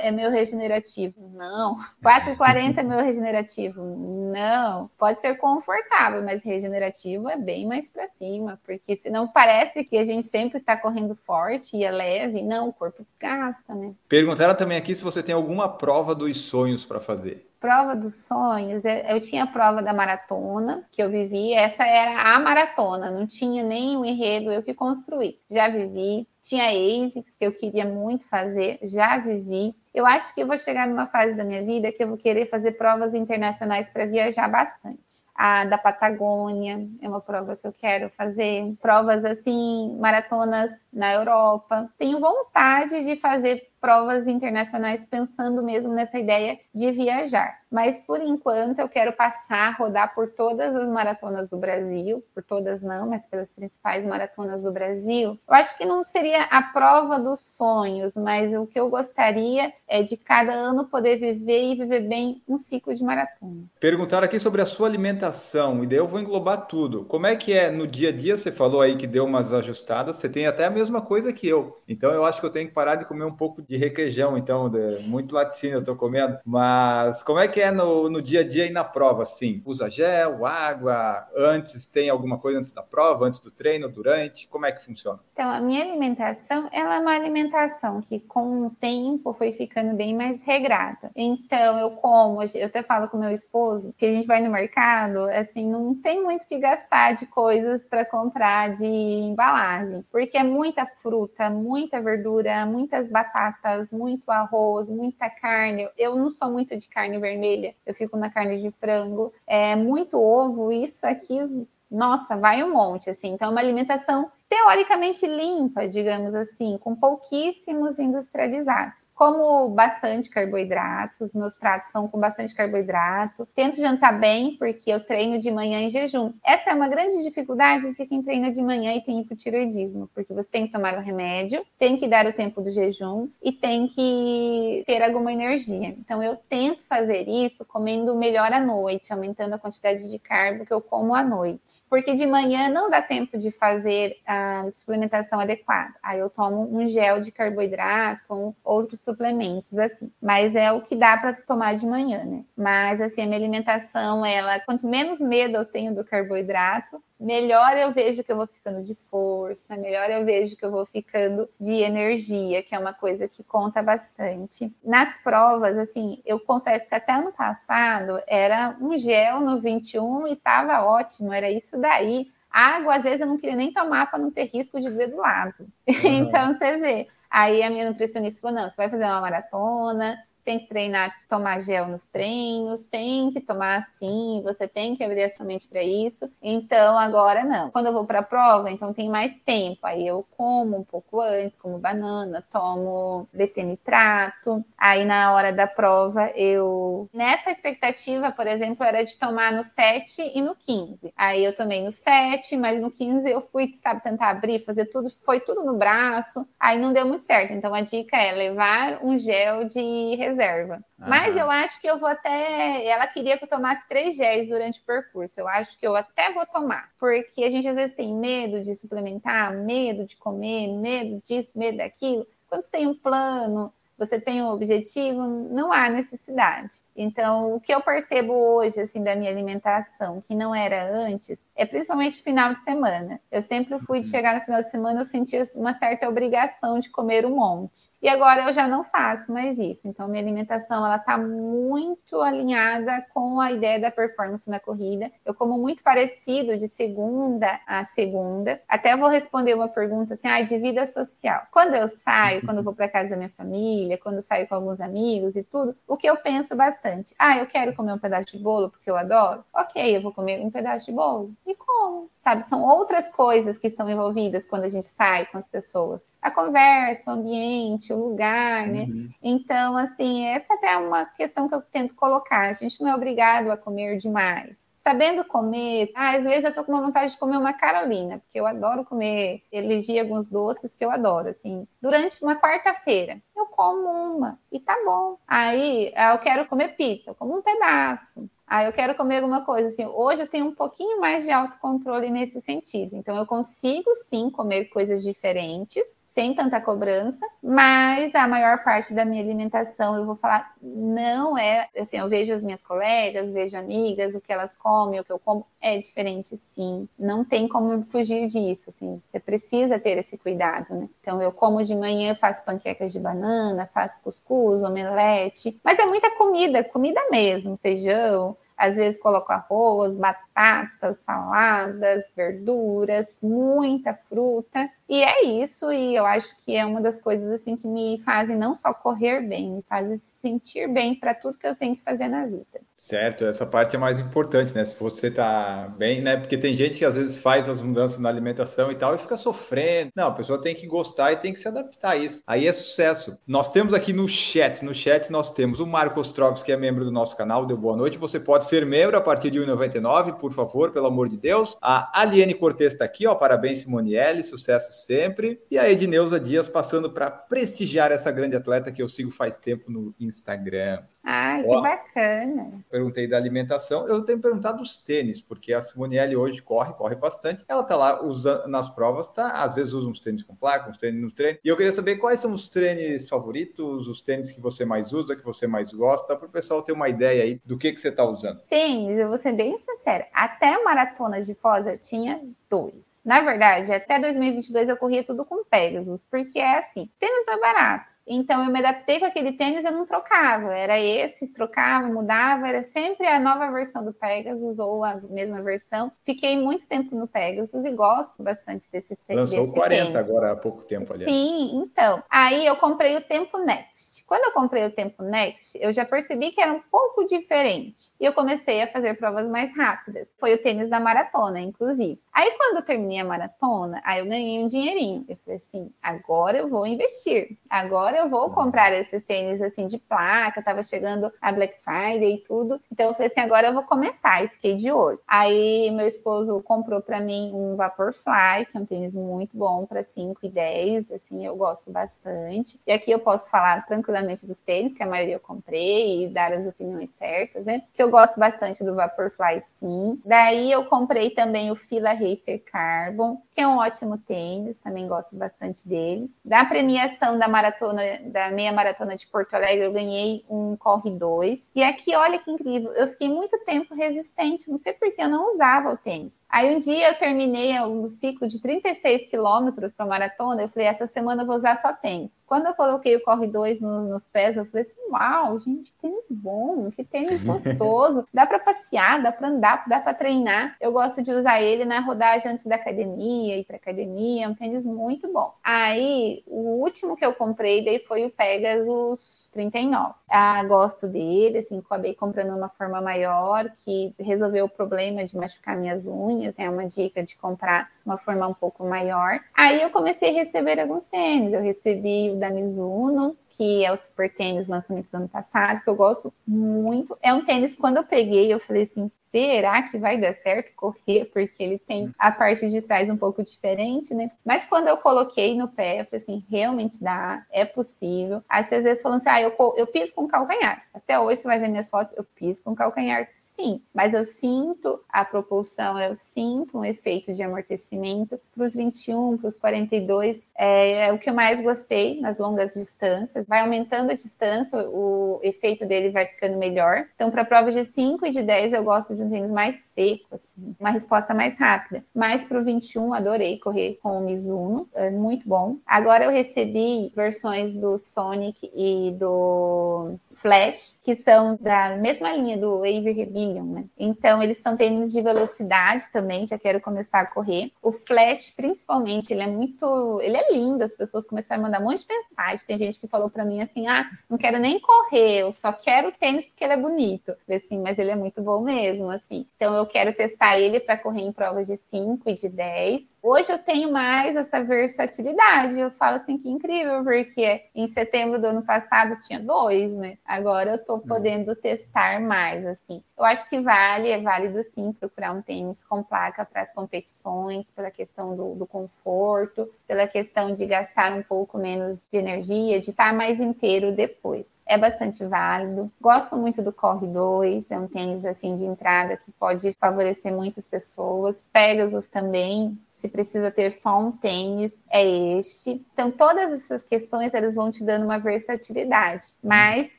é 0.00 0.10
meu 0.10 0.30
regenerativo. 0.30 1.30
Não. 1.32 1.78
4,40 2.02 2.78
é 2.78 2.82
meu 2.82 2.98
regenerativo? 2.98 3.82
Não, 3.82 4.90
pode 4.98 5.18
ser 5.18 5.36
confortável, 5.38 6.22
mas 6.22 6.42
regenerativo 6.42 7.26
é 7.30 7.38
bem 7.38 7.53
mais 7.66 7.90
para 7.90 8.08
cima, 8.08 8.58
porque 8.64 8.96
senão 8.96 9.28
parece 9.28 9.84
que 9.84 9.98
a 9.98 10.04
gente 10.04 10.26
sempre 10.26 10.58
está 10.58 10.76
correndo 10.76 11.14
forte 11.26 11.76
e 11.76 11.84
é 11.84 11.90
leve. 11.90 12.42
Não, 12.42 12.68
o 12.68 12.72
corpo 12.72 13.04
desgasta, 13.04 13.74
né? 13.74 13.92
Perguntaram 14.08 14.54
também 14.54 14.78
aqui 14.78 14.96
se 14.96 15.04
você 15.04 15.22
tem 15.22 15.34
alguma 15.34 15.68
prova 15.68 16.14
dos 16.14 16.40
sonhos 16.40 16.86
para 16.86 17.00
fazer 17.00 17.46
prova 17.64 17.96
dos 17.96 18.26
sonhos, 18.26 18.82
eu 18.84 19.18
tinha 19.22 19.44
a 19.44 19.46
prova 19.46 19.80
da 19.80 19.94
maratona 19.94 20.84
que 20.92 21.02
eu 21.02 21.08
vivi, 21.08 21.54
essa 21.54 21.82
era 21.82 22.34
a 22.34 22.38
maratona, 22.38 23.10
não 23.10 23.26
tinha 23.26 23.64
o 23.98 24.04
enredo 24.04 24.52
eu 24.52 24.62
que 24.62 24.74
construí. 24.74 25.40
Já 25.50 25.70
vivi, 25.70 26.28
tinha 26.42 26.66
ASICS 26.66 27.34
que 27.38 27.46
eu 27.46 27.52
queria 27.52 27.86
muito 27.86 28.28
fazer, 28.28 28.78
já 28.82 29.16
vivi. 29.16 29.74
Eu 29.94 30.04
acho 30.04 30.34
que 30.34 30.42
eu 30.42 30.46
vou 30.46 30.58
chegar 30.58 30.86
numa 30.86 31.06
fase 31.06 31.34
da 31.34 31.42
minha 31.42 31.64
vida 31.64 31.90
que 31.90 32.04
eu 32.04 32.08
vou 32.08 32.18
querer 32.18 32.50
fazer 32.50 32.72
provas 32.72 33.14
internacionais 33.14 33.88
para 33.88 34.04
viajar 34.04 34.46
bastante. 34.46 35.24
A 35.34 35.64
da 35.64 35.78
Patagônia 35.78 36.86
é 37.00 37.08
uma 37.08 37.20
prova 37.22 37.56
que 37.56 37.66
eu 37.66 37.72
quero 37.72 38.10
fazer. 38.10 38.74
Provas 38.82 39.24
assim, 39.24 39.96
maratonas 39.98 40.70
na 40.94 41.12
Europa. 41.12 41.90
Tenho 41.98 42.20
vontade 42.20 43.04
de 43.04 43.16
fazer 43.16 43.68
provas 43.80 44.26
internacionais 44.26 45.04
pensando 45.04 45.62
mesmo 45.62 45.92
nessa 45.92 46.18
ideia 46.18 46.58
de 46.74 46.90
viajar. 46.92 47.58
Mas 47.74 47.98
por 47.98 48.20
enquanto 48.20 48.78
eu 48.78 48.88
quero 48.88 49.12
passar, 49.12 49.76
rodar 49.76 50.14
por 50.14 50.28
todas 50.28 50.72
as 50.76 50.86
maratonas 50.86 51.50
do 51.50 51.56
Brasil, 51.56 52.24
por 52.32 52.40
todas 52.40 52.80
não, 52.80 53.08
mas 53.08 53.26
pelas 53.26 53.52
principais 53.52 54.06
maratonas 54.06 54.62
do 54.62 54.70
Brasil. 54.70 55.36
Eu 55.48 55.54
acho 55.54 55.76
que 55.76 55.84
não 55.84 56.04
seria 56.04 56.44
a 56.44 56.62
prova 56.62 57.18
dos 57.18 57.40
sonhos, 57.40 58.14
mas 58.14 58.54
o 58.54 58.64
que 58.64 58.78
eu 58.78 58.88
gostaria 58.88 59.72
é 59.88 60.04
de 60.04 60.16
cada 60.16 60.52
ano 60.52 60.84
poder 60.84 61.16
viver 61.16 61.72
e 61.72 61.74
viver 61.74 62.02
bem 62.02 62.40
um 62.48 62.56
ciclo 62.56 62.94
de 62.94 63.02
maratona. 63.02 63.64
Perguntaram 63.80 64.24
aqui 64.24 64.38
sobre 64.38 64.62
a 64.62 64.66
sua 64.66 64.86
alimentação, 64.86 65.82
e 65.82 65.86
daí 65.88 65.98
eu 65.98 66.06
vou 66.06 66.20
englobar 66.20 66.68
tudo. 66.68 67.04
Como 67.06 67.26
é 67.26 67.34
que 67.34 67.52
é 67.52 67.72
no 67.72 67.88
dia 67.88 68.10
a 68.10 68.12
dia? 68.12 68.36
Você 68.36 68.52
falou 68.52 68.82
aí 68.82 68.94
que 68.94 69.06
deu 69.08 69.24
umas 69.24 69.52
ajustadas, 69.52 70.14
você 70.14 70.28
tem 70.28 70.46
até 70.46 70.64
a 70.64 70.70
mesma 70.70 71.00
coisa 71.00 71.32
que 71.32 71.48
eu. 71.48 71.82
Então 71.88 72.12
eu 72.12 72.24
acho 72.24 72.38
que 72.38 72.46
eu 72.46 72.50
tenho 72.50 72.68
que 72.68 72.74
parar 72.74 72.94
de 72.94 73.04
comer 73.04 73.24
um 73.24 73.34
pouco 73.34 73.62
de 73.62 73.76
requeijão, 73.76 74.38
então, 74.38 74.70
muito 75.02 75.34
laticínio 75.34 75.78
eu 75.78 75.84
tô 75.84 75.96
comendo. 75.96 76.38
Mas 76.44 77.20
como 77.24 77.40
é 77.40 77.48
que 77.48 77.63
é 77.63 77.63
é 77.64 77.70
no, 77.70 78.08
no 78.08 78.22
dia 78.22 78.40
a 78.40 78.48
dia 78.48 78.66
e 78.66 78.70
na 78.70 78.84
prova, 78.84 79.24
sim? 79.24 79.62
Usa 79.64 79.90
gel, 79.90 80.44
água, 80.44 81.26
antes 81.36 81.88
tem 81.88 82.10
alguma 82.10 82.38
coisa 82.38 82.58
antes 82.58 82.72
da 82.72 82.82
prova, 82.82 83.26
antes 83.26 83.40
do 83.40 83.50
treino, 83.50 83.88
durante? 83.88 84.46
Como 84.48 84.66
é 84.66 84.72
que 84.72 84.84
funciona? 84.84 85.20
Então, 85.32 85.50
a 85.50 85.60
minha 85.60 85.82
alimentação, 85.82 86.68
ela 86.70 86.96
é 86.96 86.98
uma 86.98 87.14
alimentação 87.14 88.00
que 88.00 88.20
com 88.20 88.66
o 88.66 88.70
tempo 88.70 89.34
foi 89.34 89.52
ficando 89.52 89.94
bem 89.94 90.14
mais 90.14 90.42
regrada. 90.42 91.10
Então, 91.16 91.78
eu 91.78 91.90
como, 91.92 92.42
eu 92.42 92.66
até 92.66 92.82
falo 92.82 93.08
com 93.08 93.16
meu 93.16 93.30
esposo, 93.30 93.94
que 93.96 94.06
a 94.06 94.10
gente 94.10 94.26
vai 94.26 94.40
no 94.40 94.50
mercado, 94.50 95.24
assim, 95.30 95.68
não 95.68 95.94
tem 95.94 96.22
muito 96.22 96.46
que 96.46 96.58
gastar 96.58 97.14
de 97.14 97.26
coisas 97.26 97.86
para 97.86 98.04
comprar 98.04 98.72
de 98.72 98.86
embalagem, 98.86 100.04
porque 100.12 100.36
é 100.36 100.42
muita 100.42 100.86
fruta, 100.86 101.48
muita 101.50 102.00
verdura, 102.00 102.66
muitas 102.66 103.08
batatas, 103.08 103.90
muito 103.90 104.30
arroz, 104.30 104.88
muita 104.88 105.30
carne. 105.30 105.88
Eu 105.96 106.16
não 106.16 106.30
sou 106.30 106.50
muito 106.50 106.76
de 106.76 106.88
carne 106.88 107.18
vermelha, 107.18 107.53
eu 107.86 107.94
fico 107.94 108.16
na 108.16 108.30
carne 108.30 108.56
de 108.56 108.70
frango, 108.72 109.32
é 109.46 109.76
muito 109.76 110.20
ovo, 110.20 110.72
isso 110.72 111.06
aqui 111.06 111.66
nossa, 111.90 112.36
vai 112.36 112.62
um 112.64 112.72
monte, 112.72 113.08
assim. 113.08 113.28
Então, 113.28 113.48
é 113.48 113.50
uma 113.52 113.60
alimentação 113.60 114.30
teoricamente 114.48 115.26
limpa, 115.26 115.86
digamos 115.86 116.34
assim, 116.34 116.76
com 116.78 116.94
pouquíssimos 116.94 117.98
industrializados 117.98 118.98
como 119.14 119.68
bastante 119.68 120.28
carboidratos, 120.28 121.32
meus 121.32 121.56
pratos 121.56 121.90
são 121.90 122.08
com 122.08 122.18
bastante 122.18 122.54
carboidrato. 122.54 123.46
Tento 123.54 123.76
jantar 123.76 124.18
bem, 124.18 124.56
porque 124.56 124.90
eu 124.90 125.00
treino 125.00 125.38
de 125.38 125.50
manhã 125.50 125.80
em 125.80 125.90
jejum. 125.90 126.32
Essa 126.44 126.70
é 126.70 126.74
uma 126.74 126.88
grande 126.88 127.22
dificuldade 127.22 127.94
de 127.94 128.06
quem 128.06 128.22
treina 128.22 128.52
de 128.52 128.60
manhã 128.60 128.92
e 128.92 129.00
tem 129.00 129.20
hipotiroidismo, 129.20 130.10
porque 130.14 130.34
você 130.34 130.48
tem 130.48 130.66
que 130.66 130.72
tomar 130.72 130.98
o 130.98 131.00
remédio, 131.00 131.64
tem 131.78 131.96
que 131.96 132.08
dar 132.08 132.26
o 132.26 132.32
tempo 132.32 132.60
do 132.60 132.70
jejum 132.70 133.28
e 133.42 133.52
tem 133.52 133.86
que 133.86 134.82
ter 134.86 135.02
alguma 135.02 135.32
energia. 135.32 135.94
Então 135.98 136.22
eu 136.22 136.36
tento 136.48 136.82
fazer 136.82 137.28
isso 137.28 137.64
comendo 137.64 138.14
melhor 138.16 138.52
à 138.52 138.60
noite, 138.60 139.12
aumentando 139.12 139.54
a 139.54 139.58
quantidade 139.58 140.10
de 140.10 140.18
carbo 140.18 140.66
que 140.66 140.72
eu 140.72 140.80
como 140.80 141.14
à 141.14 141.22
noite. 141.22 141.82
Porque 141.88 142.14
de 142.14 142.26
manhã 142.26 142.68
não 142.68 142.90
dá 142.90 143.00
tempo 143.00 143.38
de 143.38 143.50
fazer 143.50 144.18
a 144.26 144.66
suplementação 144.72 145.38
adequada. 145.38 145.94
Aí 146.02 146.18
eu 146.18 146.28
tomo 146.28 146.68
um 146.76 146.86
gel 146.88 147.20
de 147.20 147.30
carboidrato 147.30 148.22
com 148.26 148.54
outros 148.64 149.03
suplementos, 149.04 149.78
assim. 149.78 150.10
Mas 150.20 150.56
é 150.56 150.72
o 150.72 150.80
que 150.80 150.96
dá 150.96 151.16
para 151.16 151.34
tomar 151.34 151.74
de 151.74 151.86
manhã, 151.86 152.24
né? 152.24 152.44
Mas, 152.56 153.00
assim, 153.00 153.22
a 153.22 153.26
minha 153.26 153.38
alimentação, 153.38 154.24
ela, 154.24 154.58
quanto 154.60 154.86
menos 154.86 155.20
medo 155.20 155.56
eu 155.56 155.64
tenho 155.64 155.94
do 155.94 156.04
carboidrato, 156.04 157.02
melhor 157.20 157.76
eu 157.76 157.92
vejo 157.92 158.24
que 158.24 158.32
eu 158.32 158.36
vou 158.36 158.46
ficando 158.46 158.80
de 158.80 158.94
força, 158.94 159.76
melhor 159.76 160.10
eu 160.10 160.24
vejo 160.24 160.56
que 160.56 160.64
eu 160.64 160.70
vou 160.70 160.84
ficando 160.86 161.48
de 161.60 161.82
energia, 161.82 162.62
que 162.62 162.74
é 162.74 162.78
uma 162.78 162.92
coisa 162.92 163.28
que 163.28 163.44
conta 163.44 163.82
bastante. 163.82 164.74
Nas 164.82 165.16
provas, 165.22 165.76
assim, 165.78 166.20
eu 166.24 166.40
confesso 166.40 166.88
que 166.88 166.94
até 166.94 167.12
ano 167.12 167.32
passado 167.32 168.20
era 168.26 168.76
um 168.80 168.98
gel 168.98 169.40
no 169.40 169.60
21 169.60 170.28
e 170.28 170.36
tava 170.36 170.84
ótimo, 170.84 171.32
era 171.32 171.50
isso 171.50 171.78
daí. 171.78 172.32
Água, 172.54 172.94
às 172.94 173.02
vezes, 173.02 173.20
eu 173.20 173.26
não 173.26 173.36
queria 173.36 173.56
nem 173.56 173.72
tomar 173.72 174.08
para 174.08 174.20
não 174.20 174.30
ter 174.30 174.44
risco 174.44 174.80
de 174.80 174.88
ver 174.88 175.08
do 175.08 175.16
lado. 175.16 175.66
Uhum. 176.04 176.14
então, 176.14 176.54
você 176.54 176.78
vê. 176.78 177.08
Aí 177.36 177.64
a 177.64 177.70
minha 177.70 177.90
nutricionista 177.90 178.40
falou: 178.40 178.56
não, 178.56 178.70
você 178.70 178.76
vai 178.76 178.88
fazer 178.88 179.04
uma 179.06 179.20
maratona, 179.20 180.16
tem 180.44 180.58
que 180.58 180.68
treinar, 180.68 181.14
tomar 181.28 181.60
gel 181.60 181.88
nos 181.88 182.04
treinos, 182.04 182.84
tem 182.84 183.30
que 183.32 183.40
tomar 183.40 183.78
assim, 183.78 184.42
você 184.44 184.68
tem 184.68 184.94
que 184.94 185.02
abrir 185.02 185.24
a 185.24 185.30
sua 185.30 185.46
mente 185.46 185.66
para 185.66 185.82
isso. 185.82 186.30
Então, 186.42 186.98
agora 186.98 187.44
não. 187.44 187.70
Quando 187.70 187.86
eu 187.86 187.92
vou 187.92 188.04
para 188.04 188.20
a 188.20 188.22
prova, 188.22 188.70
então 188.70 188.92
tem 188.92 189.08
mais 189.08 189.32
tempo. 189.44 189.86
Aí 189.86 190.06
eu 190.06 190.24
como 190.36 190.76
um 190.78 190.84
pouco 190.84 191.20
antes, 191.20 191.56
como 191.56 191.78
banana, 191.78 192.44
tomo 192.52 193.28
BT 193.32 193.62
nitrato. 193.62 194.64
Aí 194.76 195.04
na 195.04 195.32
hora 195.32 195.52
da 195.52 195.66
prova, 195.66 196.30
eu. 196.36 197.08
Nessa 197.12 197.50
expectativa, 197.50 198.30
por 198.30 198.46
exemplo, 198.46 198.84
era 198.84 199.04
de 199.04 199.16
tomar 199.16 199.52
no 199.52 199.64
7 199.64 200.32
e 200.34 200.42
no 200.42 200.54
15. 200.54 201.12
Aí 201.16 201.44
eu 201.44 201.54
tomei 201.54 201.82
no 201.82 201.92
7, 201.92 202.56
mas 202.56 202.80
no 202.80 202.90
15 202.90 203.30
eu 203.30 203.40
fui, 203.40 203.72
sabe, 203.76 204.02
tentar 204.02 204.30
abrir, 204.30 204.64
fazer 204.64 204.86
tudo, 204.86 205.08
foi 205.10 205.40
tudo 205.40 205.64
no 205.64 205.74
braço. 205.74 206.46
Aí 206.60 206.78
não 206.78 206.92
deu 206.92 207.06
muito 207.06 207.22
certo. 207.22 207.52
Então 207.52 207.74
a 207.74 207.80
dica 207.80 208.16
é 208.16 208.32
levar 208.32 209.02
um 209.02 209.18
gel 209.18 209.64
de 209.64 210.14
reserva. 210.34 210.84
Mas 210.98 211.36
eu 211.36 211.50
acho 211.50 211.80
que 211.80 211.86
eu 211.86 211.98
vou 211.98 212.08
até. 212.08 212.86
Ela 212.86 213.06
queria 213.06 213.38
que 213.38 213.44
eu 213.44 213.48
tomasse 213.48 213.86
três 213.88 214.16
géis 214.16 214.48
durante 214.48 214.80
o 214.80 214.84
percurso. 214.84 215.38
Eu 215.38 215.48
acho 215.48 215.78
que 215.78 215.86
eu 215.86 215.94
até 215.94 216.32
vou 216.32 216.44
tomar. 216.46 216.90
Porque 216.98 217.44
a 217.44 217.50
gente 217.50 217.68
às 217.68 217.76
vezes 217.76 217.94
tem 217.94 218.14
medo 218.14 218.60
de 218.60 218.74
suplementar, 218.74 219.54
medo 219.54 220.04
de 220.04 220.16
comer, 220.16 220.68
medo 220.68 221.20
disso, 221.24 221.52
medo 221.54 221.78
daquilo. 221.78 222.26
Quando 222.48 222.62
você 222.62 222.70
tem 222.70 222.86
um 222.86 222.94
plano, 222.94 223.72
você 223.96 224.20
tem 224.20 224.42
um 224.42 224.48
objetivo, 224.48 225.22
não 225.50 225.72
há 225.72 225.88
necessidade. 225.88 226.82
Então, 226.96 227.54
o 227.54 227.60
que 227.60 227.72
eu 227.72 227.80
percebo 227.80 228.32
hoje, 228.32 228.80
assim, 228.80 229.02
da 229.02 229.14
minha 229.14 229.30
alimentação, 229.30 230.20
que 230.20 230.34
não 230.34 230.54
era 230.54 230.92
antes, 230.92 231.44
é 231.54 231.64
principalmente 231.64 232.22
final 232.22 232.54
de 232.54 232.62
semana. 232.64 233.20
Eu 233.30 233.40
sempre 233.40 233.78
fui 233.80 234.00
de 234.00 234.06
uhum. 234.06 234.10
chegar 234.10 234.34
no 234.34 234.40
final 234.40 234.62
de 234.62 234.70
semana, 234.70 235.00
eu 235.00 235.04
sentia 235.04 235.44
uma 235.54 235.74
certa 235.74 236.08
obrigação 236.08 236.78
de 236.78 236.90
comer 236.90 237.24
um 237.24 237.36
monte. 237.36 237.88
E 238.04 238.08
agora 238.10 238.42
eu 238.42 238.52
já 238.52 238.68
não 238.68 238.84
faço 238.84 239.32
mais 239.32 239.58
isso. 239.58 239.88
Então, 239.88 240.06
minha 240.06 240.22
alimentação, 240.22 240.84
ela 240.84 240.98
tá 240.98 241.16
muito 241.16 242.20
alinhada 242.20 243.02
com 243.14 243.40
a 243.40 243.50
ideia 243.50 243.80
da 243.80 243.90
performance 243.90 244.50
na 244.50 244.60
corrida. 244.60 245.10
Eu 245.24 245.32
como 245.32 245.56
muito 245.56 245.82
parecido 245.82 246.58
de 246.58 246.68
segunda 246.68 247.58
a 247.66 247.82
segunda. 247.82 248.60
Até 248.68 248.94
vou 248.94 249.08
responder 249.08 249.54
uma 249.54 249.68
pergunta 249.68 250.12
assim, 250.12 250.28
ah, 250.28 250.42
de 250.42 250.58
vida 250.58 250.84
social. 250.84 251.46
Quando 251.50 251.76
eu 251.76 251.88
saio, 251.88 252.44
quando 252.44 252.58
eu 252.58 252.62
vou 252.62 252.74
para 252.74 252.90
casa 252.90 253.08
da 253.08 253.16
minha 253.16 253.30
família, 253.30 253.96
quando 253.96 254.16
eu 254.16 254.22
saio 254.22 254.46
com 254.46 254.54
alguns 254.54 254.82
amigos 254.82 255.34
e 255.34 255.42
tudo, 255.42 255.74
o 255.88 255.96
que 255.96 256.06
eu 256.06 256.18
penso 256.18 256.54
bastante. 256.54 257.14
Ah, 257.18 257.38
eu 257.38 257.46
quero 257.46 257.74
comer 257.74 257.94
um 257.94 257.98
pedaço 257.98 258.36
de 258.36 258.38
bolo 258.38 258.68
porque 258.68 258.90
eu 258.90 258.98
adoro. 258.98 259.42
Ok, 259.54 259.96
eu 259.96 260.02
vou 260.02 260.12
comer 260.12 260.44
um 260.44 260.50
pedaço 260.50 260.84
de 260.84 260.92
bolo. 260.92 261.32
E 261.46 261.54
como? 261.54 262.10
Sabe, 262.24 262.48
são 262.48 262.64
outras 262.64 263.10
coisas 263.10 263.58
que 263.58 263.66
estão 263.66 263.88
envolvidas 263.88 264.46
quando 264.46 264.64
a 264.64 264.68
gente 264.68 264.86
sai 264.86 265.26
com 265.26 265.36
as 265.36 265.46
pessoas. 265.46 266.00
A 266.22 266.30
conversa, 266.30 267.10
o 267.10 267.14
ambiente, 267.14 267.92
o 267.92 268.02
lugar, 268.02 268.66
né? 268.66 268.84
Uhum. 268.84 269.10
Então, 269.22 269.76
assim, 269.76 270.24
essa 270.24 270.54
é 270.62 270.78
uma 270.78 271.04
questão 271.04 271.46
que 271.46 271.54
eu 271.54 271.60
tento 271.60 271.94
colocar. 271.94 272.48
A 272.48 272.52
gente 272.54 272.80
não 272.80 272.88
é 272.88 272.94
obrigado 272.94 273.50
a 273.50 273.58
comer 273.58 273.98
demais 273.98 274.64
sabendo 274.84 275.24
comer. 275.24 275.90
Ah, 275.94 276.10
às 276.10 276.22
vezes 276.22 276.44
eu 276.44 276.54
tô 276.54 276.62
com 276.62 276.70
uma 276.70 276.82
vontade 276.82 277.12
de 277.12 277.18
comer 277.18 277.38
uma 277.38 277.54
Carolina, 277.54 278.18
porque 278.18 278.38
eu 278.38 278.46
adoro 278.46 278.84
comer, 278.84 279.42
elegi 279.50 279.98
alguns 279.98 280.28
doces 280.28 280.74
que 280.74 280.84
eu 280.84 280.90
adoro, 280.90 281.30
assim. 281.30 281.66
Durante 281.80 282.22
uma 282.22 282.36
quarta-feira, 282.36 283.20
eu 283.34 283.46
como 283.46 283.88
uma 283.88 284.38
e 284.52 284.60
tá 284.60 284.76
bom. 284.84 285.16
Aí 285.26 285.90
ah, 285.96 286.12
eu 286.12 286.18
quero 286.18 286.46
comer 286.46 286.76
pizza, 286.76 287.10
eu 287.10 287.14
como 287.14 287.38
um 287.38 287.42
pedaço. 287.42 288.28
Aí 288.46 288.66
eu 288.66 288.72
quero 288.72 288.94
comer 288.94 289.16
alguma 289.16 289.44
coisa 289.44 289.68
assim. 289.68 289.86
Hoje 289.86 290.22
eu 290.22 290.28
tenho 290.28 290.46
um 290.46 290.54
pouquinho 290.54 291.00
mais 291.00 291.24
de 291.24 291.30
autocontrole 291.30 292.10
nesse 292.10 292.40
sentido. 292.40 292.96
Então 292.96 293.16
eu 293.16 293.26
consigo 293.26 293.94
sim 294.06 294.30
comer 294.30 294.66
coisas 294.66 295.02
diferentes 295.02 295.98
sem 296.14 296.32
tanta 296.32 296.60
cobrança, 296.60 297.26
mas 297.42 298.14
a 298.14 298.28
maior 298.28 298.62
parte 298.62 298.94
da 298.94 299.04
minha 299.04 299.20
alimentação, 299.20 299.96
eu 299.96 300.06
vou 300.06 300.14
falar, 300.14 300.54
não 300.62 301.36
é, 301.36 301.68
assim, 301.76 301.98
eu 301.98 302.08
vejo 302.08 302.32
as 302.32 302.40
minhas 302.40 302.62
colegas, 302.62 303.32
vejo 303.32 303.56
amigas, 303.56 304.14
o 304.14 304.20
que 304.20 304.32
elas 304.32 304.54
comem, 304.54 305.00
o 305.00 305.04
que 305.04 305.10
eu 305.10 305.18
como, 305.18 305.44
é 305.60 305.76
diferente 305.76 306.36
sim, 306.36 306.88
não 306.96 307.24
tem 307.24 307.48
como 307.48 307.82
fugir 307.82 308.28
disso, 308.28 308.70
assim, 308.70 309.02
você 309.10 309.18
precisa 309.18 309.76
ter 309.76 309.98
esse 309.98 310.16
cuidado, 310.16 310.72
né? 310.72 310.88
Então 311.00 311.20
eu 311.20 311.32
como 311.32 311.64
de 311.64 311.74
manhã, 311.74 312.14
faço 312.14 312.44
panquecas 312.44 312.92
de 312.92 313.00
banana, 313.00 313.68
faço 313.74 314.00
cuscuz, 314.00 314.62
omelete, 314.62 315.58
mas 315.64 315.80
é 315.80 315.84
muita 315.84 316.12
comida, 316.12 316.62
comida 316.62 317.00
mesmo, 317.10 317.56
feijão, 317.56 318.36
às 318.56 318.76
vezes 318.76 319.00
coloco 319.00 319.32
arroz, 319.32 319.96
batatas, 320.34 320.98
saladas, 321.06 322.04
verduras, 322.16 323.06
muita 323.22 323.94
fruta. 324.08 324.68
E 324.88 325.02
é 325.02 325.24
isso, 325.24 325.72
e 325.72 325.96
eu 325.96 326.04
acho 326.04 326.36
que 326.44 326.54
é 326.54 326.66
uma 326.66 326.80
das 326.80 327.00
coisas 327.00 327.30
assim 327.30 327.56
que 327.56 327.66
me 327.66 328.02
fazem 328.04 328.36
não 328.36 328.54
só 328.54 328.74
correr 328.74 329.22
bem, 329.22 329.50
me 329.50 329.62
fazem 329.62 329.96
se 329.96 330.14
sentir 330.20 330.68
bem 330.68 330.94
para 330.94 331.14
tudo 331.14 331.38
que 331.38 331.46
eu 331.46 331.56
tenho 331.56 331.74
que 331.74 331.82
fazer 331.82 332.08
na 332.08 332.26
vida. 332.26 332.60
Certo, 332.76 333.24
essa 333.24 333.46
parte 333.46 333.76
é 333.76 333.78
mais 333.78 333.98
importante, 333.98 334.54
né? 334.54 334.62
Se 334.64 334.78
você 334.78 335.10
tá 335.10 335.72
bem, 335.78 336.02
né? 336.02 336.18
Porque 336.18 336.36
tem 336.36 336.54
gente 336.54 336.78
que 336.78 336.84
às 336.84 336.96
vezes 336.96 337.16
faz 337.16 337.48
as 337.48 337.62
mudanças 337.62 337.98
na 337.98 338.10
alimentação 338.10 338.70
e 338.70 338.74
tal 338.74 338.94
e 338.94 338.98
fica 338.98 339.16
sofrendo. 339.16 339.90
Não, 339.96 340.08
a 340.08 340.12
pessoa 340.12 340.40
tem 340.40 340.54
que 340.54 340.66
gostar 340.66 341.12
e 341.12 341.16
tem 341.16 341.32
que 341.32 341.38
se 341.38 341.48
adaptar 341.48 341.92
a 341.92 341.96
isso. 341.96 342.22
Aí 342.26 342.46
é 342.46 342.52
sucesso. 342.52 343.18
Nós 343.26 343.48
temos 343.48 343.72
aqui 343.72 343.92
no 343.92 344.06
chat, 344.06 344.62
no 344.62 344.74
chat 344.74 345.10
nós 345.10 345.32
temos 345.32 345.60
o 345.60 345.66
Marcos 345.66 346.12
Troves, 346.12 346.42
que 346.42 346.52
é 346.52 346.56
membro 346.56 346.84
do 346.84 346.92
nosso 346.92 347.16
canal, 347.16 347.46
deu 347.46 347.56
boa 347.56 347.76
noite. 347.76 347.96
Você 347.96 348.20
pode 348.20 348.44
ser 348.44 348.66
membro 348.66 348.98
a 348.98 349.00
partir 349.00 349.30
de 349.30 349.38
1,99, 349.38 350.18
por 350.24 350.32
favor, 350.32 350.72
pelo 350.72 350.86
amor 350.86 351.10
de 351.10 351.18
Deus. 351.18 351.58
A 351.60 352.00
Aliene 352.00 352.32
Cortes 352.32 352.72
está 352.72 352.86
aqui, 352.86 353.06
ó. 353.06 353.14
Parabéns, 353.14 353.58
Simonielle, 353.58 354.24
sucesso 354.24 354.72
sempre. 354.72 355.38
E 355.50 355.58
a 355.58 355.68
Edneuza 355.70 356.18
Dias 356.18 356.48
passando 356.48 356.90
para 356.90 357.10
prestigiar 357.10 357.92
essa 357.92 358.10
grande 358.10 358.34
atleta 358.34 358.72
que 358.72 358.80
eu 358.80 358.88
sigo 358.88 359.10
faz 359.10 359.36
tempo 359.36 359.70
no 359.70 359.94
Instagram. 360.00 360.82
Ah, 361.04 361.38
que 361.42 361.60
bacana. 361.60 362.64
Perguntei 362.70 363.06
da 363.06 363.18
alimentação. 363.18 363.86
Eu 363.86 364.02
tenho 364.02 364.18
perguntado 364.18 364.58
dos 364.58 364.78
tênis, 364.78 365.20
porque 365.20 365.52
a 365.52 365.60
Simonielle 365.60 366.16
hoje 366.16 366.40
corre, 366.40 366.72
corre 366.72 366.94
bastante. 366.94 367.44
Ela 367.46 367.62
tá 367.62 367.76
lá 367.76 368.02
usando 368.02 368.48
nas 368.48 368.70
provas, 368.70 369.06
tá? 369.08 369.30
Às 369.32 369.54
vezes 369.54 369.74
usa 369.74 369.86
uns 369.86 370.00
tênis 370.00 370.22
com 370.22 370.34
placa, 370.34 370.70
uns 370.70 370.78
tênis 370.78 371.00
no 371.00 371.10
treino. 371.10 371.38
E 371.44 371.48
eu 371.48 371.56
queria 371.58 371.72
saber 371.72 371.96
quais 371.96 372.20
são 372.20 372.32
os 372.32 372.48
tênis 372.48 373.06
favoritos, 373.06 373.86
os 373.86 374.00
tênis 374.00 374.32
que 374.32 374.40
você 374.40 374.64
mais 374.64 374.92
usa, 374.94 375.14
que 375.14 375.24
você 375.24 375.46
mais 375.46 375.72
gosta, 375.72 376.16
para 376.16 376.26
o 376.26 376.30
pessoal 376.30 376.62
ter 376.62 376.72
uma 376.72 376.88
ideia 376.88 377.22
aí 377.22 377.40
do 377.44 377.58
que, 377.58 377.72
que 377.72 377.80
você 377.80 377.88
está 377.88 378.04
usando. 378.04 378.40
Tênis, 378.48 378.98
eu 378.98 379.08
vou 379.08 379.18
ser 379.18 379.32
bem 379.32 379.56
sincera. 379.58 380.08
Até 380.12 380.54
a 380.54 380.64
maratona 380.64 381.20
de 381.20 381.34
Foz 381.34 381.66
eu 381.66 381.76
tinha 381.78 382.22
dois. 382.48 383.00
Na 383.04 383.20
verdade, 383.20 383.70
até 383.72 383.98
2022 383.98 384.68
eu 384.70 384.76
corria 384.76 385.04
tudo 385.04 385.24
com 385.24 385.44
Pegasus, 385.44 386.02
porque 386.10 386.38
é 386.38 386.60
assim, 386.60 386.88
tênis 386.98 387.28
é 387.28 387.38
barato. 387.38 387.93
Então 388.06 388.44
eu 388.44 388.52
me 388.52 388.58
adaptei 388.58 388.98
com 388.98 389.06
aquele 389.06 389.32
tênis, 389.32 389.64
eu 389.64 389.72
não 389.72 389.86
trocava. 389.86 390.54
Era 390.54 390.78
esse, 390.78 391.26
trocava, 391.26 391.88
mudava, 391.88 392.46
era 392.46 392.62
sempre 392.62 393.06
a 393.06 393.18
nova 393.18 393.50
versão 393.50 393.84
do 393.84 393.92
Pegasus 393.92 394.58
ou 394.58 394.84
a 394.84 394.96
mesma 394.96 395.42
versão. 395.42 395.90
Fiquei 396.04 396.36
muito 396.36 396.66
tempo 396.66 396.94
no 396.94 397.06
Pegasus 397.06 397.64
e 397.64 397.70
gosto 397.70 398.22
bastante 398.22 398.70
desse 398.70 398.96
tênis. 399.06 399.30
Lançou 399.30 399.46
desse 399.46 399.56
40 399.56 399.82
tênis. 399.82 399.96
agora 399.96 400.32
há 400.32 400.36
pouco 400.36 400.64
tempo, 400.64 400.92
ali. 400.92 401.04
Sim, 401.04 401.56
então. 401.56 402.02
Aí 402.10 402.44
eu 402.44 402.56
comprei 402.56 402.96
o 402.96 403.00
Tempo 403.00 403.38
Next. 403.38 404.04
Quando 404.04 404.24
eu 404.24 404.32
comprei 404.32 404.64
o 404.64 404.70
Tempo 404.70 405.02
Next, 405.02 405.58
eu 405.60 405.72
já 405.72 405.84
percebi 405.84 406.30
que 406.30 406.40
era 406.40 406.52
um 406.52 406.60
pouco 406.70 407.04
diferente. 407.06 407.90
E 407.98 408.04
eu 408.04 408.12
comecei 408.12 408.62
a 408.62 408.66
fazer 408.66 408.94
provas 408.94 409.26
mais 409.28 409.54
rápidas. 409.56 410.08
Foi 410.18 410.34
o 410.34 410.38
tênis 410.38 410.68
da 410.68 410.78
maratona, 410.78 411.40
inclusive. 411.40 412.00
Aí 412.12 412.30
quando 412.36 412.56
eu 412.56 412.62
terminei 412.62 413.00
a 413.00 413.04
maratona, 413.04 413.80
aí 413.84 414.00
eu 414.00 414.06
ganhei 414.06 414.42
um 414.42 414.46
dinheirinho. 414.46 415.04
Eu 415.08 415.16
falei 415.24 415.36
assim, 415.36 415.70
agora 415.82 416.38
eu 416.38 416.48
vou 416.48 416.66
investir. 416.66 417.36
Agora 417.48 417.93
eu 417.96 418.08
vou 418.08 418.30
comprar 418.30 418.72
esses 418.72 419.04
tênis 419.04 419.40
assim 419.40 419.66
de 419.66 419.78
placa. 419.78 420.42
Tava 420.42 420.62
chegando 420.62 421.12
a 421.20 421.32
Black 421.32 421.62
Friday 421.62 422.14
e 422.14 422.18
tudo. 422.18 422.60
Então 422.70 422.88
eu 422.88 422.94
falei 422.94 423.08
assim, 423.08 423.20
agora 423.20 423.48
eu 423.48 423.54
vou 423.54 423.62
começar. 423.62 424.24
E 424.24 424.28
fiquei 424.28 424.54
de 424.54 424.70
olho. 424.70 425.00
Aí 425.06 425.70
meu 425.70 425.86
esposo 425.86 426.42
comprou 426.42 426.80
para 426.80 427.00
mim 427.00 427.30
um 427.32 427.56
Vaporfly, 427.56 428.46
que 428.50 428.56
é 428.56 428.60
um 428.60 428.66
tênis 428.66 428.94
muito 428.94 429.36
bom 429.36 429.66
para 429.66 429.82
5 429.82 430.20
e 430.22 430.28
10. 430.28 430.92
Assim, 430.92 431.24
eu 431.24 431.36
gosto 431.36 431.70
bastante. 431.70 432.60
E 432.66 432.72
aqui 432.72 432.90
eu 432.90 432.98
posso 432.98 433.30
falar 433.30 433.66
tranquilamente 433.66 434.26
dos 434.26 434.38
tênis, 434.38 434.74
que 434.74 434.82
a 434.82 434.86
maioria 434.86 435.14
eu 435.14 435.20
comprei, 435.20 436.04
e 436.04 436.08
dar 436.08 436.32
as 436.32 436.46
opiniões 436.46 436.90
certas, 436.98 437.44
né? 437.44 437.62
Porque 437.66 437.82
eu 437.82 437.90
gosto 437.90 438.18
bastante 438.18 438.62
do 438.64 438.74
Vaporfly, 438.74 439.42
sim. 439.58 440.00
Daí 440.04 440.50
eu 440.50 440.64
comprei 440.64 441.10
também 441.10 441.50
o 441.50 441.56
Fila 441.56 441.92
Racer 441.92 442.42
Carbon, 442.44 443.20
que 443.34 443.40
é 443.40 443.48
um 443.48 443.58
ótimo 443.58 443.98
tênis, 443.98 444.58
também 444.60 444.86
gosto 444.86 445.16
bastante 445.16 445.66
dele. 445.68 446.08
Da 446.24 446.44
premiação 446.44 447.18
da 447.18 447.26
maratona, 447.26 447.82
da 448.04 448.30
meia 448.30 448.52
maratona 448.52 448.94
de 448.96 449.06
Porto 449.08 449.34
Alegre, 449.34 449.64
eu 449.66 449.72
ganhei 449.72 450.24
um 450.30 450.56
Corre 450.56 450.90
2. 450.90 451.50
E 451.54 451.62
aqui, 451.62 451.94
olha 451.96 452.18
que 452.18 452.30
incrível, 452.30 452.72
eu 452.72 452.88
fiquei 452.88 453.08
muito 453.08 453.36
tempo 453.44 453.74
resistente, 453.74 454.48
não 454.48 454.58
sei 454.58 454.72
porque 454.72 455.02
eu 455.02 455.08
não 455.08 455.34
usava 455.34 455.72
o 455.72 455.76
tênis. 455.76 456.16
Aí 456.28 456.54
um 456.54 456.58
dia 456.58 456.88
eu 456.88 456.94
terminei 456.94 457.58
o 457.60 457.88
ciclo 457.88 458.28
de 458.28 458.40
36 458.40 459.08
quilômetros 459.08 459.72
para 459.72 459.84
maratona, 459.84 460.42
eu 460.42 460.48
falei, 460.48 460.68
essa 460.68 460.86
semana 460.86 461.22
eu 461.22 461.26
vou 461.26 461.36
usar 461.36 461.56
só 461.56 461.72
tênis. 461.72 462.12
Quando 462.26 462.46
eu 462.46 462.54
coloquei 462.54 462.96
o 462.96 463.02
Corre 463.02 463.26
2 463.26 463.60
no, 463.60 463.88
nos 463.88 464.06
pés, 464.06 464.36
eu 464.36 464.44
falei 464.46 464.62
assim, 464.62 464.80
uau, 464.90 465.40
gente, 465.40 465.72
que 465.72 465.78
tênis 465.82 466.10
bom, 466.10 466.70
que 466.70 466.84
tênis 466.84 467.22
gostoso. 467.24 468.06
dá 468.14 468.26
para 468.26 468.38
passear, 468.38 469.02
dá 469.02 469.10
para 469.10 469.28
andar, 469.28 469.64
dá 469.68 469.80
para 469.80 469.94
treinar. 469.94 470.56
Eu 470.60 470.72
gosto 470.72 471.02
de 471.02 471.10
usar 471.10 471.42
ele 471.42 471.64
na 471.64 471.80
rodagem 471.80 472.30
antes 472.30 472.46
da 472.46 472.54
academia, 472.54 473.23
ir 473.32 473.44
para 473.44 473.56
academia, 473.56 474.26
é 474.26 474.28
um 474.28 474.34
tênis 474.34 474.64
muito 474.64 475.12
bom. 475.12 475.34
Aí, 475.42 476.22
o 476.26 476.62
último 476.62 476.96
que 476.96 477.04
eu 477.04 477.14
comprei 477.14 477.64
daí 477.64 477.78
foi 477.80 478.04
o 478.04 478.10
Pegasus 478.10 479.28
39. 479.32 479.94
Ah, 480.08 480.42
gosto 480.44 480.86
dele, 480.86 481.38
assim, 481.38 481.58
acabei 481.58 481.94
comprando 481.94 482.36
uma 482.36 482.48
forma 482.48 482.80
maior 482.80 483.50
que 483.64 483.94
resolveu 483.98 484.46
o 484.46 484.48
problema 484.48 485.04
de 485.04 485.16
machucar 485.16 485.56
minhas 485.56 485.84
unhas. 485.84 486.34
É 486.38 486.48
uma 486.48 486.66
dica 486.66 487.02
de 487.02 487.16
comprar 487.16 487.70
uma 487.84 487.98
forma 487.98 488.26
um 488.28 488.34
pouco 488.34 488.64
maior. 488.64 489.20
Aí 489.34 489.60
eu 489.60 489.70
comecei 489.70 490.10
a 490.10 490.22
receber 490.22 490.60
alguns 490.60 490.86
tênis. 490.86 491.32
Eu 491.32 491.42
recebi 491.42 492.10
o 492.10 492.16
da 492.16 492.30
Mizuno, 492.30 493.16
que 493.30 493.64
é 493.64 493.72
o 493.72 493.76
Super 493.76 494.14
Tênis 494.14 494.48
lançamento 494.48 494.88
do 494.90 494.96
ano 494.96 495.08
passado, 495.08 495.62
que 495.62 495.68
eu 495.68 495.74
gosto 495.74 496.12
muito. 496.26 496.96
É 497.02 497.12
um 497.12 497.24
tênis, 497.24 497.54
quando 497.56 497.78
eu 497.78 497.84
peguei, 497.84 498.32
eu 498.32 498.38
falei 498.38 498.62
assim, 498.62 498.90
será 499.14 499.62
que 499.62 499.78
vai 499.78 499.96
dar 499.96 500.12
certo 500.12 500.52
correr? 500.56 501.04
Porque 501.12 501.40
ele 501.40 501.56
tem 501.56 501.94
a 501.96 502.10
parte 502.10 502.50
de 502.50 502.60
trás 502.60 502.90
um 502.90 502.96
pouco 502.96 503.22
diferente, 503.22 503.94
né? 503.94 504.10
Mas 504.24 504.44
quando 504.46 504.66
eu 504.66 504.76
coloquei 504.76 505.36
no 505.36 505.46
pé, 505.46 505.80
eu 505.80 505.84
falei 505.84 506.02
assim, 506.02 506.24
realmente 506.28 506.82
dá, 506.82 507.24
é 507.30 507.44
possível. 507.44 508.24
Aí 508.28 508.42
você 508.42 508.56
às 508.56 508.64
vezes 508.64 508.82
falando 508.82 508.98
assim, 508.98 509.10
ah, 509.10 509.22
eu, 509.22 509.32
eu 509.56 509.68
piso 509.68 509.94
com 509.94 510.08
calcanhar. 510.08 510.64
Até 510.74 510.98
hoje 510.98 511.20
você 511.20 511.28
vai 511.28 511.38
ver 511.38 511.48
minhas 511.48 511.70
fotos, 511.70 511.96
eu 511.96 512.02
piso 512.02 512.42
com 512.42 512.56
calcanhar, 512.56 513.08
sim. 513.14 513.62
Mas 513.72 513.94
eu 513.94 514.04
sinto 514.04 514.80
a 514.88 515.04
propulsão, 515.04 515.78
eu 515.78 515.94
sinto 515.94 516.58
um 516.58 516.64
efeito 516.64 517.12
de 517.12 517.22
amortecimento. 517.22 518.18
Para 518.34 518.44
os 518.44 518.54
21, 518.54 519.16
para 519.18 519.28
os 519.28 519.36
42, 519.36 520.26
é, 520.36 520.88
é 520.88 520.92
o 520.92 520.98
que 520.98 521.08
eu 521.08 521.14
mais 521.14 521.40
gostei 521.40 522.00
nas 522.00 522.18
longas 522.18 522.54
distâncias. 522.54 523.28
Vai 523.28 523.42
aumentando 523.42 523.92
a 523.92 523.94
distância, 523.94 524.58
o 524.68 525.20
efeito 525.22 525.64
dele 525.64 525.90
vai 525.90 526.06
ficando 526.06 526.36
melhor. 526.36 526.86
Então, 526.96 527.12
para 527.12 527.24
provas 527.24 527.54
de 527.54 527.62
5 527.62 528.04
e 528.06 528.10
de 528.10 528.22
10, 528.22 528.54
eu 528.54 528.64
gosto 528.64 528.96
de 528.96 529.03
tênis 529.10 529.30
mais 529.30 529.56
seco, 529.74 530.14
assim, 530.14 530.54
uma 530.58 530.70
resposta 530.70 531.14
mais 531.14 531.36
rápida. 531.38 531.84
Mas 531.94 532.24
para 532.24 532.40
o 532.40 532.44
21, 532.44 532.92
adorei 532.92 533.38
correr 533.38 533.78
com 533.82 533.98
o 533.98 534.00
Mizuno, 534.00 534.68
é 534.74 534.90
muito 534.90 535.28
bom. 535.28 535.56
Agora 535.66 536.04
eu 536.04 536.10
recebi 536.10 536.92
versões 536.94 537.56
do 537.56 537.78
Sonic 537.78 538.50
e 538.54 538.92
do 538.98 539.94
Flash, 540.24 540.80
que 540.82 540.96
são 540.96 541.36
da 541.38 541.76
mesma 541.76 542.16
linha 542.16 542.38
do 542.38 542.60
Wave 542.60 542.92
Rebellion, 542.92 543.44
né? 543.44 543.64
Então, 543.78 544.22
eles 544.22 544.38
estão 544.38 544.56
tênis 544.56 544.90
de 544.90 545.02
velocidade 545.02 545.84
também, 545.92 546.26
já 546.26 546.38
quero 546.38 546.62
começar 546.62 547.00
a 547.00 547.06
correr. 547.06 547.52
O 547.60 547.70
Flash, 547.72 548.30
principalmente, 548.30 549.12
ele 549.12 549.22
é 549.22 549.26
muito... 549.26 550.00
Ele 550.00 550.16
é 550.16 550.32
lindo, 550.32 550.64
as 550.64 550.72
pessoas 550.72 551.04
começaram 551.04 551.42
a 551.42 551.44
mandar 551.44 551.60
um 551.60 551.64
monte 551.64 551.86
de 551.86 551.94
mensagem. 551.94 552.46
Tem 552.46 552.56
gente 552.56 552.80
que 552.80 552.88
falou 552.88 553.10
para 553.10 553.22
mim 553.22 553.42
assim, 553.42 553.66
ah, 553.66 553.86
não 554.08 554.16
quero 554.16 554.38
nem 554.38 554.58
correr, 554.58 555.18
eu 555.18 555.30
só 555.30 555.52
quero 555.52 555.92
tênis 555.92 556.24
porque 556.24 556.42
ele 556.42 556.54
é 556.54 556.56
bonito. 556.56 557.14
Assim, 557.28 557.58
mas 557.58 557.78
ele 557.78 557.90
é 557.90 557.96
muito 557.96 558.22
bom 558.22 558.40
mesmo, 558.40 558.88
assim. 558.88 559.26
Então, 559.36 559.54
eu 559.54 559.66
quero 559.66 559.92
testar 559.92 560.38
ele 560.38 560.58
para 560.58 560.78
correr 560.78 561.02
em 561.02 561.12
provas 561.12 561.48
de 561.48 561.58
5 561.58 562.08
e 562.08 562.14
de 562.14 562.30
10. 562.30 562.93
Hoje 563.06 563.30
eu 563.30 563.38
tenho 563.38 563.70
mais 563.70 564.16
essa 564.16 564.42
versatilidade. 564.42 565.58
Eu 565.58 565.70
falo 565.72 565.96
assim, 565.96 566.16
que 566.16 566.26
incrível, 566.26 566.82
porque 566.82 567.42
em 567.54 567.66
setembro 567.66 568.18
do 568.18 568.28
ano 568.28 568.40
passado 568.40 568.98
tinha 568.98 569.20
dois, 569.20 569.70
né? 569.72 569.98
Agora 570.06 570.52
eu 570.52 570.56
estou 570.56 570.76
uhum. 570.76 570.86
podendo 570.86 571.36
testar 571.36 572.00
mais, 572.00 572.46
assim. 572.46 572.82
Eu 572.96 573.04
acho 573.04 573.28
que 573.28 573.38
vale, 573.38 573.90
é 573.90 574.00
válido 574.00 574.42
sim 574.42 574.72
procurar 574.72 575.12
um 575.12 575.20
tênis 575.20 575.66
com 575.66 575.82
placa 575.82 576.24
para 576.24 576.40
as 576.40 576.54
competições, 576.54 577.50
pela 577.50 577.70
questão 577.70 578.16
do, 578.16 578.36
do, 578.36 578.46
conforto, 578.46 579.52
pela 579.68 579.86
questão 579.86 580.32
de 580.32 580.46
gastar 580.46 580.90
um 580.94 581.02
pouco 581.02 581.36
menos 581.36 581.86
de 581.86 581.98
energia, 581.98 582.58
de 582.58 582.70
estar 582.70 582.94
mais 582.94 583.20
inteiro 583.20 583.70
depois. 583.70 584.26
É 584.46 584.56
bastante 584.56 585.04
válido. 585.04 585.70
Gosto 585.78 586.16
muito 586.16 586.40
do 586.40 586.52
Corre 586.54 586.86
2, 586.86 587.50
é 587.50 587.58
um 587.58 587.66
tênis 587.68 588.06
assim 588.06 588.34
de 588.34 588.46
entrada 588.46 588.96
que 588.96 589.12
pode 589.12 589.52
favorecer 589.60 590.10
muitas 590.10 590.48
pessoas. 590.48 591.16
Pegasus 591.32 591.86
também, 591.88 592.56
se 592.84 592.88
precisa 592.88 593.30
ter 593.30 593.50
só 593.50 593.80
um 593.80 593.90
tênis, 593.90 594.52
é 594.70 594.86
este. 595.16 595.64
Então, 595.72 595.90
todas 595.90 596.30
essas 596.30 596.62
questões 596.62 597.14
elas 597.14 597.34
vão 597.34 597.50
te 597.50 597.64
dando 597.64 597.84
uma 597.84 597.98
versatilidade, 597.98 599.06
mas 599.22 599.70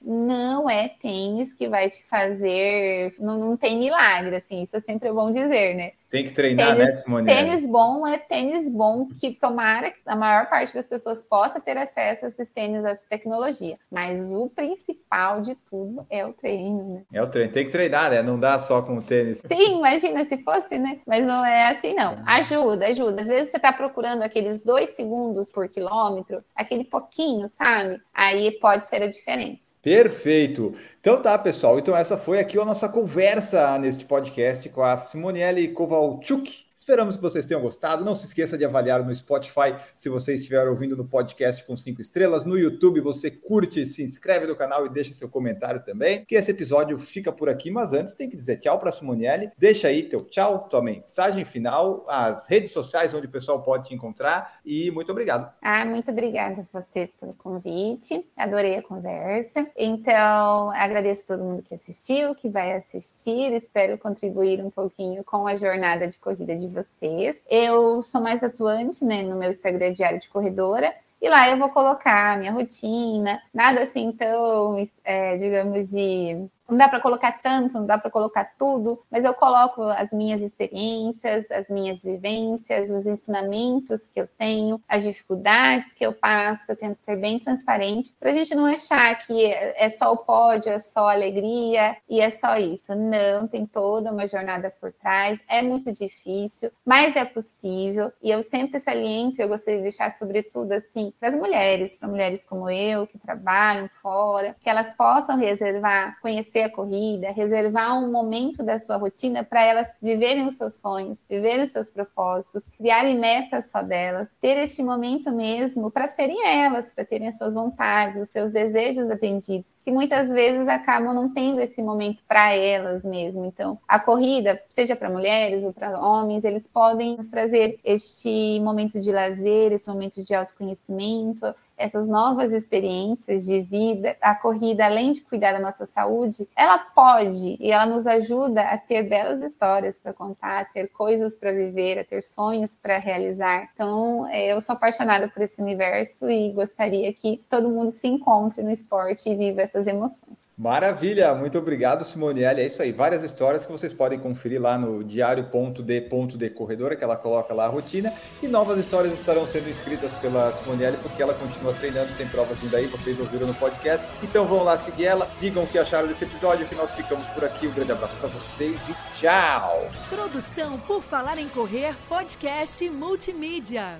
não 0.02 0.68
é 0.68 0.90
tênis 0.90 1.54
que 1.54 1.70
vai 1.70 1.88
te 1.88 2.04
fazer. 2.06 3.14
Não, 3.20 3.38
não 3.38 3.56
tem 3.56 3.78
milagre, 3.78 4.38
assim, 4.38 4.64
isso 4.64 4.76
é 4.76 4.80
sempre 4.80 5.12
bom 5.12 5.30
dizer, 5.30 5.76
né? 5.76 5.92
Tem 6.10 6.24
que 6.24 6.32
treinar, 6.32 6.70
né, 6.70 6.86
tênis, 6.86 6.96
né, 6.96 7.02
Simone? 7.02 7.26
Tênis 7.28 7.66
bom 7.68 8.08
é 8.08 8.18
tênis 8.18 8.70
bom 8.70 9.08
que 9.20 9.32
tomara 9.34 9.92
que 9.92 10.00
a 10.06 10.16
maior 10.16 10.50
parte 10.50 10.74
das 10.74 10.88
pessoas 10.88 11.22
possa 11.22 11.60
ter 11.60 11.78
acesso 11.78 12.26
a 12.26 12.28
esses 12.28 12.50
tênis, 12.50 12.86
a 12.86 12.92
essa 12.92 13.04
tecnologia. 13.10 13.78
Mas 13.92 14.32
o 14.32 14.50
principal 14.50 15.42
de 15.42 15.56
tudo 15.70 16.06
é 16.10 16.26
o 16.26 16.32
treino, 16.32 16.96
né? 16.96 17.04
É 17.12 17.22
o 17.22 17.28
treino. 17.28 17.52
Tem 17.52 17.66
que 17.66 17.72
treinar, 17.72 18.12
né? 18.12 18.22
Não 18.22 18.40
dá 18.40 18.58
só 18.60 18.82
com 18.82 18.98
o 18.98 19.02
tênis. 19.02 19.40
Sim, 19.40 19.80
imagina 19.80 20.24
se 20.26 20.38
fosse, 20.44 20.78
né? 20.78 21.00
Mas 21.06 21.26
não 21.26 21.44
é 21.44 21.72
assim, 21.72 21.94
não. 21.94 22.24
Ajuda, 22.26 22.88
ajuda. 22.88 23.22
Às 23.22 23.28
vezes 23.28 23.50
você 23.50 23.58
está 23.58 23.74
procurando 23.74 24.22
aqueles 24.22 24.62
dois 24.62 24.92
segundos 24.92 25.50
por 25.50 25.68
quilômetro, 25.68 26.44
aquele 26.56 26.86
pouquinho, 26.86 27.50
sabe? 27.58 28.00
Aí 28.14 28.52
pode 28.60 28.84
ser 28.84 29.02
a 29.02 29.08
diferença. 29.08 29.65
Perfeito. 29.86 30.74
Então 31.00 31.22
tá, 31.22 31.38
pessoal. 31.38 31.78
Então 31.78 31.96
essa 31.96 32.18
foi 32.18 32.40
aqui 32.40 32.58
a 32.58 32.66
nossa 32.66 32.90
conversa 32.90 33.78
neste 33.78 34.04
podcast 34.04 34.68
com 34.70 34.82
a 34.82 34.98
Simonielle 34.98 35.68
Kovalchuk, 35.68 36.65
Esperamos 36.86 37.16
que 37.16 37.22
vocês 37.24 37.48
tenham 37.48 37.64
gostado. 37.64 38.06
Não 38.06 38.14
se 38.14 38.28
esqueça 38.28 38.56
de 38.56 38.64
avaliar 38.64 39.04
no 39.04 39.14
Spotify 39.16 39.76
se 39.96 40.08
você 40.08 40.36
estiver 40.36 40.68
ouvindo 40.68 40.96
no 40.96 41.04
podcast 41.04 41.66
com 41.66 41.76
cinco 41.76 42.00
estrelas. 42.00 42.46
No 42.46 42.56
YouTube, 42.56 43.02
você 43.02 43.32
curte, 43.32 43.84
se 43.88 44.04
inscreve 44.04 44.46
no 44.46 44.56
canal 44.56 44.86
e 44.86 44.90
deixa 44.90 45.12
seu 45.12 45.28
comentário 45.28 45.84
também. 45.84 46.24
Que 46.26 46.36
esse 46.36 46.52
episódio 46.52 46.96
fica 47.00 47.32
por 47.32 47.50
aqui, 47.50 47.72
mas 47.72 47.92
antes 47.92 48.14
tem 48.14 48.30
que 48.30 48.36
dizer 48.36 48.58
tchau 48.58 48.78
para 48.78 48.92
Simonielle. 48.92 49.52
Deixa 49.58 49.88
aí 49.88 50.04
teu 50.04 50.24
tchau, 50.26 50.68
tua 50.70 50.80
mensagem 50.80 51.44
final, 51.44 52.06
as 52.08 52.48
redes 52.48 52.72
sociais 52.72 53.16
onde 53.16 53.26
o 53.26 53.32
pessoal 53.32 53.64
pode 53.64 53.88
te 53.88 53.96
encontrar 53.96 54.60
e 54.64 54.92
muito 54.92 55.12
obrigado. 55.12 55.52
Ah, 55.64 55.86
muito 55.86 56.12
obrigada 56.12 56.68
a 56.72 56.80
vocês 56.80 57.10
pelo 57.20 57.34
convite. 57.34 58.24
Adorei 58.38 58.78
a 58.78 58.84
conversa. 58.84 59.66
Então, 59.76 60.70
agradeço 60.70 61.24
a 61.24 61.36
todo 61.36 61.44
mundo 61.44 61.64
que 61.64 61.74
assistiu, 61.74 62.36
que 62.36 62.48
vai 62.48 62.74
assistir. 62.74 63.54
Espero 63.54 63.98
contribuir 63.98 64.64
um 64.64 64.70
pouquinho 64.70 65.24
com 65.24 65.48
a 65.48 65.56
jornada 65.56 66.08
de 66.08 66.20
corrida 66.20 66.56
de 66.56 66.75
vocês. 66.76 67.36
Eu 67.50 68.04
sou 68.04 68.22
mais 68.22 68.44
atuante 68.44 69.04
né, 69.06 69.24
no 69.24 69.38
meu 69.38 69.50
Instagram 69.50 69.94
Diário 69.94 70.20
de 70.20 70.30
Corredora. 70.30 70.94
E 71.22 71.30
lá 71.30 71.50
eu 71.50 71.58
vou 71.58 71.70
colocar 71.70 72.34
a 72.34 72.38
minha 72.38 72.52
rotina, 72.52 73.42
nada 73.54 73.82
assim 73.82 74.12
tão, 74.12 74.78
é, 75.04 75.38
digamos, 75.38 75.90
de 75.90 76.48
não 76.70 76.78
dá 76.78 76.88
para 76.88 77.00
colocar 77.00 77.32
tanto, 77.42 77.74
não 77.76 77.86
dá 77.86 77.98
para 77.98 78.12
colocar 78.12 78.54
tudo, 78.58 79.02
mas 79.10 79.24
eu 79.24 79.34
coloco 79.34 79.84
as 79.84 80.12
minhas 80.12 80.42
experiências, 80.42 81.46
as 81.52 81.68
minhas 81.70 82.02
vivências, 82.02 82.90
os 82.90 83.06
ensinamentos 83.06 84.08
que 84.08 84.20
eu 84.20 84.28
tenho, 84.38 84.82
as 84.88 85.04
dificuldades 85.04 85.94
que 85.94 86.06
eu 86.06 86.14
passo, 86.14 86.72
eu 86.72 86.76
tento 86.76 86.98
ser 86.98 87.16
bem 87.18 87.40
transparente, 87.40 88.14
para 88.20 88.30
a 88.30 88.34
gente 88.34 88.56
não 88.56 88.66
achar 88.66 89.16
que 89.26 89.46
é 89.46 89.90
só 89.90 90.14
o 90.14 90.18
pódio, 90.18 90.72
é 90.72 90.80
só 90.80 91.10
alegria 91.10 91.98
e 92.10 92.20
é 92.20 92.30
só 92.30 92.58
isso. 92.58 92.96
Não, 92.96 93.48
tem 93.48 93.66
toda 93.66 94.12
uma 94.12 94.28
jornada 94.28 94.70
por 94.70 94.92
trás, 94.92 95.40
é 95.48 95.62
muito 95.62 95.92
difícil, 95.92 96.72
mas 96.86 97.16
é 97.16 97.26
possível, 97.26 98.12
e 98.22 98.32
eu 98.32 98.42
sempre 98.42 98.80
saliento, 98.80 99.42
eu 99.42 99.48
gostaria 99.48 99.78
de 99.78 99.84
deixar 99.84 100.12
sobretudo 100.14 100.72
assim, 100.72 101.14
para 101.20 101.30
as 101.30 101.36
mulheres, 101.36 101.96
para 101.96 102.08
mulheres 102.08 102.46
como 102.46 102.70
eu, 102.70 103.06
que 103.06 103.18
trabalham 103.18 103.90
fora, 104.02 104.56
que 104.62 104.70
elas 104.70 104.92
possam 104.94 105.38
reservar, 105.38 106.20
conhecer 106.22 106.55
a 106.64 106.70
corrida, 106.70 107.32
reservar 107.32 107.98
um 108.04 108.12
momento 108.12 108.64
da 108.64 108.80
sua 108.80 108.98
rotina 108.98 109.44
para 109.44 109.64
elas 109.64 109.88
viverem 110.02 110.48
os 110.48 110.56
seus 110.56 110.76
sonhos, 110.76 111.18
viverem 111.30 111.64
os 111.64 111.72
seus 111.72 111.90
propósitos, 111.90 112.64
criarem 112.78 113.18
metas 113.18 113.72
só 113.72 113.82
delas, 113.82 114.28
ter 114.42 114.58
este 114.58 114.82
momento 114.82 115.32
mesmo 115.32 115.92
para 115.92 116.08
serem 116.08 116.46
elas, 116.46 116.90
para 116.90 117.06
terem 117.06 117.28
as 117.28 117.38
suas 117.38 117.54
vontades, 117.54 118.22
os 118.22 118.30
seus 118.30 118.52
desejos 118.52 119.10
atendidos, 119.10 119.76
que 119.84 119.92
muitas 119.92 120.30
vezes 120.30 120.68
acabam 120.68 121.14
não 121.14 121.34
tendo 121.34 121.60
esse 121.60 121.82
momento 121.82 122.24
para 122.28 122.54
elas 122.54 123.04
mesmo. 123.04 123.46
Então, 123.46 123.78
a 123.88 124.00
corrida, 124.00 124.62
seja 124.72 124.96
para 124.96 125.10
mulheres 125.10 125.64
ou 125.64 125.74
para 125.74 126.00
homens, 126.00 126.44
eles 126.44 126.68
podem 126.68 127.18
nos 127.18 127.28
trazer 127.28 127.80
este 127.84 128.60
momento 128.62 129.00
de 129.00 129.12
lazer, 129.12 129.72
esse 129.72 129.90
momento 129.90 130.24
de 130.24 130.34
autoconhecimento, 130.34 131.54
essas 131.78 132.08
novas 132.08 132.54
experiências 132.54 133.46
de 133.46 133.62
vida, 133.62 134.16
a 134.22 134.36
corrida, 134.36 134.86
além 134.86 135.12
de 135.12 135.22
cuidar 135.22 135.54
da 135.54 135.60
nossa 135.60 135.86
saúde, 135.86 136.48
ela 136.56 136.78
pode 136.78 137.58
e 137.60 137.72
ela 137.72 137.86
nos 137.86 138.08
ajuda 138.08 138.62
a 138.62 138.78
ter 138.78 139.04
belas 139.04 139.42
histórias 139.42 139.98
para 139.98 140.14
contar, 140.14 140.62
a 140.62 140.66
ter 140.66 140.88
coisas 140.88 141.38
para 141.38 141.52
viver, 141.52 142.00
a 142.00 142.04
ter 142.04 142.24
sonhos 142.24 142.76
para 142.76 142.98
realizar. 142.98 143.70
Então, 143.74 144.28
é, 144.28 144.54
eu 144.54 144.62
sou 144.62 144.74
apaixonada 144.74 145.28
por 145.28 145.42
esse 145.42 145.62
universo 145.62 146.30
e 146.30 146.52
gostaria 146.54 147.12
que 147.14 147.44
todo 147.50 147.70
mundo 147.70 147.92
se 147.92 148.08
encontre 148.08 148.64
no 148.64 148.72
esporte 148.72 149.30
e 149.30 149.36
viva 149.36 149.62
essas 149.62 149.88
emoções. 149.88 150.45
Maravilha, 150.58 151.36
muito 151.36 151.58
obrigado, 151.58 152.06
Simonielle. 152.06 152.62
É 152.62 152.66
isso 152.66 152.82
aí, 152.82 152.94
várias 152.94 153.24
histórias 153.24 153.66
que 153.66 153.72
vocês 153.72 153.92
podem 153.92 154.18
conferir 154.18 154.62
lá 154.62 154.78
no 154.78 155.04
diário.d.d 155.04 156.50
Corredora, 156.52 156.96
que 156.96 157.04
ela 157.04 157.18
coloca 157.18 157.54
lá 157.54 157.66
a 157.66 157.68
rotina, 157.68 158.14
e 158.42 158.48
novas 158.48 158.80
histórias 158.80 159.14
estarão 159.14 159.46
sendo 159.46 159.70
escritas 159.70 160.16
pela 160.16 160.50
Simonielle, 160.54 160.98
porque 161.04 161.22
ela 161.22 161.34
continua 161.34 161.74
treinando, 161.74 162.16
tem 162.16 162.26
provas 162.30 162.58
vindo 162.60 162.74
aí, 162.74 162.86
vocês 162.88 163.20
ouviram 163.20 163.48
no 163.48 163.54
podcast. 163.56 164.08
Então 164.24 164.46
vão 164.46 164.64
lá 164.64 164.78
seguir 164.78 165.08
ela, 165.08 165.30
digam 165.42 165.64
o 165.64 165.68
que 165.68 165.78
acharam 165.78 166.08
desse 166.08 166.24
episódio, 166.24 166.66
que 166.66 166.76
nós 166.76 166.94
ficamos 166.94 167.28
por 167.28 167.44
aqui. 167.44 167.68
Um 167.68 167.74
grande 167.74 167.92
abraço 167.92 168.16
para 168.16 168.30
vocês 168.30 168.88
e 168.88 168.96
tchau! 169.14 169.92
Produção 170.10 170.80
por 170.80 171.04
Falar 171.04 171.38
em 171.38 171.50
Correr, 171.50 171.94
podcast 172.08 172.90
multimídia. 172.90 174.00